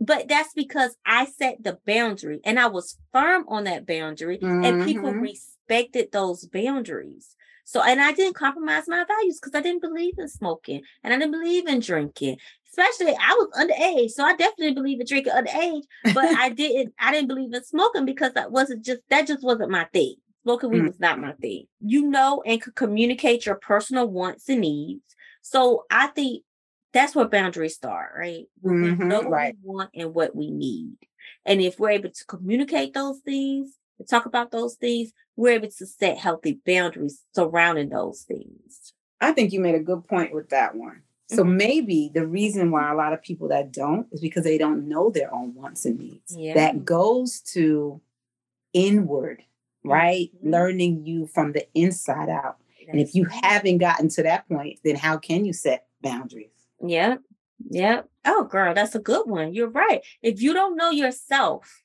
But 0.00 0.28
that's 0.28 0.54
because 0.54 0.96
I 1.04 1.26
set 1.26 1.62
the 1.62 1.78
boundary 1.86 2.40
and 2.44 2.58
I 2.58 2.66
was 2.68 2.98
firm 3.12 3.44
on 3.48 3.64
that 3.64 3.86
boundary 3.86 4.38
and 4.42 4.80
people 4.84 5.12
Mhm. 5.12 5.20
respected 5.20 6.10
those 6.10 6.46
boundaries. 6.46 7.36
So, 7.64 7.82
and 7.82 8.00
I 8.00 8.12
didn't 8.12 8.34
compromise 8.34 8.88
my 8.88 9.04
values 9.04 9.38
because 9.38 9.54
I 9.54 9.60
didn't 9.60 9.82
believe 9.82 10.14
in 10.18 10.26
smoking 10.28 10.82
and 11.04 11.12
I 11.14 11.18
didn't 11.18 11.32
believe 11.32 11.68
in 11.68 11.80
drinking. 11.80 12.38
Especially, 12.68 13.14
I 13.14 13.34
was 13.34 13.48
underage, 13.56 14.10
so 14.10 14.24
I 14.24 14.34
definitely 14.34 14.74
believe 14.74 15.00
in 15.00 15.06
drinking 15.06 15.32
underage. 15.34 15.84
But 16.14 16.30
I 16.36 16.48
didn't, 16.48 16.94
I 16.98 17.12
didn't 17.12 17.28
believe 17.28 17.52
in 17.52 17.62
smoking 17.62 18.06
because 18.06 18.32
that 18.32 18.50
wasn't 18.50 18.84
just 18.84 19.02
that 19.10 19.26
just 19.26 19.42
wasn't 19.44 19.70
my 19.70 19.84
thing. 19.92 20.16
Smoking 20.42 20.70
weed 20.70 20.80
Mm. 20.82 20.88
was 20.88 21.00
not 21.00 21.20
my 21.20 21.32
thing. 21.34 21.66
You 21.80 22.08
know, 22.08 22.42
and 22.46 22.60
could 22.60 22.74
communicate 22.74 23.44
your 23.46 23.56
personal 23.56 24.08
wants 24.08 24.48
and 24.48 24.62
needs. 24.62 25.02
So 25.42 25.84
I 25.90 26.08
think 26.08 26.44
that's 26.92 27.14
where 27.14 27.28
boundaries 27.28 27.74
start, 27.74 28.12
right? 28.16 28.46
Mhm, 28.64 28.98
know 29.06 29.20
what 29.20 29.30
right. 29.30 29.56
we 29.62 29.68
want 29.68 29.90
and 29.94 30.14
what 30.14 30.34
we 30.34 30.50
need. 30.50 30.96
And 31.44 31.60
if 31.60 31.78
we're 31.78 31.90
able 31.90 32.10
to 32.10 32.24
communicate 32.26 32.94
those 32.94 33.20
things 33.20 33.78
and 33.98 34.08
talk 34.08 34.26
about 34.26 34.50
those 34.50 34.76
things, 34.76 35.12
we're 35.36 35.52
able 35.54 35.68
to 35.70 35.86
set 35.86 36.18
healthy 36.18 36.60
boundaries 36.66 37.24
surrounding 37.34 37.90
those 37.90 38.22
things. 38.22 38.92
I 39.20 39.32
think 39.32 39.52
you 39.52 39.60
made 39.60 39.74
a 39.74 39.80
good 39.80 40.06
point 40.08 40.32
with 40.34 40.48
that 40.48 40.74
one. 40.74 41.02
So 41.28 41.44
Mhm. 41.44 41.56
maybe 41.56 42.10
the 42.12 42.26
reason 42.26 42.70
why 42.70 42.90
a 42.90 42.94
lot 42.96 43.12
of 43.12 43.22
people 43.22 43.48
that 43.48 43.70
don't 43.70 44.08
is 44.10 44.20
because 44.20 44.42
they 44.42 44.58
don't 44.58 44.88
know 44.88 45.10
their 45.10 45.32
own 45.32 45.54
wants 45.54 45.84
and 45.84 45.98
needs. 45.98 46.34
Yeah. 46.36 46.54
That 46.54 46.84
goes 46.84 47.40
to 47.52 48.00
inward, 48.72 49.44
right? 49.84 50.30
Mhm. 50.44 50.50
Learning 50.52 51.06
you 51.06 51.26
from 51.26 51.52
the 51.52 51.66
inside 51.74 52.28
out. 52.28 52.56
And 52.88 53.00
if 53.00 53.14
you 53.14 53.24
haven't 53.26 53.78
gotten 53.78 54.08
to 54.10 54.22
that 54.24 54.48
point, 54.48 54.80
then 54.84 54.96
how 54.96 55.16
can 55.18 55.44
you 55.44 55.52
set 55.52 55.86
boundaries? 56.02 56.50
Yeah. 56.84 57.16
Yeah. 57.70 58.02
Oh, 58.24 58.44
girl, 58.44 58.74
that's 58.74 58.94
a 58.94 58.98
good 59.00 59.28
one. 59.28 59.54
You're 59.54 59.68
right. 59.70 60.00
If 60.22 60.42
you 60.42 60.52
don't 60.54 60.76
know 60.76 60.90
yourself, 60.90 61.82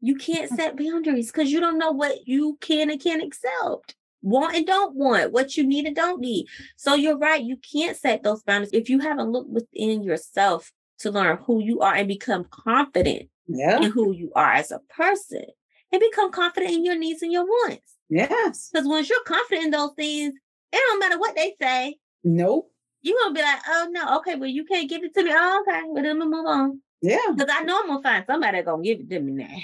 you 0.00 0.14
can't 0.14 0.48
set 0.56 0.76
boundaries 0.76 1.32
because 1.32 1.50
you 1.50 1.58
don't 1.60 1.78
know 1.78 1.90
what 1.90 2.28
you 2.28 2.58
can 2.60 2.90
and 2.90 3.02
can't 3.02 3.22
accept, 3.24 3.96
want 4.22 4.54
and 4.54 4.66
don't 4.66 4.94
want, 4.94 5.32
what 5.32 5.56
you 5.56 5.64
need 5.66 5.86
and 5.86 5.96
don't 5.96 6.20
need. 6.20 6.46
So 6.76 6.94
you're 6.94 7.18
right. 7.18 7.42
You 7.42 7.56
can't 7.56 7.96
set 7.96 8.22
those 8.22 8.42
boundaries 8.44 8.72
if 8.72 8.88
you 8.88 9.00
haven't 9.00 9.32
looked 9.32 9.50
within 9.50 10.02
yourself 10.04 10.70
to 10.98 11.10
learn 11.10 11.38
who 11.38 11.60
you 11.62 11.80
are 11.80 11.94
and 11.94 12.06
become 12.08 12.44
confident 12.50 13.28
Yeah. 13.48 13.78
in 13.78 13.90
who 13.90 14.12
you 14.12 14.30
are 14.36 14.52
as 14.52 14.70
a 14.70 14.78
person 14.90 15.44
and 15.92 16.00
become 16.00 16.30
confident 16.30 16.72
in 16.72 16.84
your 16.84 16.98
needs 16.98 17.22
and 17.22 17.32
your 17.32 17.44
wants. 17.44 17.94
Yes. 18.08 18.70
Because 18.72 18.86
once 18.86 19.08
you're 19.08 19.22
confident 19.24 19.66
in 19.66 19.70
those 19.70 19.92
things, 19.96 20.34
it 20.72 20.76
don't 20.76 21.00
matter 21.00 21.18
what 21.18 21.36
they 21.36 21.54
say. 21.60 21.98
Nope. 22.24 22.70
You're 23.02 23.16
gonna 23.22 23.34
be 23.34 23.42
like, 23.42 23.60
oh 23.68 23.88
no, 23.90 24.16
okay, 24.18 24.34
well, 24.34 24.48
you 24.48 24.64
can't 24.64 24.88
give 24.88 25.04
it 25.04 25.14
to 25.14 25.22
me. 25.22 25.30
Oh, 25.32 25.64
okay, 25.66 25.82
well, 25.86 26.02
then 26.02 26.12
I'm 26.12 26.18
gonna 26.18 26.30
move 26.36 26.46
on. 26.46 26.80
Yeah. 27.02 27.18
Because 27.36 27.54
I 27.56 27.62
know 27.62 27.78
I'm 27.80 27.86
gonna 27.86 28.02
find 28.02 28.24
somebody 28.26 28.58
that's 28.58 28.66
gonna 28.66 28.82
give 28.82 29.00
it 29.00 29.10
to 29.10 29.20
me 29.20 29.32
now. 29.32 29.56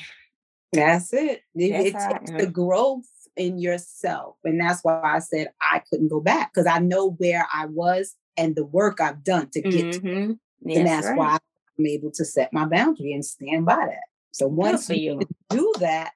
That's 0.73 1.13
it. 1.13 1.43
It, 1.55 1.73
That's 1.73 2.05
it 2.07 2.19
takes 2.19 2.31
the 2.43 2.51
growth 2.51 3.05
in 3.37 3.59
yourself. 3.59 4.37
And 4.45 4.61
that's 4.61 4.83
why 4.83 5.01
I 5.03 5.19
said 5.19 5.49
I 5.61 5.83
couldn't 5.91 6.09
go 6.09 6.21
back 6.21 6.53
because 6.53 6.67
I 6.67 6.79
know 6.79 7.11
where 7.13 7.47
I 7.53 7.67
was 7.67 8.15
and 8.37 8.55
the 8.57 8.65
work 8.65 9.01
I've 9.01 9.23
done 9.25 9.51
to 9.51 9.61
get 9.61 9.93
to 9.93 10.01
Mhm. 10.01 10.39
and 10.65 10.87
that's 10.87 11.09
why 11.15 11.39
I'm 11.79 11.87
able 11.87 12.11
to 12.13 12.25
set 12.25 12.53
my 12.53 12.65
boundary 12.65 13.13
and 13.13 13.25
stand 13.25 13.67
by 13.67 13.77
that. 13.77 14.05
So 14.33 14.47
once 14.49 14.89
you. 14.89 15.21
do 15.51 15.73
that, 15.79 16.13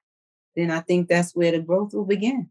then 0.55 0.71
I 0.71 0.81
think 0.81 1.07
that's 1.07 1.35
where 1.35 1.51
the 1.51 1.59
growth 1.59 1.93
will 1.93 2.05
begin. 2.05 2.49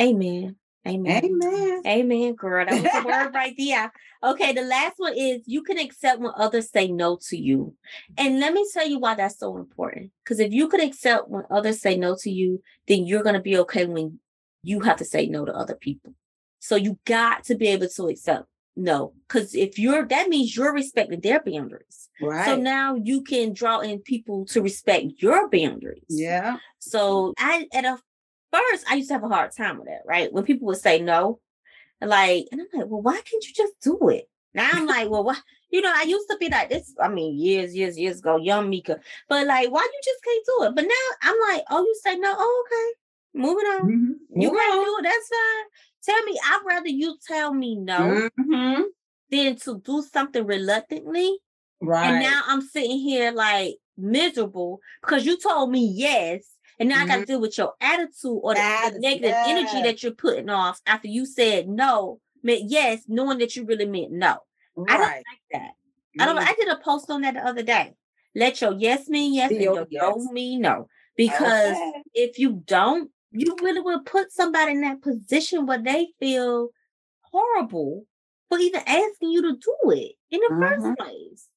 Amen. 0.00 0.56
Amen. 0.86 1.24
Amen. 1.24 1.82
Amen, 1.86 2.34
girl. 2.34 2.64
That 2.64 2.82
was 2.82 2.92
the 2.92 3.02
word 3.06 3.34
right 3.34 3.54
there. 3.58 3.92
Okay, 4.22 4.52
the 4.52 4.62
last 4.62 4.94
one 4.96 5.14
is 5.16 5.42
you 5.44 5.62
can 5.62 5.78
accept 5.78 6.20
when 6.20 6.32
others 6.36 6.70
say 6.70 6.88
no 6.88 7.18
to 7.28 7.36
you. 7.36 7.74
And 8.16 8.40
let 8.40 8.54
me 8.54 8.66
tell 8.72 8.86
you 8.86 8.98
why 8.98 9.14
that's 9.14 9.38
so 9.38 9.58
important. 9.58 10.12
Because 10.24 10.40
if 10.40 10.52
you 10.52 10.68
could 10.68 10.82
accept 10.82 11.28
when 11.28 11.44
others 11.50 11.80
say 11.80 11.96
no 11.96 12.16
to 12.20 12.30
you, 12.30 12.62
then 12.86 13.06
you're 13.06 13.22
going 13.22 13.34
to 13.34 13.40
be 13.40 13.58
okay 13.58 13.86
when 13.86 14.20
you 14.62 14.80
have 14.80 14.96
to 14.98 15.04
say 15.04 15.26
no 15.26 15.44
to 15.44 15.52
other 15.52 15.74
people. 15.74 16.14
So 16.60 16.76
you 16.76 16.98
got 17.04 17.44
to 17.44 17.54
be 17.54 17.68
able 17.68 17.88
to 17.88 18.08
accept 18.08 18.46
no. 18.78 19.12
Because 19.26 19.54
if 19.54 19.78
you're, 19.78 20.06
that 20.06 20.28
means 20.28 20.56
you're 20.56 20.72
respecting 20.72 21.20
their 21.20 21.40
boundaries. 21.40 22.08
Right. 22.20 22.46
So 22.46 22.56
now 22.56 22.94
you 22.94 23.22
can 23.22 23.52
draw 23.52 23.80
in 23.80 24.00
people 24.00 24.46
to 24.46 24.62
respect 24.62 25.06
your 25.18 25.48
boundaries. 25.48 26.04
yeah. 26.08 26.58
So 26.78 27.34
I 27.38 27.66
at 27.74 27.84
a 27.84 27.98
first 28.52 28.90
I 28.90 28.94
used 28.94 29.08
to 29.08 29.14
have 29.14 29.24
a 29.24 29.28
hard 29.28 29.52
time 29.52 29.78
with 29.78 29.88
that, 29.88 30.02
right? 30.06 30.32
When 30.32 30.44
people 30.44 30.66
would 30.68 30.78
say 30.78 31.00
no, 31.00 31.40
like, 32.00 32.46
and 32.52 32.60
I'm 32.60 32.80
like, 32.80 32.88
well, 32.88 33.02
why 33.02 33.14
can't 33.14 33.44
you 33.44 33.52
just 33.54 33.74
do 33.82 34.08
it? 34.08 34.28
Now 34.54 34.70
I'm 34.72 34.86
like, 34.86 35.10
well, 35.10 35.24
why? 35.24 35.36
You 35.70 35.82
know, 35.82 35.92
I 35.94 36.04
used 36.04 36.30
to 36.30 36.36
be 36.38 36.48
like 36.48 36.70
this. 36.70 36.94
I 37.00 37.08
mean, 37.08 37.38
years, 37.38 37.74
years, 37.74 37.98
years 37.98 38.20
ago, 38.20 38.36
young 38.36 38.70
Mika. 38.70 38.98
But 39.28 39.46
like, 39.46 39.70
why 39.70 39.82
you 39.82 40.00
just 40.02 40.24
can't 40.24 40.46
do 40.46 40.64
it? 40.64 40.74
But 40.74 40.84
now 40.84 41.06
I'm 41.22 41.36
like, 41.50 41.64
oh, 41.70 41.82
you 41.82 41.94
say 42.02 42.16
no, 42.16 42.34
oh, 42.36 42.64
okay, 42.66 42.98
moving 43.34 43.66
on. 43.66 43.88
Mhm. 43.88 44.42
You 44.42 44.50
can't 44.50 44.84
do 44.84 44.96
it. 44.98 45.02
That's 45.02 45.28
fine. 45.28 45.64
Tell 46.04 46.24
me, 46.24 46.38
I'd 46.44 46.62
rather 46.66 46.88
you 46.88 47.16
tell 47.26 47.52
me 47.52 47.76
no 47.76 48.28
Mhm. 48.38 48.84
than 49.30 49.56
to 49.56 49.80
do 49.80 50.02
something 50.02 50.44
reluctantly. 50.46 51.38
Right. 51.80 52.06
And 52.10 52.20
now 52.20 52.42
I'm 52.46 52.62
sitting 52.62 52.98
here 52.98 53.30
like 53.30 53.76
miserable 53.96 54.80
because 55.00 55.26
you 55.26 55.36
told 55.36 55.70
me 55.70 55.86
yes. 55.86 56.54
And 56.80 56.88
now 56.88 57.02
I 57.02 57.06
got 57.06 57.16
to 57.16 57.24
deal 57.26 57.40
with 57.40 57.58
your 57.58 57.74
attitude 57.80 58.38
or 58.42 58.54
the, 58.54 58.90
the 58.92 59.00
negative 59.00 59.34
energy 59.46 59.82
that 59.82 60.02
you're 60.02 60.12
putting 60.12 60.48
off 60.48 60.80
after 60.86 61.08
you 61.08 61.26
said 61.26 61.68
no, 61.68 62.20
meant 62.42 62.70
yes, 62.70 63.02
knowing 63.08 63.38
that 63.38 63.56
you 63.56 63.64
really 63.64 63.86
meant 63.86 64.12
no. 64.12 64.38
I 64.88 64.96
don't 64.96 65.00
right. 65.00 65.24
like 65.28 65.42
that. 65.52 65.70
I 66.20 66.26
don't. 66.26 66.38
I 66.38 66.52
did 66.54 66.68
a 66.68 66.76
post 66.76 67.10
on 67.10 67.22
that 67.22 67.34
the 67.34 67.44
other 67.44 67.62
day. 67.64 67.94
Let 68.34 68.60
your 68.60 68.74
yes 68.74 69.08
mean 69.08 69.34
yes 69.34 69.50
and 69.50 69.60
Your 69.60 69.74
your 69.74 69.86
yes. 69.90 70.02
no 70.02 70.32
mean 70.32 70.60
no. 70.60 70.88
Because 71.16 71.72
Okay. 71.76 72.02
if 72.14 72.38
you 72.38 72.62
don't, 72.64 73.10
you 73.30 73.56
really 73.62 73.80
will 73.80 74.00
put 74.00 74.32
somebody 74.32 74.72
in 74.72 74.80
that 74.82 75.02
position 75.02 75.66
where 75.66 75.82
they 75.82 76.08
feel 76.20 76.70
horrible 77.22 78.04
for 78.48 78.58
even 78.58 78.80
asking 78.86 79.30
you 79.30 79.42
to 79.42 79.52
do 79.56 79.90
it 79.90 80.12
in 80.30 80.40
the 80.40 80.54
Mhm. 80.54 80.82
first 80.82 80.98
place. 80.98 81.48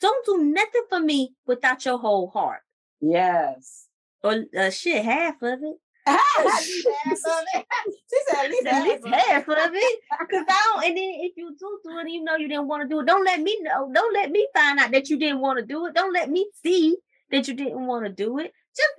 Don't 0.00 0.24
do 0.26 0.38
nothing 0.38 0.84
for 0.88 1.00
me 1.00 1.34
without 1.46 1.84
your 1.84 1.98
whole 1.98 2.28
heart. 2.30 2.62
Yes. 3.00 3.86
Or 4.22 4.44
uh, 4.56 4.70
shit, 4.70 5.04
half 5.04 5.40
of 5.42 5.62
it. 5.62 5.76
She 6.62 6.82
said 6.82 6.94
half 7.04 7.18
of 7.26 7.44
it. 7.54 7.66
She 8.10 8.16
said 8.28 8.44
at 8.44 8.50
least 8.50 8.66
At 8.66 8.72
half 8.74 8.84
least 8.86 9.04
of 9.06 9.12
it. 9.12 9.20
half 9.20 9.48
of 9.48 9.70
it. 9.74 10.00
Cause 10.30 10.44
I 10.48 10.72
don't, 10.74 10.84
and 10.84 10.96
then 10.96 11.10
if 11.20 11.32
you 11.36 11.56
do 11.58 11.80
do 11.84 11.98
it, 11.98 12.08
you 12.10 12.22
know 12.24 12.36
you 12.36 12.48
didn't 12.48 12.68
want 12.68 12.82
to 12.82 12.88
do 12.88 13.00
it. 13.00 13.06
Don't 13.06 13.24
let 13.24 13.40
me 13.40 13.58
know. 13.62 13.90
Don't 13.92 14.12
let 14.12 14.30
me 14.30 14.46
find 14.54 14.78
out 14.78 14.90
that 14.90 15.08
you 15.08 15.18
didn't 15.18 15.40
want 15.40 15.58
to 15.58 15.64
do 15.64 15.86
it. 15.86 15.94
Don't 15.94 16.12
let 16.12 16.30
me 16.30 16.50
see 16.62 16.96
that 17.30 17.46
you 17.48 17.54
didn't 17.54 17.86
want 17.86 18.04
to 18.06 18.12
do 18.12 18.38
it. 18.38 18.52
Just 18.76 18.92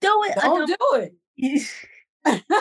do 0.00 0.22
it. 0.24 0.36
or 0.38 0.66
Don't 0.66 0.66
do 0.66 0.76
it. 1.36 1.62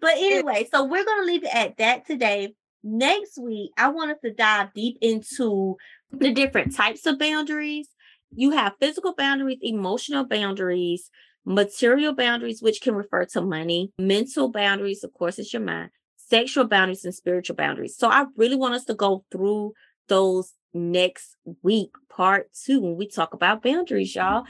but 0.00 0.12
anyway, 0.16 0.68
so 0.72 0.84
we're 0.84 1.04
going 1.04 1.20
to 1.22 1.26
leave 1.26 1.44
it 1.44 1.54
at 1.54 1.76
that 1.78 2.06
today. 2.06 2.54
Next 2.82 3.38
week, 3.38 3.72
I 3.76 3.88
want 3.88 4.12
us 4.12 4.18
to 4.24 4.32
dive 4.32 4.72
deep 4.74 4.98
into 5.00 5.76
the 6.10 6.32
different 6.32 6.74
types 6.74 7.06
of 7.06 7.18
boundaries. 7.18 7.88
You 8.30 8.52
have 8.52 8.74
physical 8.80 9.14
boundaries, 9.14 9.58
emotional 9.62 10.24
boundaries, 10.24 11.10
material 11.44 12.14
boundaries, 12.14 12.62
which 12.62 12.80
can 12.80 12.94
refer 12.94 13.24
to 13.24 13.40
money, 13.40 13.92
mental 13.98 14.50
boundaries, 14.50 15.02
of 15.02 15.12
course, 15.14 15.38
it's 15.38 15.52
your 15.52 15.62
mind, 15.62 15.90
sexual 16.16 16.64
boundaries, 16.64 17.04
and 17.04 17.14
spiritual 17.14 17.56
boundaries. 17.56 17.96
So 17.96 18.08
I 18.08 18.26
really 18.36 18.56
want 18.56 18.74
us 18.74 18.84
to 18.84 18.94
go 18.94 19.24
through 19.32 19.72
those 20.08 20.52
next 20.74 21.36
week, 21.62 21.90
part 22.08 22.50
two, 22.52 22.80
when 22.80 22.96
we 22.96 23.08
talk 23.08 23.34
about 23.34 23.62
boundaries, 23.62 24.14
mm-hmm. 24.14 24.34
y'all. 24.34 24.44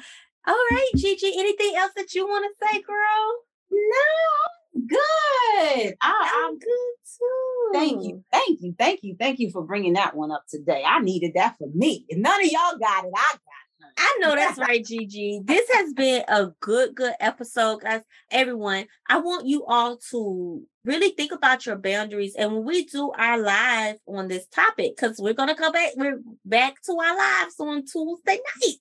All 0.47 0.67
right, 0.71 0.91
Gigi, 0.97 1.33
anything 1.39 1.75
else 1.77 1.93
that 1.97 2.15
you 2.15 2.27
want 2.27 2.45
to 2.45 2.67
say, 2.67 2.81
girl? 2.81 3.35
No, 3.71 4.87
good. 4.87 5.95
I, 6.01 6.47
I'm 6.47 6.59
good 6.59 6.95
too. 7.19 7.71
Thank 7.73 8.05
you. 8.05 8.25
Thank 8.33 8.61
you. 8.63 8.75
Thank 8.79 9.01
you. 9.03 9.17
Thank 9.19 9.39
you 9.41 9.51
for 9.51 9.63
bringing 9.63 9.95
that 9.95 10.17
one 10.17 10.31
up 10.31 10.45
today. 10.49 10.83
I 10.87 11.01
needed 11.01 11.33
that 11.35 11.57
for 11.59 11.69
me. 11.75 12.07
If 12.09 12.19
none 12.19 12.41
of 12.41 12.47
y'all 12.47 12.79
got 12.79 13.05
it, 13.05 13.13
I 13.15 13.33
got 13.33 13.35
it. 13.35 13.58
I 13.99 14.19
know 14.21 14.35
that's 14.35 14.59
right, 14.69 14.85
Gigi. 14.85 15.41
This 15.45 15.69
has 15.73 15.93
been 15.93 16.23
a 16.29 16.47
good, 16.61 16.95
good 16.95 17.15
episode, 17.19 17.83
guys. 17.83 18.03
Everyone, 18.31 18.87
I 19.09 19.19
want 19.19 19.47
you 19.47 19.65
all 19.67 19.99
to 20.11 20.63
really 20.85 21.11
think 21.11 21.33
about 21.33 21.67
your 21.67 21.77
boundaries. 21.77 22.37
And 22.37 22.55
when 22.55 22.65
we 22.65 22.85
do 22.85 23.11
our 23.11 23.39
live 23.39 23.97
on 24.07 24.29
this 24.29 24.47
topic, 24.47 24.97
because 24.97 25.19
we're 25.19 25.35
gonna 25.35 25.57
come 25.57 25.73
back, 25.73 25.91
we're 25.97 26.21
back 26.45 26.81
to 26.83 26.93
our 26.93 27.17
lives 27.17 27.57
on 27.59 27.85
Tuesday 27.85 28.39
night 28.63 28.77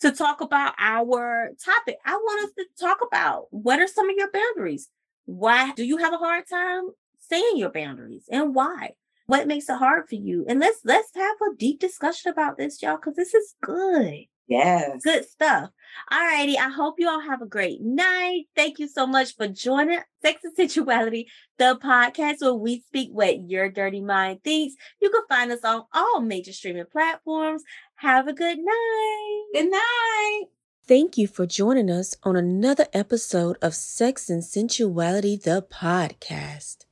to 0.00 0.12
talk 0.12 0.40
about 0.40 0.74
our 0.78 1.50
topic. 1.62 1.98
I 2.04 2.14
want 2.14 2.44
us 2.44 2.54
to 2.54 2.64
talk 2.80 2.98
about 3.06 3.46
what 3.50 3.80
are 3.80 3.86
some 3.86 4.08
of 4.08 4.16
your 4.16 4.30
boundaries? 4.30 4.88
Why 5.26 5.72
do 5.72 5.84
you 5.84 5.98
have 5.98 6.14
a 6.14 6.18
hard 6.18 6.44
time 6.48 6.84
saying 7.20 7.56
your 7.56 7.70
boundaries 7.70 8.24
and 8.30 8.54
why? 8.54 8.92
What 9.26 9.48
makes 9.48 9.68
it 9.68 9.76
hard 9.76 10.08
for 10.08 10.14
you? 10.14 10.46
And 10.48 10.60
let's 10.60 10.80
let's 10.84 11.10
have 11.14 11.36
a 11.42 11.56
deep 11.56 11.80
discussion 11.80 12.30
about 12.30 12.56
this, 12.56 12.80
y'all, 12.80 12.96
because 12.96 13.16
this 13.16 13.34
is 13.34 13.54
good. 13.60 14.26
Yes. 14.48 15.02
Good 15.02 15.28
stuff. 15.28 15.70
All 16.10 16.20
righty. 16.20 16.58
I 16.58 16.68
hope 16.68 16.96
you 16.98 17.08
all 17.08 17.20
have 17.20 17.42
a 17.42 17.46
great 17.46 17.80
night. 17.80 18.44
Thank 18.54 18.78
you 18.78 18.86
so 18.88 19.06
much 19.06 19.34
for 19.34 19.48
joining 19.48 20.00
Sex 20.22 20.40
and 20.44 20.56
Sensuality, 20.56 21.26
the 21.58 21.78
podcast 21.82 22.36
where 22.40 22.54
we 22.54 22.80
speak 22.80 23.10
what 23.12 23.48
your 23.48 23.68
dirty 23.68 24.00
mind 24.00 24.44
thinks. 24.44 24.76
You 25.00 25.10
can 25.10 25.22
find 25.28 25.50
us 25.50 25.64
on 25.64 25.84
all 25.92 26.20
major 26.20 26.52
streaming 26.52 26.86
platforms. 26.90 27.62
Have 27.96 28.28
a 28.28 28.32
good 28.32 28.58
night. 28.58 29.44
Good 29.54 29.70
night. 29.70 30.42
Thank 30.86 31.18
you 31.18 31.26
for 31.26 31.46
joining 31.46 31.90
us 31.90 32.14
on 32.22 32.36
another 32.36 32.86
episode 32.92 33.58
of 33.60 33.74
Sex 33.74 34.30
and 34.30 34.42
Sensuality, 34.44 35.42
the 35.42 35.66
podcast. 35.68 36.85